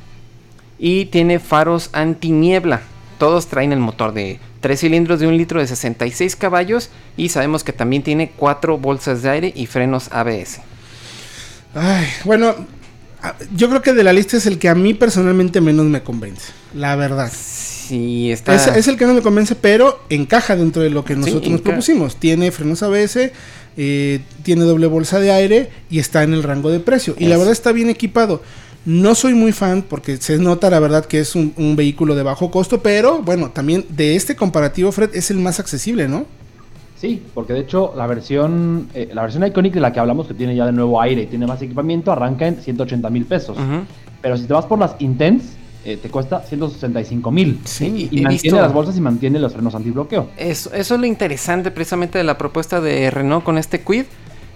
Y 0.79 1.05
tiene 1.05 1.37
faros 1.37 1.91
anti-niebla. 1.93 2.81
Todos 3.19 3.45
traen 3.45 3.73
el 3.73 3.79
motor 3.79 4.13
de 4.13 4.39
3 4.61 4.79
cilindros 4.79 5.19
de 5.19 5.27
un 5.27 5.37
litro 5.37 5.59
de 5.59 5.67
66 5.67 6.35
caballos. 6.35 6.89
Y 7.15 7.29
sabemos 7.29 7.63
que 7.63 7.73
también 7.73 8.01
tiene 8.01 8.31
4 8.35 8.79
bolsas 8.79 9.21
de 9.21 9.29
aire 9.29 9.53
y 9.55 9.67
frenos 9.67 10.11
ABS. 10.11 10.61
Ay, 11.75 12.07
bueno, 12.25 12.55
yo 13.55 13.69
creo 13.69 13.81
que 13.81 13.93
de 13.93 14.03
la 14.03 14.13
lista 14.13 14.37
es 14.37 14.45
el 14.45 14.59
que 14.59 14.69
a 14.69 14.75
mí 14.75 14.93
personalmente 14.93 15.61
menos 15.61 15.85
me 15.85 16.03
convence, 16.03 16.51
la 16.73 16.95
verdad. 16.95 17.31
sí 17.31 18.31
está. 18.31 18.55
Es, 18.55 18.67
es 18.67 18.87
el 18.87 18.97
que 18.97 19.05
no 19.05 19.13
me 19.13 19.21
convence, 19.21 19.55
pero 19.55 20.03
encaja 20.09 20.55
dentro 20.55 20.81
de 20.81 20.89
lo 20.89 21.05
que 21.05 21.15
nosotros 21.15 21.49
nos 21.49 21.61
propusimos. 21.61 22.17
Tiene 22.17 22.51
frenos 22.51 22.83
ABS, 22.83 23.31
eh, 23.77 24.19
tiene 24.43 24.65
doble 24.65 24.87
bolsa 24.87 25.19
de 25.19 25.31
aire 25.31 25.69
y 25.89 25.99
está 25.99 26.23
en 26.23 26.33
el 26.33 26.43
rango 26.43 26.69
de 26.69 26.79
precio. 26.79 27.15
Y 27.17 27.27
la 27.27 27.37
verdad 27.37 27.53
está 27.53 27.71
bien 27.71 27.89
equipado. 27.89 28.41
No 28.85 29.15
soy 29.15 29.33
muy 29.33 29.53
fan 29.53 29.81
porque 29.81 30.17
se 30.17 30.37
nota 30.37 30.69
la 30.69 30.79
verdad 30.79 31.05
que 31.05 31.21
es 31.21 31.35
un, 31.35 31.53
un 31.55 31.77
vehículo 31.77 32.15
de 32.15 32.23
bajo 32.23 32.51
costo, 32.51 32.83
pero 32.83 33.21
bueno, 33.21 33.51
también 33.51 33.85
de 33.89 34.17
este 34.17 34.35
comparativo, 34.35 34.91
Fred, 34.91 35.11
es 35.13 35.31
el 35.31 35.39
más 35.39 35.61
accesible, 35.61 36.09
¿no? 36.09 36.25
Sí, 37.03 37.21
porque 37.33 37.51
de 37.51 37.59
hecho 37.59 37.93
la 37.97 38.07
versión 38.07 38.87
eh, 38.93 39.09
la 39.13 39.23
versión 39.23 39.45
Iconic 39.45 39.73
de 39.73 39.81
la 39.81 39.91
que 39.91 39.99
hablamos, 39.99 40.25
que 40.25 40.33
tiene 40.33 40.55
ya 40.55 40.65
de 40.65 40.71
nuevo 40.71 41.01
aire 41.01 41.23
y 41.23 41.25
tiene 41.25 41.45
más 41.45 41.61
equipamiento, 41.61 42.13
arranca 42.13 42.47
en 42.47 42.55
180 42.61 43.09
mil 43.09 43.25
pesos. 43.25 43.57
Pero 44.21 44.37
si 44.37 44.45
te 44.45 44.53
vas 44.53 44.63
por 44.65 44.79
las 44.79 44.95
Intense, 44.99 45.49
eh, 45.83 45.97
te 46.01 46.07
cuesta 46.07 46.39
165 46.39 47.29
mil. 47.29 47.59
Sí, 47.65 48.07
Y 48.09 48.21
mantiene 48.21 48.29
visto- 48.29 48.55
las 48.55 48.71
bolsas 48.71 48.95
y 48.95 49.01
mantiene 49.01 49.37
los 49.37 49.51
frenos 49.51 49.75
antibloqueo. 49.75 50.29
Eso, 50.37 50.73
eso 50.73 50.95
es 50.95 50.99
lo 51.01 51.05
interesante 51.05 51.71
precisamente 51.71 52.17
de 52.17 52.23
la 52.23 52.37
propuesta 52.37 52.79
de 52.79 53.11
Renault 53.11 53.43
con 53.43 53.57
este 53.57 53.81
Quid. 53.81 54.05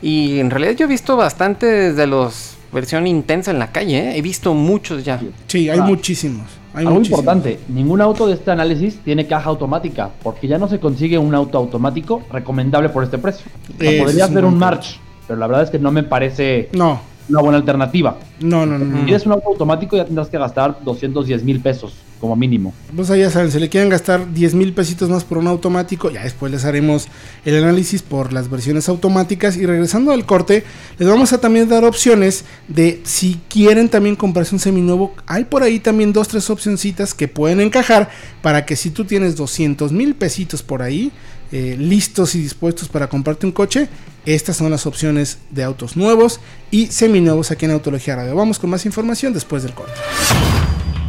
Y 0.01 0.39
en 0.39 0.49
realidad 0.49 0.71
yo 0.77 0.85
he 0.85 0.87
visto 0.87 1.17
bastante 1.17 1.91
de 1.91 2.07
los 2.07 2.53
versión 2.71 3.07
intensa 3.07 3.51
en 3.51 3.59
la 3.59 3.73
calle. 3.73 3.97
¿eh? 4.11 4.17
He 4.17 4.21
visto 4.21 4.53
muchos 4.53 5.03
ya. 5.03 5.19
Sí, 5.47 5.69
hay 5.69 5.79
Ah. 5.79 5.83
muchísimos. 5.83 6.45
Hay 6.77 6.85
Algo 6.85 7.01
importante, 7.01 7.59
ningún 7.69 8.01
auto 8.01 8.27
de 8.27 8.35
este 8.35 8.51
análisis 8.51 8.99
tiene 9.03 9.25
caja 9.25 9.49
automática, 9.49 10.11
porque 10.21 10.47
ya 10.47 10.59
no 10.59 10.67
se 10.67 10.79
consigue 10.79 11.17
un 11.17 11.33
auto 11.33 11.57
automático 11.57 12.21
recomendable 12.31 12.89
por 12.89 13.03
este 13.03 13.17
precio. 13.17 13.47
O 13.73 13.79
sea, 13.79 13.89
Ese 13.89 14.03
podría 14.03 14.25
es 14.25 14.31
un 14.43 14.59
March, 14.59 14.99
pero 15.25 15.39
la 15.39 15.47
verdad 15.47 15.63
es 15.63 15.71
que 15.71 15.79
no 15.79 15.91
me 15.91 16.03
parece 16.03 16.69
No, 16.73 16.99
una 17.29 17.41
buena 17.41 17.57
alternativa. 17.57 18.17
no, 18.39 18.65
no, 18.65 18.77
no. 18.77 18.99
Si 18.99 19.03
quieres 19.05 19.25
un 19.25 19.33
auto 19.33 19.49
automático 19.49 19.97
ya 19.97 20.05
tendrás 20.05 20.29
que 20.29 20.37
gastar 20.37 20.79
210 20.83 21.43
mil 21.43 21.59
pesos 21.59 21.93
como 22.19 22.35
mínimo. 22.35 22.73
Pues 22.95 23.09
ahí 23.09 23.21
ya 23.21 23.29
saben, 23.29 23.51
se 23.51 23.59
le 23.59 23.69
quieren 23.69 23.89
gastar 23.89 24.33
10 24.33 24.55
mil 24.55 24.73
pesitos 24.73 25.09
más 25.09 25.23
por 25.23 25.37
un 25.37 25.47
automático. 25.47 26.09
Ya 26.09 26.23
después 26.23 26.51
les 26.51 26.65
haremos 26.65 27.07
el 27.45 27.63
análisis 27.63 28.01
por 28.01 28.33
las 28.33 28.49
versiones 28.49 28.89
automáticas. 28.89 29.57
Y 29.57 29.65
regresando 29.65 30.11
al 30.11 30.25
corte, 30.25 30.63
les 30.97 31.07
vamos 31.07 31.33
a 31.33 31.39
también 31.39 31.69
dar 31.69 31.85
opciones 31.85 32.45
de 32.67 33.01
si 33.03 33.39
quieren 33.49 33.89
también 33.89 34.15
comprarse 34.15 34.55
un 34.55 34.59
seminuevo. 34.59 35.13
Hay 35.25 35.45
por 35.45 35.63
ahí 35.63 35.79
también 35.79 36.13
dos, 36.13 36.27
tres 36.27 36.49
opcioncitas 36.49 37.13
que 37.13 37.27
pueden 37.27 37.61
encajar 37.61 38.09
para 38.41 38.65
que 38.65 38.75
si 38.75 38.89
tú 38.89 39.05
tienes 39.05 39.35
200 39.35 39.91
mil 39.91 40.15
pesitos 40.15 40.63
por 40.63 40.81
ahí, 40.81 41.11
eh, 41.51 41.77
listos 41.79 42.35
y 42.35 42.41
dispuestos 42.41 42.89
para 42.89 43.07
comprarte 43.07 43.45
un 43.45 43.51
coche, 43.51 43.87
estas 44.33 44.57
son 44.57 44.69
las 44.69 44.85
opciones 44.85 45.37
de 45.51 45.63
autos 45.63 45.95
nuevos 45.95 46.41
y 46.69 46.87
seminuevos 46.87 47.51
aquí 47.51 47.65
en 47.65 47.71
Autología 47.71 48.17
Radio. 48.17 48.35
Vamos 48.35 48.59
con 48.59 48.69
más 48.69 48.85
información 48.85 49.33
después 49.33 49.63
del 49.63 49.73
corte. 49.73 49.93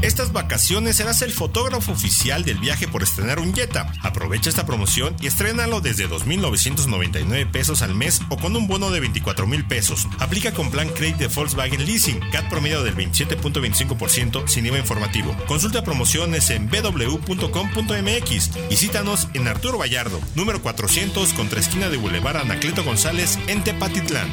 Estas 0.00 0.32
vacaciones 0.32 0.96
serás 0.96 1.22
el 1.22 1.32
fotógrafo 1.32 1.90
oficial 1.90 2.44
del 2.44 2.58
viaje 2.58 2.86
por 2.86 3.02
estrenar 3.02 3.40
un 3.40 3.52
Jetta. 3.52 3.92
Aprovecha 4.02 4.48
esta 4.48 4.64
promoción 4.64 5.16
y 5.20 5.26
estrénalo 5.26 5.80
desde 5.80 6.08
2.999 6.08 7.50
pesos 7.50 7.82
al 7.82 7.96
mes 7.96 8.20
o 8.28 8.36
con 8.36 8.54
un 8.54 8.68
bono 8.68 8.90
de 8.90 9.02
24.000 9.02 9.66
pesos. 9.66 10.06
Aplica 10.20 10.52
con 10.52 10.70
plan 10.70 10.88
crédito 10.88 11.18
de 11.18 11.26
Volkswagen 11.28 11.84
Leasing, 11.84 12.20
CAT 12.30 12.48
promedio 12.48 12.84
del 12.84 12.94
27.25% 12.94 14.46
sin 14.46 14.66
IVA 14.66 14.78
informativo. 14.78 15.36
Consulta 15.46 15.82
promociones 15.82 16.48
en 16.50 16.70
www.com.mx. 16.70 18.50
Visítanos 18.68 19.28
en 19.34 19.48
Arturo 19.48 19.78
Vallardo, 19.78 20.20
número 20.36 20.62
400 20.62 21.32
contra 21.32 21.58
esquina 21.58 21.88
de 21.88 21.96
Boulevard 21.96 22.36
Anacleto 22.36 22.84
González 22.84 23.38
en 23.48 23.64
Tepatitlán. 23.64 24.28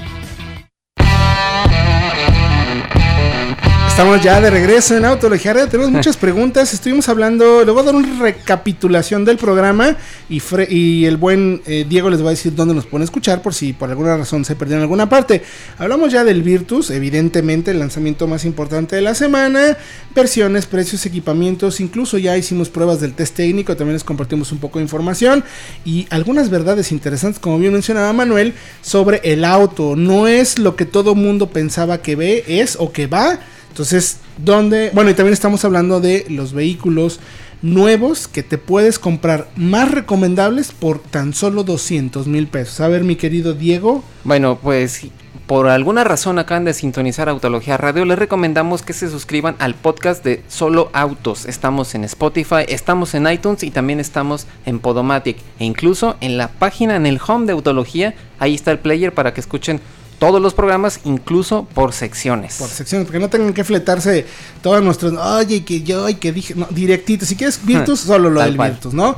Estamos 3.96 4.22
ya 4.22 4.42
de 4.42 4.50
regreso 4.50 4.98
en 4.98 5.06
Autología. 5.06 5.54
Tenemos 5.70 5.90
muchas 5.92 6.18
preguntas. 6.18 6.74
Estuvimos 6.74 7.08
hablando. 7.08 7.64
Le 7.64 7.72
voy 7.72 7.82
a 7.82 7.86
dar 7.86 7.96
una 7.96 8.20
recapitulación 8.20 9.24
del 9.24 9.38
programa. 9.38 9.96
Y, 10.28 10.42
Fre- 10.42 10.68
y 10.70 11.06
el 11.06 11.16
buen 11.16 11.62
eh, 11.66 11.86
Diego 11.88 12.10
les 12.10 12.22
va 12.22 12.28
a 12.28 12.32
decir 12.32 12.54
dónde 12.54 12.74
nos 12.74 12.86
pueden 12.86 13.06
escuchar. 13.06 13.42
Por 13.42 13.54
si 13.54 13.72
por 13.72 13.90
alguna 13.90 14.18
razón 14.18 14.44
se 14.44 14.58
perdieron 14.58 14.82
alguna 14.82 15.08
parte. 15.08 15.44
Hablamos 15.78 16.12
ya 16.12 16.26
del 16.26 16.44
Virtus. 16.44 16.90
Evidentemente, 16.90 17.72
el 17.72 17.80
lanzamiento 17.80 18.28
más 18.28 18.44
importante 18.44 18.98
de 18.98 19.02
la 19.02 19.16
semana. 19.16 19.78
Versiones, 20.14 20.66
precios, 20.66 21.06
equipamientos. 21.06 21.80
Incluso 21.80 22.18
ya 22.18 22.36
hicimos 22.36 22.68
pruebas 22.68 23.00
del 23.00 23.14
test 23.14 23.38
técnico. 23.38 23.78
También 23.78 23.94
les 23.94 24.04
compartimos 24.04 24.52
un 24.52 24.58
poco 24.58 24.80
de 24.80 24.84
información. 24.84 25.42
Y 25.86 26.06
algunas 26.10 26.50
verdades 26.50 26.92
interesantes, 26.92 27.40
como 27.40 27.60
bien 27.60 27.72
mencionaba 27.72 28.12
Manuel, 28.12 28.56
sobre 28.82 29.22
el 29.24 29.46
auto. 29.46 29.96
No 29.96 30.28
es 30.28 30.60
lo 30.60 30.76
que 30.76 30.84
todo 30.84 31.16
mundo 31.16 31.48
pensaba 31.50 32.02
que 32.02 32.18
ve, 32.18 32.44
es 32.46 32.76
o 32.78 32.92
que 32.92 33.08
va. 33.08 33.40
Entonces, 33.76 34.20
¿dónde? 34.38 34.90
Bueno, 34.94 35.10
y 35.10 35.16
también 35.16 35.34
estamos 35.34 35.66
hablando 35.66 36.00
de 36.00 36.26
los 36.30 36.54
vehículos 36.54 37.20
nuevos 37.62 38.30
que 38.30 38.42
te 38.42 38.58
puedes 38.58 39.00
comprar 39.00 39.50
más 39.58 39.92
recomendables 39.92 40.72
por 40.72 41.00
tan 41.00 41.34
solo 41.34 41.66
200 41.66 42.26
mil 42.26 42.48
pesos. 42.48 42.80
A 42.80 42.88
ver, 42.88 43.04
mi 43.04 43.18
querido 43.18 43.54
Diego. 43.54 44.02
Bueno, 44.24 44.58
pues 44.64 45.08
por 45.46 45.68
alguna 45.68 46.06
razón 46.06 46.40
acaban 46.40 46.64
de 46.64 46.74
sintonizar 46.74 47.28
Autología 47.28 47.76
Radio, 47.76 48.06
les 48.06 48.18
recomendamos 48.18 48.82
que 48.82 48.94
se 48.94 49.10
suscriban 49.10 49.58
al 49.60 49.76
podcast 49.76 50.24
de 50.24 50.42
Solo 50.48 50.90
Autos. 50.94 51.46
Estamos 51.46 51.96
en 51.96 52.06
Spotify, 52.06 52.64
estamos 52.70 53.14
en 53.14 53.30
iTunes 53.30 53.62
y 53.64 53.72
también 53.72 54.00
estamos 54.00 54.48
en 54.66 54.80
Podomatic. 54.80 55.36
E 55.60 55.66
incluso 55.66 56.16
en 56.22 56.38
la 56.38 56.48
página, 56.48 56.96
en 56.96 57.06
el 57.06 57.20
home 57.28 57.46
de 57.46 57.52
Autología, 57.52 58.16
ahí 58.40 58.56
está 58.56 58.72
el 58.72 58.80
player 58.80 59.14
para 59.14 59.34
que 59.34 59.42
escuchen 59.42 59.82
todos 60.20 60.42
los 60.42 60.54
programas, 60.54 61.00
incluso 61.06 61.68
por 61.74 61.94
secciones. 61.94 62.56
Por 62.58 62.70
secciones, 62.70 63.06
porque 63.08 63.20
no 63.20 63.30
tengan 63.30 63.54
que 63.54 63.64
fletarse 63.64 64.26
todos 64.62 64.82
nuestros. 64.84 65.14
Oye, 65.14 65.64
que 65.64 65.82
yo, 65.82 66.08
y 66.10 66.16
que 66.16 66.32
dije. 66.32 66.56
No, 66.56 66.68
directito. 66.70 67.26
Si 67.26 67.36
quieres 67.36 67.60
Virtus, 67.66 68.02
solo 68.02 68.30
lo 68.30 68.40
Tal 68.40 68.50
del 68.50 68.58
cual. 68.58 68.72
Virtus, 68.72 68.94
¿no? 68.94 69.16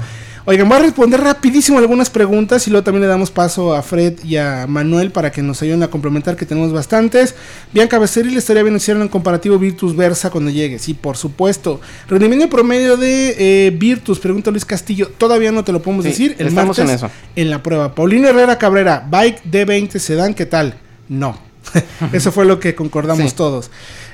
Oigan, 0.49 0.69
voy 0.69 0.77
a 0.77 0.81
responder 0.83 1.19
rapidísimo 1.19 1.77
algunas 1.77 2.09
preguntas 2.09 2.65
y 2.67 2.71
luego 2.71 2.85
también 2.85 3.01
le 3.01 3.07
damos 3.09 3.31
paso 3.31 3.75
a 3.75 3.81
Fred 3.81 4.23
y 4.23 4.37
a 4.37 4.65
Manuel 4.65 5.11
para 5.11 5.29
que 5.29 5.41
nos 5.41 5.61
ayuden 5.61 5.83
a 5.83 5.89
complementar, 5.89 6.37
que 6.37 6.45
tenemos 6.45 6.71
bastantes. 6.71 7.35
Bianca 7.73 7.99
Becerril, 7.99 8.31
le 8.31 8.39
estaría 8.39 8.63
bien 8.63 8.77
hicieron 8.77 9.03
un 9.03 9.09
comparativo 9.09 9.59
Virtus 9.59 9.93
Versa 9.93 10.29
cuando 10.29 10.49
llegue. 10.49 10.79
Sí, 10.79 10.93
por 10.93 11.17
supuesto. 11.17 11.81
Rendimiento 12.07 12.49
promedio 12.49 12.95
de 12.95 13.35
eh, 13.37 13.71
Virtus, 13.71 14.19
pregunta 14.19 14.49
Luis 14.49 14.63
Castillo. 14.63 15.11
Todavía 15.17 15.51
no 15.51 15.65
te 15.65 15.73
lo 15.73 15.81
podemos 15.81 16.05
Sí, 16.05 16.11
decir. 16.11 16.35
El 16.39 16.47
estamos 16.47 16.77
martes 16.77 16.89
en 16.89 16.95
eso. 16.95 17.11
en 17.35 17.49
la 17.49 17.61
prueba. 17.61 17.93
Paulino 17.93 18.29
Herrera 18.29 18.57
Cabrera, 18.57 19.05
Bike 19.11 19.43
D20 19.43 19.99
Sedan, 19.99 20.33
¿qué 20.33 20.45
tal? 20.45 20.75
No. 21.09 21.37
Eso 22.13 22.31
fue 22.31 22.45
lo 22.45 22.59
que 22.59 22.75
concordamos 22.75 23.31
Sí. 23.31 23.35
todos. 23.35 23.69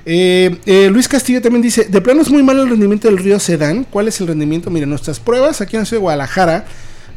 Eh, 0.06 0.58
eh, 0.66 0.90
Luis 0.92 1.08
Castillo 1.08 1.42
también 1.42 1.62
dice, 1.62 1.86
de 1.86 2.02
plano 2.02 2.22
es 2.22 2.30
muy 2.30 2.44
malo 2.44 2.64
el 2.64 2.70
rendimiento 2.70 3.08
del 3.08 3.18
río 3.18 3.40
Sedan. 3.40 3.84
¿Cuál 3.86 4.08
es 4.08 4.20
el 4.22 4.28
rendimiento? 4.28 4.70
Miren, 4.70 4.90
nuestras 4.90 5.20
pruebas 5.20 5.62
aquí 5.62 5.76
en 5.76 5.82
la 5.82 5.86
ciudad 5.86 6.00
de 6.00 6.04
Guadalajara 6.04 6.66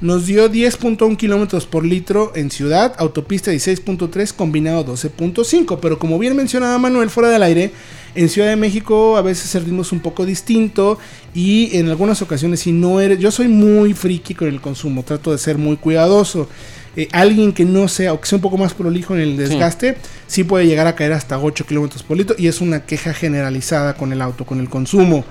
nos 0.03 0.27
dio 0.27 0.51
10.1 0.53 1.17
kilómetros 1.17 1.65
por 1.65 1.83
litro 1.83 2.33
en 2.35 2.51
ciudad, 2.51 2.95
autopista 2.99 3.51
16.3, 3.51 4.35
combinado 4.35 4.85
12.5. 4.85 5.79
Pero 5.81 5.99
como 5.99 6.19
bien 6.19 6.37
mencionaba 6.37 6.77
Manuel 6.79 7.09
fuera 7.09 7.31
del 7.31 7.43
aire, 7.43 7.73
en 8.15 8.29
Ciudad 8.29 8.49
de 8.49 8.57
México 8.57 9.17
a 9.17 9.23
veces 9.23 9.55
el 9.55 9.65
ritmo 9.65 9.83
es 9.83 9.93
un 9.93 10.01
poco 10.01 10.25
distinto 10.27 10.99
y 11.35 11.77
en 11.77 11.89
algunas 11.89 12.23
ocasiones 12.23 12.61
si 12.61 12.73
no 12.73 13.01
eres, 13.01 13.19
yo 13.19 13.31
soy 13.31 13.47
muy 13.49 13.93
friki 13.95 14.35
con 14.35 14.49
el 14.49 14.61
consumo, 14.61 15.03
trato 15.03 15.33
de 15.33 15.39
ser 15.39 15.59
muy 15.59 15.77
cuidadoso. 15.77 16.49
Eh, 16.97 17.09
alguien 17.13 17.53
que 17.53 17.65
no 17.67 17.89
sea 17.89 18.15
o 18.15 18.21
que 18.21 18.27
sea 18.27 18.37
un 18.37 18.43
poco 18.43 18.57
más 18.57 18.73
prolijo 18.73 19.15
en 19.15 19.21
el 19.21 19.37
desgaste, 19.37 19.99
sí, 20.27 20.45
puede 20.45 20.67
llegar 20.67 20.87
a 20.87 20.95
caer 20.95 21.13
hasta 21.13 21.39
8 21.39 21.67
kilómetros 21.67 22.03
por 22.03 22.17
litro 22.17 22.35
y 22.39 22.47
es 22.47 22.63
una 22.63 22.87
queja 22.87 23.13
generalizada 23.13 23.95
con 23.95 24.13
el 24.13 24.23
auto, 24.23 24.47
con 24.47 24.61
el 24.61 24.71
consumo. 24.71 25.25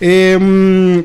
Em, 0.00 1.04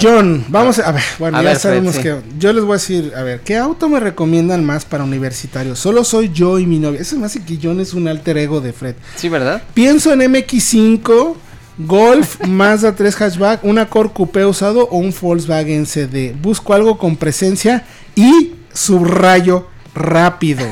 John, 0.00 0.44
vamos 0.48 0.78
a, 0.78 0.88
a 0.88 0.92
ver, 0.92 1.02
bueno, 1.18 1.38
A 1.38 1.42
ya 1.42 1.48
ver, 1.48 1.58
Fred, 1.58 1.70
sabemos 1.70 1.94
sí. 1.96 2.02
que 2.02 2.16
yo 2.38 2.52
les 2.52 2.62
voy 2.62 2.72
a 2.72 2.76
decir, 2.76 3.12
a 3.16 3.22
ver, 3.22 3.40
¿qué 3.40 3.56
auto 3.56 3.88
me 3.88 3.98
recomiendan 3.98 4.64
más 4.64 4.84
para 4.84 5.02
universitarios? 5.02 5.78
Solo 5.78 6.04
soy 6.04 6.30
yo 6.32 6.58
y 6.58 6.66
mi 6.66 6.78
novia. 6.78 7.00
Eso 7.00 7.18
me 7.18 7.26
hace 7.26 7.42
que 7.42 7.58
John 7.60 7.80
es 7.80 7.94
un 7.94 8.06
alter 8.06 8.36
ego 8.38 8.60
de 8.60 8.72
Fred. 8.72 8.96
Sí, 9.16 9.28
¿verdad? 9.28 9.62
Pienso 9.74 10.12
en 10.12 10.20
MX5, 10.20 11.34
Golf, 11.78 12.40
Mazda 12.46 12.94
3 12.94 13.16
hatchback, 13.16 13.64
un 13.64 13.78
Accord 13.78 14.12
Coupé 14.12 14.44
usado 14.44 14.88
o 14.90 14.98
un 14.98 15.14
Volkswagen 15.18 15.86
CD. 15.86 16.36
Busco 16.40 16.74
algo 16.74 16.98
con 16.98 17.16
presencia 17.16 17.84
y 18.14 18.52
subrayo 18.78 19.66
rápido. 19.94 20.64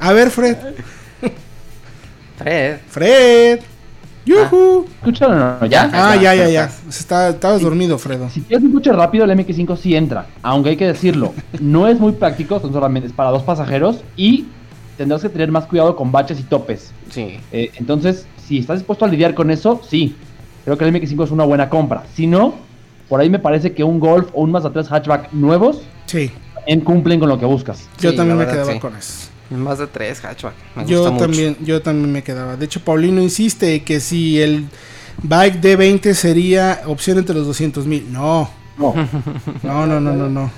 A 0.00 0.12
ver, 0.12 0.30
Fred. 0.30 0.56
Fred. 2.38 2.78
Fred. 2.88 3.60
Yuhu. 4.24 4.86
¿Escuchan 4.98 5.32
o 5.32 5.58
no? 5.60 5.66
¿Ya? 5.66 5.90
Ah, 5.92 6.16
ya, 6.16 6.34
ya, 6.34 6.48
ya. 6.48 6.70
Está- 6.88 7.30
estabas 7.30 7.60
dormido, 7.62 7.98
Fredo. 7.98 8.28
Si 8.30 8.40
quieres 8.42 8.64
un 8.64 8.72
coche 8.72 8.92
rápido, 8.92 9.24
el 9.24 9.30
MX5 9.30 9.76
sí 9.76 9.94
entra. 9.96 10.26
Aunque 10.42 10.70
hay 10.70 10.76
que 10.76 10.86
decirlo, 10.86 11.32
no 11.60 11.88
es 11.88 11.98
muy 11.98 12.12
práctico, 12.12 12.60
son 12.60 12.72
solamente 12.72 13.08
para 13.10 13.30
dos 13.30 13.42
pasajeros 13.42 14.00
y 14.16 14.46
tendrás 14.96 15.22
que 15.22 15.28
tener 15.30 15.50
más 15.50 15.64
cuidado 15.66 15.96
con 15.96 16.12
baches 16.12 16.38
y 16.40 16.42
topes. 16.42 16.92
Sí. 17.10 17.40
Eh, 17.52 17.70
entonces, 17.76 18.26
si 18.46 18.58
estás 18.58 18.78
dispuesto 18.78 19.04
a 19.04 19.08
lidiar 19.08 19.34
con 19.34 19.50
eso, 19.50 19.80
sí. 19.88 20.14
Creo 20.64 20.76
que 20.76 20.84
el 20.86 20.92
MX5 20.94 21.24
es 21.24 21.30
una 21.30 21.44
buena 21.44 21.68
compra. 21.70 22.04
Si 22.14 22.26
no, 22.26 22.54
por 23.08 23.20
ahí 23.20 23.30
me 23.30 23.38
parece 23.38 23.72
que 23.72 23.82
un 23.84 23.98
Golf 23.98 24.28
o 24.34 24.42
un 24.42 24.50
Mazda 24.52 24.70
3 24.72 24.90
hatchback 24.92 25.32
nuevos 25.32 25.80
Sí, 26.06 26.30
también 26.68 26.84
cumplen 26.84 27.20
con 27.20 27.28
lo 27.28 27.38
que 27.38 27.46
buscas. 27.46 27.88
yo 28.00 28.10
Sí, 28.10 28.16
también 28.16 28.36
me 28.38 28.44
verdad, 28.44 28.54
quedaba 28.64 28.72
sí. 28.74 28.78
con 28.78 28.96
eso. 28.96 29.28
Más 29.50 29.78
de 29.78 29.86
tres 29.86 30.20
hatchback. 30.20 30.54
Me 30.76 30.84
Yo 30.84 30.98
gusta 30.98 31.10
mucho. 31.12 31.24
también, 31.24 31.56
yo 31.64 31.80
también 31.80 32.12
me 32.12 32.22
quedaba. 32.22 32.56
De 32.56 32.66
hecho, 32.66 32.80
Paulino 32.80 33.22
insiste 33.22 33.82
que 33.82 34.00
si 34.00 34.40
el 34.40 34.66
Bike 35.22 35.60
D20 35.62 36.12
sería 36.12 36.82
opción 36.86 37.18
entre 37.18 37.34
los 37.34 37.46
200 37.46 37.86
mil. 37.86 38.12
No. 38.12 38.50
No. 38.76 38.94
No, 39.62 39.86
no, 39.86 40.00
no, 40.00 40.12
no, 40.12 40.28
no. 40.28 40.50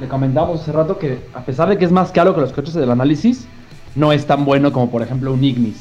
Le 0.00 0.08
comentamos 0.08 0.62
hace 0.62 0.72
rato 0.72 0.98
que 0.98 1.18
a 1.34 1.44
pesar 1.44 1.68
de 1.68 1.76
que 1.76 1.84
es 1.84 1.92
más 1.92 2.10
caro 2.10 2.34
que 2.34 2.40
los 2.40 2.52
coches 2.52 2.72
del 2.74 2.90
análisis, 2.90 3.44
no 3.94 4.12
es 4.12 4.26
tan 4.26 4.44
bueno 4.46 4.72
como 4.72 4.90
por 4.90 5.02
ejemplo 5.02 5.32
un 5.32 5.44
Ignis. 5.44 5.76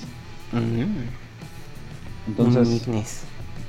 Entonces, 2.27 2.67
Un 2.67 2.73
Ignis. 2.95 3.21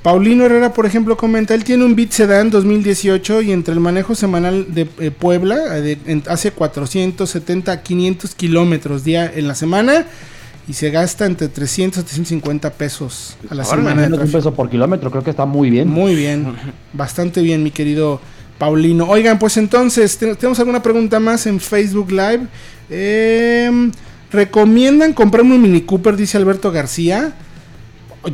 Paulino 0.05 0.45
Herrera, 0.45 0.71
por 0.71 0.85
ejemplo, 0.85 1.17
comenta, 1.17 1.55
él 1.55 1.63
tiene 1.63 1.83
un 1.83 1.95
Beat 1.95 2.11
Sedan 2.11 2.51
2018 2.51 3.41
y 3.41 3.51
entre 3.51 3.73
el 3.73 3.79
manejo 3.79 4.13
semanal 4.13 4.67
de 4.69 4.87
eh, 4.99 5.09
Puebla 5.09 5.77
eh, 5.77 5.81
de- 5.81 5.97
en- 6.05 6.21
hace 6.27 6.51
470 6.51 7.71
a 7.71 7.81
500 7.81 8.35
kilómetros 8.35 9.03
día 9.03 9.25
en 9.33 9.47
la 9.47 9.55
semana 9.55 10.05
y 10.67 10.73
se 10.73 10.91
gasta 10.91 11.25
entre 11.25 11.47
300 11.47 12.03
a 12.03 12.05
350 12.05 12.69
pesos 12.73 13.35
a 13.49 13.55
la 13.55 13.63
Órale, 13.63 13.81
semana 13.81 14.07
de 14.07 14.23
un 14.23 14.31
peso 14.31 14.53
por 14.53 14.69
kilómetro, 14.69 15.09
creo 15.09 15.23
que 15.23 15.31
está 15.31 15.47
muy 15.47 15.71
bien. 15.71 15.87
Muy 15.89 16.13
bien, 16.13 16.53
bastante 16.93 17.41
bien, 17.41 17.63
mi 17.63 17.71
querido 17.71 18.21
Paulino. 18.59 19.07
Oigan, 19.09 19.39
pues 19.39 19.57
entonces, 19.57 20.19
¿te- 20.19 20.35
¿tenemos 20.35 20.59
alguna 20.59 20.83
pregunta 20.83 21.19
más 21.19 21.47
en 21.47 21.59
Facebook 21.59 22.11
Live? 22.11 22.41
Em, 22.91 23.91
¿Recomiendan 24.31 25.13
comprarme 25.13 25.55
un 25.55 25.63
Mini 25.63 25.81
Cooper? 25.81 26.15
Dice 26.15 26.37
Alberto 26.37 26.71
García. 26.71 27.33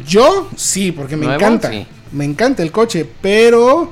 Yo, 0.07 0.49
sí, 0.55 0.91
porque 0.91 1.15
me 1.17 1.25
¿Nuevo? 1.25 1.39
encanta. 1.41 1.69
Sí. 1.71 1.85
Me 2.11 2.25
encanta 2.25 2.61
el 2.63 2.71
coche, 2.71 3.07
pero 3.21 3.91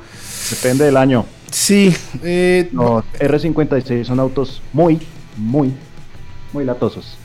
Depende 0.49 0.85
del 0.85 0.97
año. 0.97 1.25
sí. 1.51 1.93
eh, 2.23 2.69
Los 2.73 3.03
R56 3.19 4.05
son 4.05 4.19
autos 4.19 4.61
muy, 4.73 4.99
muy, 5.37 5.71
muy 6.53 6.65
latosos. 6.65 7.17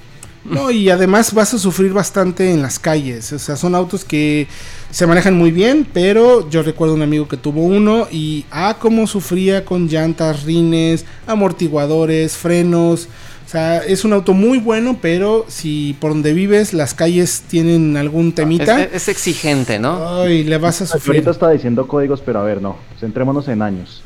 No, 0.45 0.71
y 0.71 0.91
además 0.91 1.33
vas 1.33 1.55
a 1.55 1.59
sufrir 1.59 1.95
bastante 1.95 2.51
en 2.53 2.61
las 2.61 2.79
calles. 2.79 3.33
O 3.33 3.39
sea, 3.39 3.57
son 3.57 3.75
autos 3.75 4.05
que 4.05 4.47
se 4.91 5.07
manejan 5.07 5.35
muy 5.39 5.51
bien, 5.51 5.87
pero 5.91 6.49
yo 6.51 6.63
recuerdo 6.63 6.93
un 6.95 7.01
amigo 7.01 7.27
que 7.27 7.39
tuvo 7.39 7.63
uno 7.63 8.07
y 8.13 8.45
ah, 8.51 8.77
cómo 8.79 9.07
sufría 9.07 9.65
con 9.65 9.89
llantas, 9.89 10.43
rines, 10.45 11.07
amortiguadores, 11.27 12.37
frenos. 12.37 13.09
O 13.45 13.49
sea, 13.49 13.79
es 13.79 14.05
un 14.05 14.13
auto 14.15 14.33
muy 14.33 14.59
bueno, 14.59 14.97
pero 15.01 15.45
si 15.49 15.95
por 16.01 16.13
donde 16.13 16.33
vives 16.33 16.73
las 16.73 16.95
calles 16.95 17.43
tienen 17.47 17.97
algún 17.97 18.29
Es, 18.29 18.35
temita, 18.35 18.83
es- 18.83 18.95
es 18.95 19.09
exigente, 19.09 19.79
¿no? 19.79 20.21
ay, 20.23 20.45
le 20.45 20.59
vas 20.59 20.81
a 20.81 20.87
sufrir. 20.87 21.17
Ahorita 21.17 21.31
está 21.31 21.51
diciendo 21.51 21.87
códigos, 21.87 22.21
pero 22.23 22.41
a 22.41 22.43
ver, 22.45 22.63
no. 22.63 22.77
Centrémonos 22.99 23.47
en 23.49 23.61
años. 23.63 24.03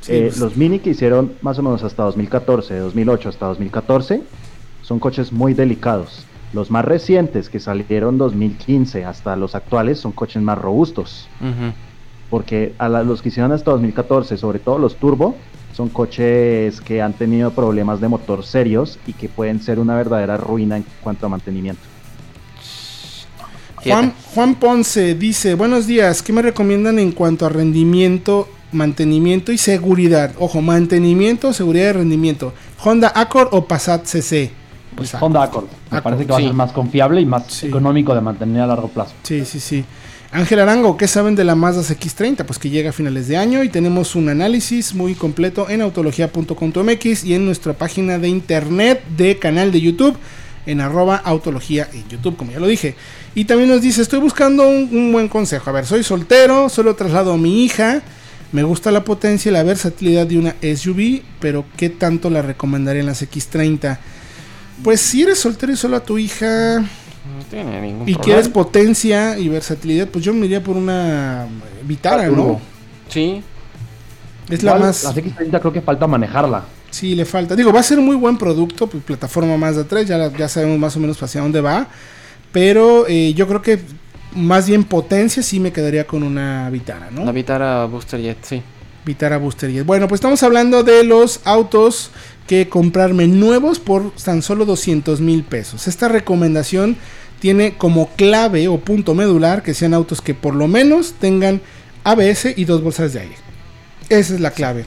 Sí, 0.00 0.12
Eh, 0.12 0.22
pues, 0.28 0.38
los 0.38 0.56
Mini 0.56 0.78
que 0.78 0.90
hicieron 0.90 1.32
más 1.42 1.58
o 1.58 1.62
menos 1.62 1.82
hasta 1.82 2.04
2014, 2.04 2.74
de 2.74 2.80
2008 2.80 3.28
hasta 3.28 3.46
2014, 3.46 4.22
son 4.82 4.98
coches 5.00 5.32
muy 5.32 5.52
delicados. 5.52 6.24
Los 6.52 6.70
más 6.70 6.84
recientes 6.84 7.50
que 7.50 7.58
salieron 7.58 8.16
2015 8.18 9.04
hasta 9.04 9.34
los 9.34 9.56
actuales 9.56 9.98
son 9.98 10.12
coches 10.12 10.40
más 10.42 10.56
robustos. 10.58 11.28
Porque 12.30 12.72
a 12.78 12.88
la- 12.88 13.02
los 13.02 13.20
que 13.20 13.28
hicieron 13.30 13.50
hasta 13.52 13.72
2014, 13.72 14.36
sobre 14.36 14.58
todo 14.60 14.78
los 14.78 14.96
turbo, 14.96 15.36
son 15.76 15.90
coches 15.90 16.80
que 16.80 17.02
han 17.02 17.12
tenido 17.12 17.50
problemas 17.50 18.00
de 18.00 18.08
motor 18.08 18.44
serios 18.46 18.98
y 19.06 19.12
que 19.12 19.28
pueden 19.28 19.60
ser 19.60 19.78
una 19.78 19.94
verdadera 19.94 20.38
ruina 20.38 20.78
en 20.78 20.86
cuanto 21.02 21.26
a 21.26 21.28
mantenimiento. 21.28 21.82
Juan. 23.84 24.14
Juan 24.34 24.54
Ponce 24.54 25.14
dice, 25.14 25.54
buenos 25.54 25.86
días, 25.86 26.22
¿qué 26.22 26.32
me 26.32 26.40
recomiendan 26.42 26.98
en 26.98 27.12
cuanto 27.12 27.44
a 27.44 27.50
rendimiento, 27.50 28.48
mantenimiento 28.72 29.52
y 29.52 29.58
seguridad? 29.58 30.32
Ojo, 30.38 30.62
mantenimiento, 30.62 31.52
seguridad 31.52 31.90
y 31.90 31.92
rendimiento. 31.92 32.54
Honda 32.82 33.12
Accord 33.14 33.48
o 33.52 33.66
Passat 33.66 34.06
CC. 34.06 34.50
Pues, 34.96 35.14
Honda 35.20 35.42
Accord. 35.42 35.66
Me 35.90 35.98
Accord, 35.98 36.02
parece 36.02 36.26
que 36.26 36.32
va 36.32 36.38
sí. 36.38 36.44
a 36.44 36.48
ser 36.48 36.56
más 36.56 36.72
confiable 36.72 37.20
y 37.20 37.26
más 37.26 37.44
Sí. 37.48 37.66
económico 37.66 38.14
de 38.14 38.22
mantener 38.22 38.62
a 38.62 38.66
largo 38.66 38.88
plazo. 38.88 39.12
Sí, 39.22 39.44
sí, 39.44 39.60
sí. 39.60 39.84
Ángel 40.32 40.58
Arango, 40.58 40.96
¿qué 40.96 41.06
saben 41.06 41.36
de 41.36 41.44
la 41.44 41.54
Mazda 41.54 41.82
X30? 41.82 42.44
Pues 42.44 42.58
que 42.58 42.68
llega 42.68 42.90
a 42.90 42.92
finales 42.92 43.28
de 43.28 43.36
año 43.36 43.62
y 43.62 43.68
tenemos 43.68 44.16
un 44.16 44.28
análisis 44.28 44.92
muy 44.94 45.14
completo 45.14 45.70
en 45.70 45.80
autología.com.mx 45.80 47.24
y 47.24 47.34
en 47.34 47.46
nuestra 47.46 47.72
página 47.74 48.18
de 48.18 48.28
internet 48.28 49.04
de 49.16 49.38
canal 49.38 49.70
de 49.70 49.80
YouTube 49.80 50.18
en 50.66 50.80
arroba 50.80 51.16
autología 51.16 51.88
en 51.92 52.08
YouTube, 52.08 52.36
como 52.36 52.50
ya 52.50 52.58
lo 52.58 52.66
dije. 52.66 52.96
Y 53.34 53.44
también 53.44 53.70
nos 53.70 53.80
dice, 53.80 54.02
estoy 54.02 54.18
buscando 54.18 54.68
un, 54.68 55.12
buen 55.12 55.28
consejo. 55.28 55.70
A 55.70 55.72
ver, 55.72 55.86
soy 55.86 56.02
soltero, 56.02 56.68
solo 56.68 56.96
traslado 56.96 57.32
a 57.32 57.36
mi 57.36 57.64
hija. 57.64 58.02
Me 58.52 58.64
gusta 58.64 58.90
la 58.90 59.04
potencia 59.04 59.48
y 59.48 59.52
la 59.52 59.62
versatilidad 59.62 60.26
de 60.26 60.38
una 60.38 60.56
SUV, 60.60 61.22
pero 61.40 61.64
¿qué 61.76 61.88
tanto 61.88 62.30
la 62.30 62.42
recomendaría 62.42 63.00
en 63.00 63.06
las 63.06 63.22
X30? 63.22 63.98
Pues 64.82 65.00
si 65.00 65.22
eres 65.22 65.38
soltero 65.38 65.72
y 65.72 65.76
solo 65.76 65.96
a 65.96 66.04
tu 66.04 66.18
hija, 66.18 66.84
No 67.34 67.44
tiene 67.50 67.80
ningún 67.80 68.08
y 68.08 68.12
problema. 68.12 68.24
quieres 68.24 68.48
potencia 68.48 69.38
y 69.38 69.48
versatilidad, 69.48 70.08
pues 70.08 70.24
yo 70.24 70.32
me 70.32 70.46
iría 70.46 70.62
por 70.62 70.76
una 70.76 71.44
eh, 71.44 71.82
Vitara, 71.84 72.28
¿no? 72.28 72.60
Sí. 73.08 73.42
Es 74.48 74.62
la 74.62 74.76
más. 74.76 75.04
La 75.04 75.12
X30 75.12 75.60
creo 75.60 75.72
que 75.72 75.80
falta 75.80 76.06
manejarla. 76.06 76.64
Sí, 76.90 77.14
le 77.14 77.24
falta. 77.24 77.56
Digo, 77.56 77.72
va 77.72 77.80
a 77.80 77.82
ser 77.82 77.98
muy 77.98 78.16
buen 78.16 78.38
producto, 78.38 78.86
pues 78.86 79.02
plataforma 79.02 79.56
más 79.56 79.76
de 79.76 79.84
3, 79.84 80.06
ya, 80.06 80.32
ya 80.32 80.48
sabemos 80.48 80.78
más 80.78 80.96
o 80.96 81.00
menos 81.00 81.22
hacia 81.22 81.40
dónde 81.40 81.60
va. 81.60 81.88
Pero 82.52 83.06
eh, 83.08 83.34
yo 83.34 83.46
creo 83.46 83.60
que 83.60 83.80
más 84.34 84.68
bien 84.68 84.84
potencia 84.84 85.42
sí 85.42 85.60
me 85.60 85.72
quedaría 85.72 86.06
con 86.06 86.22
una 86.22 86.70
Vitara, 86.70 87.10
¿no? 87.10 87.24
La 87.24 87.32
Vitara 87.32 87.84
Booster 87.86 88.20
Jet, 88.20 88.38
sí. 88.42 88.62
Vitara 89.04 89.38
Booster 89.38 89.70
Jet. 89.70 89.84
Bueno, 89.84 90.08
pues 90.08 90.18
estamos 90.18 90.42
hablando 90.42 90.82
de 90.82 91.04
los 91.04 91.40
autos 91.44 92.10
que 92.46 92.68
comprarme 92.68 93.26
nuevos 93.26 93.78
por 93.78 94.12
tan 94.12 94.42
solo 94.42 94.64
200 94.64 95.20
mil 95.20 95.42
pesos. 95.44 95.88
Esta 95.88 96.08
recomendación 96.08 96.96
tiene 97.40 97.74
como 97.74 98.08
clave 98.16 98.68
o 98.68 98.78
punto 98.78 99.14
medular 99.14 99.62
que 99.62 99.74
sean 99.74 99.94
autos 99.94 100.20
que 100.20 100.34
por 100.34 100.54
lo 100.54 100.68
menos 100.68 101.14
tengan 101.18 101.60
ABS 102.04 102.54
y 102.56 102.64
dos 102.64 102.82
bolsas 102.82 103.12
de 103.12 103.20
aire. 103.20 103.36
Esa 104.08 104.34
es 104.34 104.40
la 104.40 104.52
clave. 104.52 104.84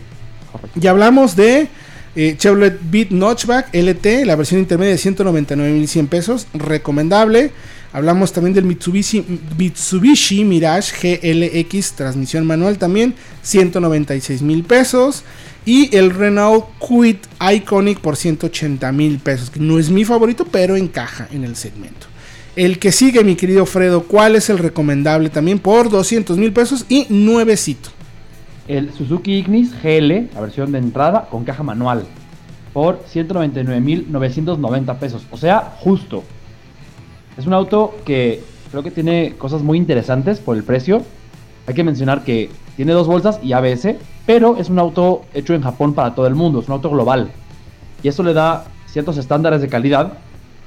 Ya 0.76 0.92
hablamos 0.92 1.36
de 1.36 1.68
eh, 2.16 2.36
Chevrolet 2.38 2.80
Beat 2.82 3.12
Notchback 3.12 3.70
LT, 3.74 4.26
la 4.26 4.36
versión 4.36 4.62
intermedia 4.62 4.96
de 4.96 5.00
199.100 5.00 6.08
pesos, 6.08 6.48
recomendable. 6.54 7.52
Hablamos 7.92 8.32
también 8.34 8.54
del 8.54 8.66
Mitsubishi, 8.66 9.26
Mitsubishi 9.58 10.46
Mirage 10.46 11.18
GLX, 11.18 11.94
transmisión 11.94 12.46
manual 12.46 12.78
también, 12.78 13.16
196 13.42 14.44
mil 14.44 14.64
pesos. 14.64 15.24
Y 15.66 15.96
el 15.96 16.12
Renault 16.12 16.66
Kwid 16.80 17.18
Iconic 17.52 18.00
por 18.00 18.16
180 18.16 18.92
mil 18.92 19.20
pesos, 19.20 19.50
que 19.50 19.60
no 19.60 19.80
es 19.80 19.90
mi 19.90 20.06
favorito, 20.06 20.46
pero 20.50 20.76
encaja 20.76 21.28
en 21.32 21.44
el 21.44 21.56
segmento. 21.56 22.08
El 22.56 22.78
que 22.80 22.92
sigue, 22.92 23.24
mi 23.24 23.36
querido 23.36 23.66
Fredo, 23.66 24.04
¿cuál 24.04 24.36
es 24.36 24.50
el 24.50 24.58
recomendable 24.58 25.30
también 25.30 25.60
por 25.60 25.90
200 25.90 26.38
mil 26.38 26.52
pesos 26.54 26.86
y 26.90 27.08
nuevecito? 27.10 27.90
El 28.68 28.94
Suzuki 28.94 29.34
Ignis 29.34 29.72
GL, 29.82 30.30
la 30.34 30.42
versión 30.42 30.72
de 30.72 30.78
entrada 30.78 31.28
con 31.30 31.44
caja 31.44 31.64
manual, 31.64 32.06
por 32.74 33.04
199.990 33.06 35.00
pesos. 35.00 35.26
O 35.32 35.38
sea, 35.38 35.76
justo. 35.80 36.24
Es 37.40 37.48
un 37.48 37.54
auto 37.54 37.96
que 38.04 38.44
creo 38.70 38.84
que 38.84 38.92
tiene 38.92 39.36
cosas 39.38 39.62
muy 39.62 39.78
interesantes 39.78 40.40
por 40.40 40.58
el 40.58 40.64
precio. 40.66 41.04
Hay 41.68 41.74
que 41.74 41.86
mencionar 41.86 42.26
que 42.26 42.50
tiene 42.76 42.92
dos 42.92 43.08
bolsas 43.08 43.40
y 43.42 43.54
ABS, 43.54 43.96
pero 44.26 44.58
es 44.58 44.70
un 44.70 44.78
auto 44.78 45.22
hecho 45.34 45.54
en 45.54 45.62
Japón 45.62 45.94
para 45.94 46.14
todo 46.14 46.28
el 46.28 46.36
mundo, 46.36 46.60
es 46.60 46.68
un 46.68 46.74
auto 46.74 46.90
global. 46.90 47.32
Y 48.04 48.10
eso 48.10 48.24
le 48.24 48.34
da 48.34 48.66
ciertos 48.88 49.16
estándares 49.16 49.62
de 49.62 49.70
calidad 49.70 50.18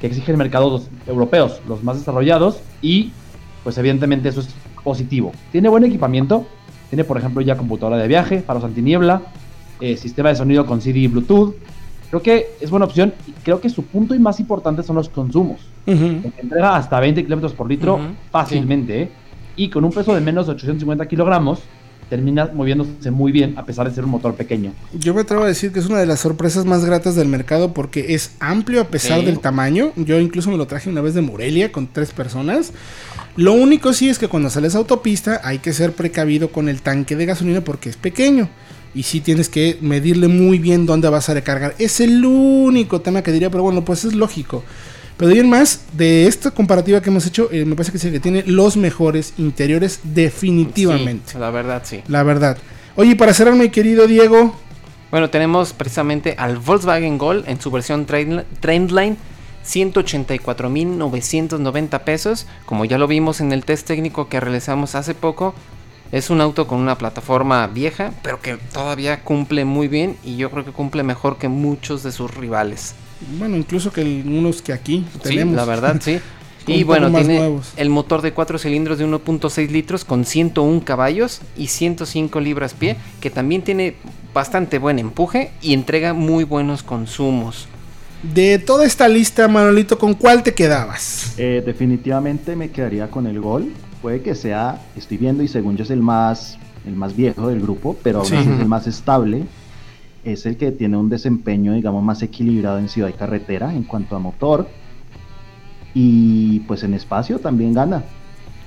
que 0.01 0.07
exigen 0.07 0.39
mercados 0.39 0.89
europeos, 1.07 1.61
los 1.69 1.85
más 1.85 1.99
desarrollados, 1.99 2.61
y 2.81 3.13
pues 3.65 3.77
evidentemente 3.77 4.31
eso 4.31 4.41
es 4.41 4.49
positivo. 4.83 5.33
Tiene 5.51 5.69
buen 5.69 5.85
equipamiento, 5.85 6.47
tiene 6.89 7.05
por 7.05 7.19
ejemplo 7.19 7.43
ya 7.43 7.59
computadora 7.59 7.99
de 7.99 8.09
viaje, 8.09 8.41
faros 8.41 8.65
antiniebla, 8.65 9.21
eh, 9.83 9.99
sistema 9.99 10.31
de 10.31 10.37
sonido 10.37 10.65
con 10.65 10.81
CD 10.81 11.01
y 11.01 11.09
Bluetooth. 11.09 11.55
Creo 12.13 12.23
que 12.23 12.47
es 12.61 12.69
buena 12.69 12.85
opción 12.85 13.15
y 13.27 13.31
creo 13.43 13.59
que 13.59 13.71
su 13.71 13.85
punto 13.85 14.15
y 14.15 14.19
más 14.19 14.39
importante 14.39 14.83
son 14.83 14.97
los 14.97 15.09
consumos. 15.09 15.61
Entrega 15.87 16.77
hasta 16.77 17.01
20 17.01 17.25
kilómetros 17.25 17.55
por 17.55 17.67
litro 17.67 17.99
fácilmente. 18.31 19.03
¿eh? 19.05 19.11
Y 19.57 19.71
con 19.71 19.83
un 19.83 19.93
peso 19.93 20.15
de 20.15 20.21
menos 20.21 20.47
de 20.47 20.53
850 20.53 21.09
kilogramos, 21.09 21.61
termina 22.11 22.51
moviéndose 22.53 23.11
muy 23.11 23.33
bien 23.33 23.55
a 23.57 23.65
pesar 23.65 23.89
de 23.89 23.95
ser 23.95 24.05
un 24.05 24.11
motor 24.11 24.35
pequeño. 24.35 24.75
Yo 24.93 25.15
me 25.15 25.23
atrevo 25.23 25.45
a 25.45 25.47
decir 25.47 25.73
que 25.73 25.79
es 25.79 25.87
una 25.87 26.01
de 26.01 26.05
las 26.05 26.21
sorpresas 26.21 26.67
más 26.67 26.85
gratas 26.85 27.15
del 27.17 27.29
mercado 27.29 27.73
porque 27.73 28.13
es 28.15 28.37
amplio 28.41 28.83
a 28.83 28.89
pesar 28.89 29.21
Sí. 29.21 29.25
del 29.25 29.39
tamaño. 29.39 29.93
Yo 29.97 30.21
incluso 30.21 30.51
me 30.51 30.59
lo 30.59 30.67
traje 30.67 30.91
una 30.91 31.01
vez 31.01 31.15
de 31.15 31.23
Morelia 31.23 31.73
con 31.73 31.87
tres 31.87 32.13
personas. 32.13 32.75
Lo 33.37 33.55
único 33.55 33.95
sí 33.95 34.11
es 34.11 34.19
que 34.19 34.29
cuando 34.29 34.51
sales 34.51 34.75
a 34.75 34.79
autopista 34.79 35.41
hay 35.45 35.61
que 35.61 35.73
ser 35.73 35.95
precavido 35.95 36.53
con 36.53 36.69
el 36.69 36.83
tanque 36.83 37.17
de 37.17 37.25
gasolina 37.25 37.63
porque 37.63 37.89
es 37.89 37.97
pequeño. 37.97 38.51
Y 38.95 39.05
sí 39.05 39.21
tienes 39.21 39.49
que 39.49 39.79
medirle 39.81 40.29
muy 40.29 40.59
bien 40.59 40.87
dónde 40.87 41.09
vas 41.09 41.29
a 41.29 41.35
recargar. 41.35 41.75
Es 41.79 42.01
el 42.01 42.25
único 42.25 43.01
tema 43.01 43.23
que 43.23 43.33
diría, 43.33 43.51
pero 43.51 43.63
bueno, 43.63 43.85
pues 43.85 44.05
es 44.05 44.15
lógico. 44.15 44.65
Pero 45.17 45.29
de 45.29 45.35
ahí 45.35 45.41
en 45.41 45.51
más, 45.51 45.83
de 45.93 46.27
esta 46.27 46.51
comparativa 46.51 47.01
que 47.01 47.11
hemos 47.11 47.27
hecho, 47.27 47.49
eh, 47.53 47.65
me 47.65 47.75
parece 47.75 47.93
que 47.93 47.99
es 47.99 48.05
el 48.05 48.13
que 48.13 48.21
tiene 48.21 48.43
los 48.47 48.77
mejores 48.77 49.35
interiores 49.39 50.01
definitivamente. 50.03 51.33
Sí, 51.33 51.39
la 51.39 51.51
verdad, 51.51 51.83
sí. 51.85 52.03
La 52.09 52.23
verdad. 52.23 52.59
Oye, 52.97 53.17
para 53.17 53.33
cerrar, 53.33 53.55
mi 53.55 53.71
querido 53.71 54.07
Diego, 54.07 54.55
Bueno, 55.11 55.31
tenemos 55.31 55.73
precisamente 55.75 56.35
al 56.39 56.59
Volkswagen 56.59 57.19
Gol 57.19 57.45
en 57.47 57.61
su 57.61 57.71
versión 57.71 58.07
Trendline 58.07 59.17
184.990 59.67 62.01
pesos. 62.01 62.47
Como 62.67 62.85
ya 62.85 62.99
lo 62.99 63.07
vimos 63.07 63.41
en 63.41 63.53
el 63.53 63.65
test 63.65 63.87
técnico 63.87 64.29
que 64.29 64.41
realizamos 64.41 64.95
hace 64.95 65.15
poco, 65.15 65.55
es 66.13 66.29
un 66.29 66.43
auto 66.43 66.67
con 66.67 66.79
una 66.79 66.97
plataforma 66.99 67.67
vieja, 67.67 68.13
pero 68.23 68.41
que 68.41 68.59
todavía 68.73 69.25
cumple 69.25 69.65
muy 69.65 69.89
bien 69.89 70.17
y 70.23 70.37
yo 70.37 70.51
creo 70.51 70.65
que 70.65 70.71
cumple 70.71 71.03
mejor 71.03 71.39
que 71.39 71.49
muchos 71.49 72.03
de 72.03 72.13
sus 72.13 72.33
rivales. 72.33 72.95
Bueno, 73.39 73.57
incluso 73.57 73.93
que 73.93 74.03
unos 74.03 74.61
que 74.61 74.75
aquí 74.75 75.07
tenemos. 75.23 75.53
Sí, 75.53 75.57
la 75.57 75.65
verdad, 75.65 75.97
sí. 76.01 76.21
y 76.67 76.85
bueno, 76.85 77.11
tiene 77.11 77.59
el 77.77 77.89
motor 77.89 78.21
de 78.21 78.33
4 78.33 78.59
cilindros 78.59 78.99
de 78.99 79.07
1.6 79.07 79.71
litros 79.71 80.05
con 80.05 80.27
101 80.27 80.85
caballos 80.85 81.41
y 81.57 81.69
105 81.69 82.41
libras 82.41 82.75
pie, 82.75 82.97
que 83.21 83.31
también 83.31 83.63
tiene 83.63 83.97
bastante 84.35 84.79
buen 84.79 84.99
empuje 84.99 85.51
y 85.63 85.73
entrega 85.73 86.13
muy 86.13 86.45
buenos 86.45 86.83
consumos. 86.83 87.69
De 88.23 88.59
toda 88.59 88.85
esta 88.85 89.09
lista, 89.09 89.49
Manolito, 89.49 89.99
¿con 89.99 90.15
cuál 90.15 90.43
te 90.43 90.55
quedabas? 90.55 91.35
Eh, 91.39 91.63
definitivamente 91.65 92.55
me 92.55 92.71
quedaría 92.71 93.11
con 93.11 93.27
el 93.27 93.41
Gol 93.41 93.73
puede 94.03 94.21
que 94.21 94.35
sea, 94.35 94.81
estoy 94.97 95.17
viendo 95.17 95.43
y 95.43 95.49
según 95.49 95.77
yo 95.77 95.85
es 95.85 95.91
el 95.91 96.03
más, 96.03 96.59
el 96.87 96.97
más 96.97 97.17
viejo 97.17 97.49
del 97.49 97.63
grupo, 97.63 97.97
pero 98.03 98.19
aún 98.19 98.35
así 98.35 98.51
es 98.51 98.61
el 98.61 98.67
más 98.67 98.87
estable. 98.89 99.45
Es 100.25 100.45
el 100.45 100.57
que 100.57 100.73
tiene 100.73 100.97
un 100.97 101.09
desempeño, 101.09 101.73
digamos, 101.73 102.03
más 102.03 102.23
equilibrado 102.23 102.79
en 102.79 102.89
ciudad 102.89 103.09
y 103.09 103.13
carretera 103.13 103.73
en 103.73 103.85
cuanto 103.85 104.17
a 104.17 104.19
motor. 104.19 104.69
Y 105.95 106.61
pues 106.61 106.83
en 106.83 106.95
espacio 106.95 107.39
también 107.39 107.73
gana. 107.73 108.03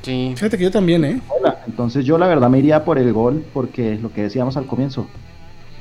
Sí. 0.02 0.34
Fíjate 0.36 0.58
que 0.58 0.64
yo 0.64 0.72
también, 0.72 1.04
¿eh? 1.04 1.22
Hola. 1.28 1.64
Entonces 1.68 2.06
yo 2.06 2.18
la 2.18 2.28
verdad 2.28 2.50
me 2.50 2.60
iría 2.60 2.84
por 2.86 2.98
el 2.98 3.12
gol 3.12 3.44
porque 3.54 3.94
es 3.94 4.02
lo 4.02 4.12
que 4.12 4.24
decíamos 4.24 4.58
al 4.58 4.66
comienzo. 4.66 5.08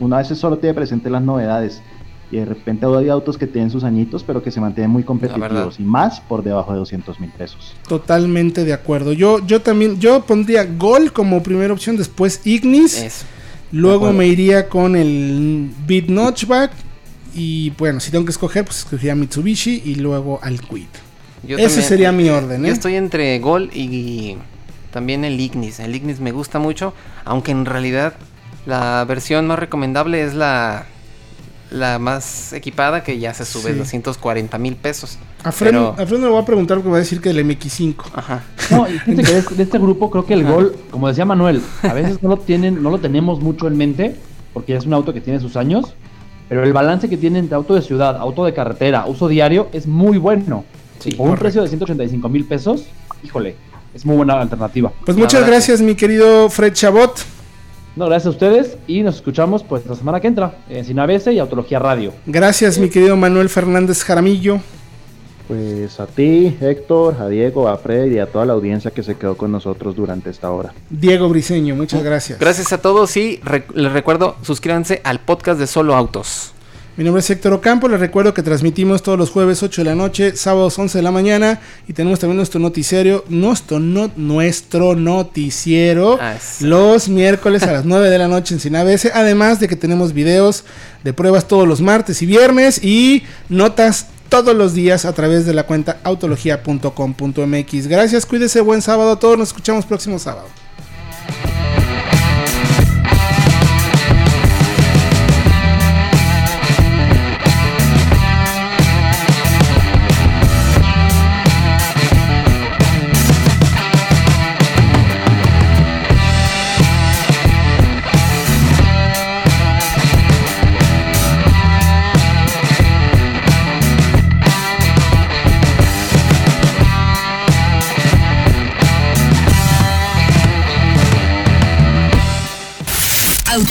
Una 0.01 0.19
vez 0.19 0.29
solo 0.29 0.59
tiene 0.59 0.75
presente 0.75 1.11
las 1.11 1.23
novedades 1.23 1.83
y 2.31 2.37
de 2.39 2.45
repente 2.45 2.87
hay 2.87 3.09
autos 3.09 3.39
que 3.39 3.47
tienen 3.47 3.71
sus 3.71 3.85
añitos, 3.85 4.25
pero 4.25 4.43
que 4.43 4.51
se 4.51 4.61
mantienen 4.61 4.91
muy 4.91 5.05
competitivos 5.05 5.79
y 5.79 5.83
más 5.83 6.21
por 6.21 6.43
debajo 6.43 6.73
de 6.73 6.79
200 6.79 7.21
mil 7.21 7.31
pesos. 7.31 7.75
Totalmente 7.89 8.65
de 8.65 8.73
acuerdo. 8.73 9.13
Yo, 9.13 9.45
yo 9.47 9.61
también, 9.61 10.01
yo 10.01 10.25
pondría 10.25 10.65
Gol 10.65 11.13
como 11.13 11.43
primera 11.43 11.73
opción, 11.73 11.97
después 11.97 12.41
Ignis. 12.45 13.25
Luego 13.73 14.13
me 14.13 14.27
iría 14.27 14.69
con 14.69 14.97
el 14.97 15.71
Beat 15.87 16.07
Notchback. 16.07 16.73
Y 17.35 17.71
bueno, 17.71 17.99
si 17.99 18.11
tengo 18.13 18.25
que 18.25 18.31
escoger, 18.31 18.65
pues 18.65 18.79
escogería 18.79 19.15
Mitsubishi 19.17 19.83
y 19.85 19.97
luego 19.97 20.39
al 20.43 20.61
Quid. 20.61 20.87
Ese 21.49 21.83
sería 21.83 22.13
mi 22.13 22.29
orden. 22.29 22.63
Yo 22.63 22.69
¿eh? 22.69 22.73
estoy 22.73 22.95
entre 22.95 23.39
Gol 23.41 23.71
y 23.75 24.37
también 24.93 25.25
el 25.25 25.39
Ignis. 25.41 25.81
El 25.81 25.95
Ignis 25.95 26.21
me 26.21 26.31
gusta 26.33 26.59
mucho, 26.59 26.95
aunque 27.25 27.51
en 27.51 27.65
realidad 27.65 28.15
la 28.67 29.05
versión 29.07 29.47
más 29.47 29.59
recomendable 29.59 30.23
es 30.23 30.35
la 30.35 30.87
la 31.71 31.99
más 31.99 32.53
equipada 32.53 33.03
que 33.03 33.19
ya 33.19 33.35
se 33.35 33.45
sube 33.45 33.75
240 33.75 34.59
mil 34.59 34.77
pesos. 34.77 35.19
A 35.43 35.53
Fred, 35.53 35.73
le 35.73 36.29
voy 36.29 36.43
a 36.43 36.45
preguntar 36.45 36.79
porque 36.79 36.91
va 36.91 36.97
a 36.97 37.01
decir 37.01 37.21
que 37.21 37.31
el 37.31 37.45
MX5. 37.45 37.97
Ajá. 38.15 38.43
No, 38.71 38.85
de, 38.85 39.23
este 39.59 39.79
grupo 39.79 40.11
creo 40.11 40.25
que 40.25 40.35
el 40.35 40.45
gol, 40.45 40.77
como 40.91 41.09
decía 41.09 41.25
Manuel, 41.25 41.61
a 41.83 41.93
veces 41.93 42.23
no 42.23 42.31
lo 42.31 42.37
tienen, 42.39 42.83
no 42.83 42.91
lo 42.91 42.99
tenemos 42.99 43.41
mucho 43.41 43.67
en 43.67 43.77
mente, 43.77 44.17
porque 44.53 44.77
es 44.77 44.87
un 44.87 44.95
auto 44.95 45.13
que 45.13 45.21
tiene 45.21 45.41
sus 45.41 45.57
años, 45.57 45.95
pero 46.49 46.63
el 46.63 46.73
balance 46.73 47.09
que 47.09 47.17
tiene 47.17 47.39
entre 47.39 47.57
auto 47.57 47.75
de 47.75 47.83
ciudad, 47.83 48.17
auto 48.17 48.45
de 48.45 48.55
carretera, 48.55 49.07
uso 49.07 49.29
diario, 49.29 49.69
es 49.73 49.87
muy 49.87 50.19
bueno. 50.19 50.65
Sí, 51.01 51.13
Por 51.13 51.29
un 51.29 51.37
precio 51.37 51.61
de 51.63 51.69
185 51.69 52.29
mil 52.29 52.45
pesos, 52.45 52.87
híjole, 53.23 53.57
es 53.93 54.07
muy 54.07 54.17
buena 54.17 54.41
alternativa. 54.41 54.93
Pues 55.05 55.17
muchas 55.17 55.47
gracias, 55.47 55.81
mi 55.81 55.95
querido 55.95 56.49
Fred 56.49 56.73
Chabot. 56.73 57.34
No, 57.97 58.07
gracias 58.07 58.27
a 58.27 58.31
ustedes 58.31 58.77
y 58.89 59.03
nos 59.03 59.17
escuchamos 59.17 59.63
pues 59.63 59.87
la 59.87 59.95
semana 59.95 60.21
que 60.21 60.27
entra 60.27 60.57
en 60.69 60.85
Sinabese 60.85 61.33
y 61.33 61.39
Autología 61.39 61.79
Radio. 61.79 62.13
Gracias, 62.27 62.77
mi 62.79 62.89
querido 62.89 63.17
Manuel 63.17 63.49
Fernández 63.49 64.03
Jaramillo. 64.03 64.59
Pues 65.47 66.01
a 66.01 66.07
ti, 66.07 66.57
Héctor, 66.61 67.17
a 67.21 67.29
Diego, 67.29 67.69
a 67.69 67.77
Fred 67.77 68.11
y 68.11 68.19
a 68.19 68.27
toda 68.27 68.47
la 68.47 68.55
audiencia 68.55 68.91
que 68.91 69.03
se 69.03 69.17
quedó 69.17 69.37
con 69.37 69.53
nosotros 69.53 69.95
durante 69.95 70.31
esta 70.31 70.51
hora. 70.51 70.73
Diego 70.91 71.29
Briseño, 71.29 71.77
muchas 71.77 72.03
gracias. 72.03 72.41
Gracias 72.41 72.73
a 72.73 72.79
todos 72.79 73.17
y 73.17 73.41
les 73.75 73.93
recuerdo, 73.93 74.37
suscríbanse 74.43 75.01
al 75.05 75.21
podcast 75.21 75.61
de 75.61 75.67
Solo 75.67 75.95
Autos. 75.95 76.54
Mi 76.97 77.03
nombre 77.03 77.19
es 77.19 77.29
Héctor 77.31 77.55
Ocampo, 77.55 77.89
les 77.89 77.99
recuerdo 77.99 78.35
que 78.35 78.45
transmitimos 78.45 79.03
todos 79.03 79.19
los 79.19 79.31
jueves 79.31 79.65
8 79.65 79.83
de 79.83 79.85
la 79.85 79.97
noche, 79.97 80.37
sábados 80.37 80.79
11 80.79 80.99
de 80.99 81.03
la 81.03 81.11
mañana 81.11 81.61
y 81.89 81.93
tenemos 81.93 82.21
también 82.21 82.37
nuestro 82.37 82.61
noticiero, 82.61 83.25
nuestro, 83.29 83.81
no, 83.81 84.13
nuestro 84.15 84.95
noticiero 84.95 86.19
ah, 86.21 86.37
los 86.61 87.09
miércoles 87.09 87.65
a 87.65 87.73
las 87.73 87.85
9 87.85 88.11
de 88.11 88.19
la 88.19 88.29
noche 88.29 88.55
en 88.55 88.61
Sinabese, 88.61 89.11
además 89.13 89.59
de 89.59 89.67
que 89.67 89.75
tenemos 89.75 90.13
videos 90.13 90.63
de 91.03 91.13
pruebas 91.13 91.49
todos 91.49 91.67
los 91.67 91.81
martes 91.81 92.23
y 92.23 92.27
viernes 92.27 92.79
y 92.85 93.25
notas 93.49 94.07
todos 94.29 94.55
los 94.55 94.73
días 94.73 95.05
a 95.05 95.13
través 95.13 95.47
de 95.47 95.55
la 95.55 95.65
cuenta 95.65 95.99
autología.com.mx. 96.05 97.89
Gracias, 97.89 98.25
cuídese, 98.25 98.61
buen 98.61 98.83
sábado 98.83 99.11
a 99.11 99.19
todos, 99.19 99.37
nos 99.37 99.49
escuchamos 99.49 99.85
próximo 99.85 100.21
sábado. 100.21 100.47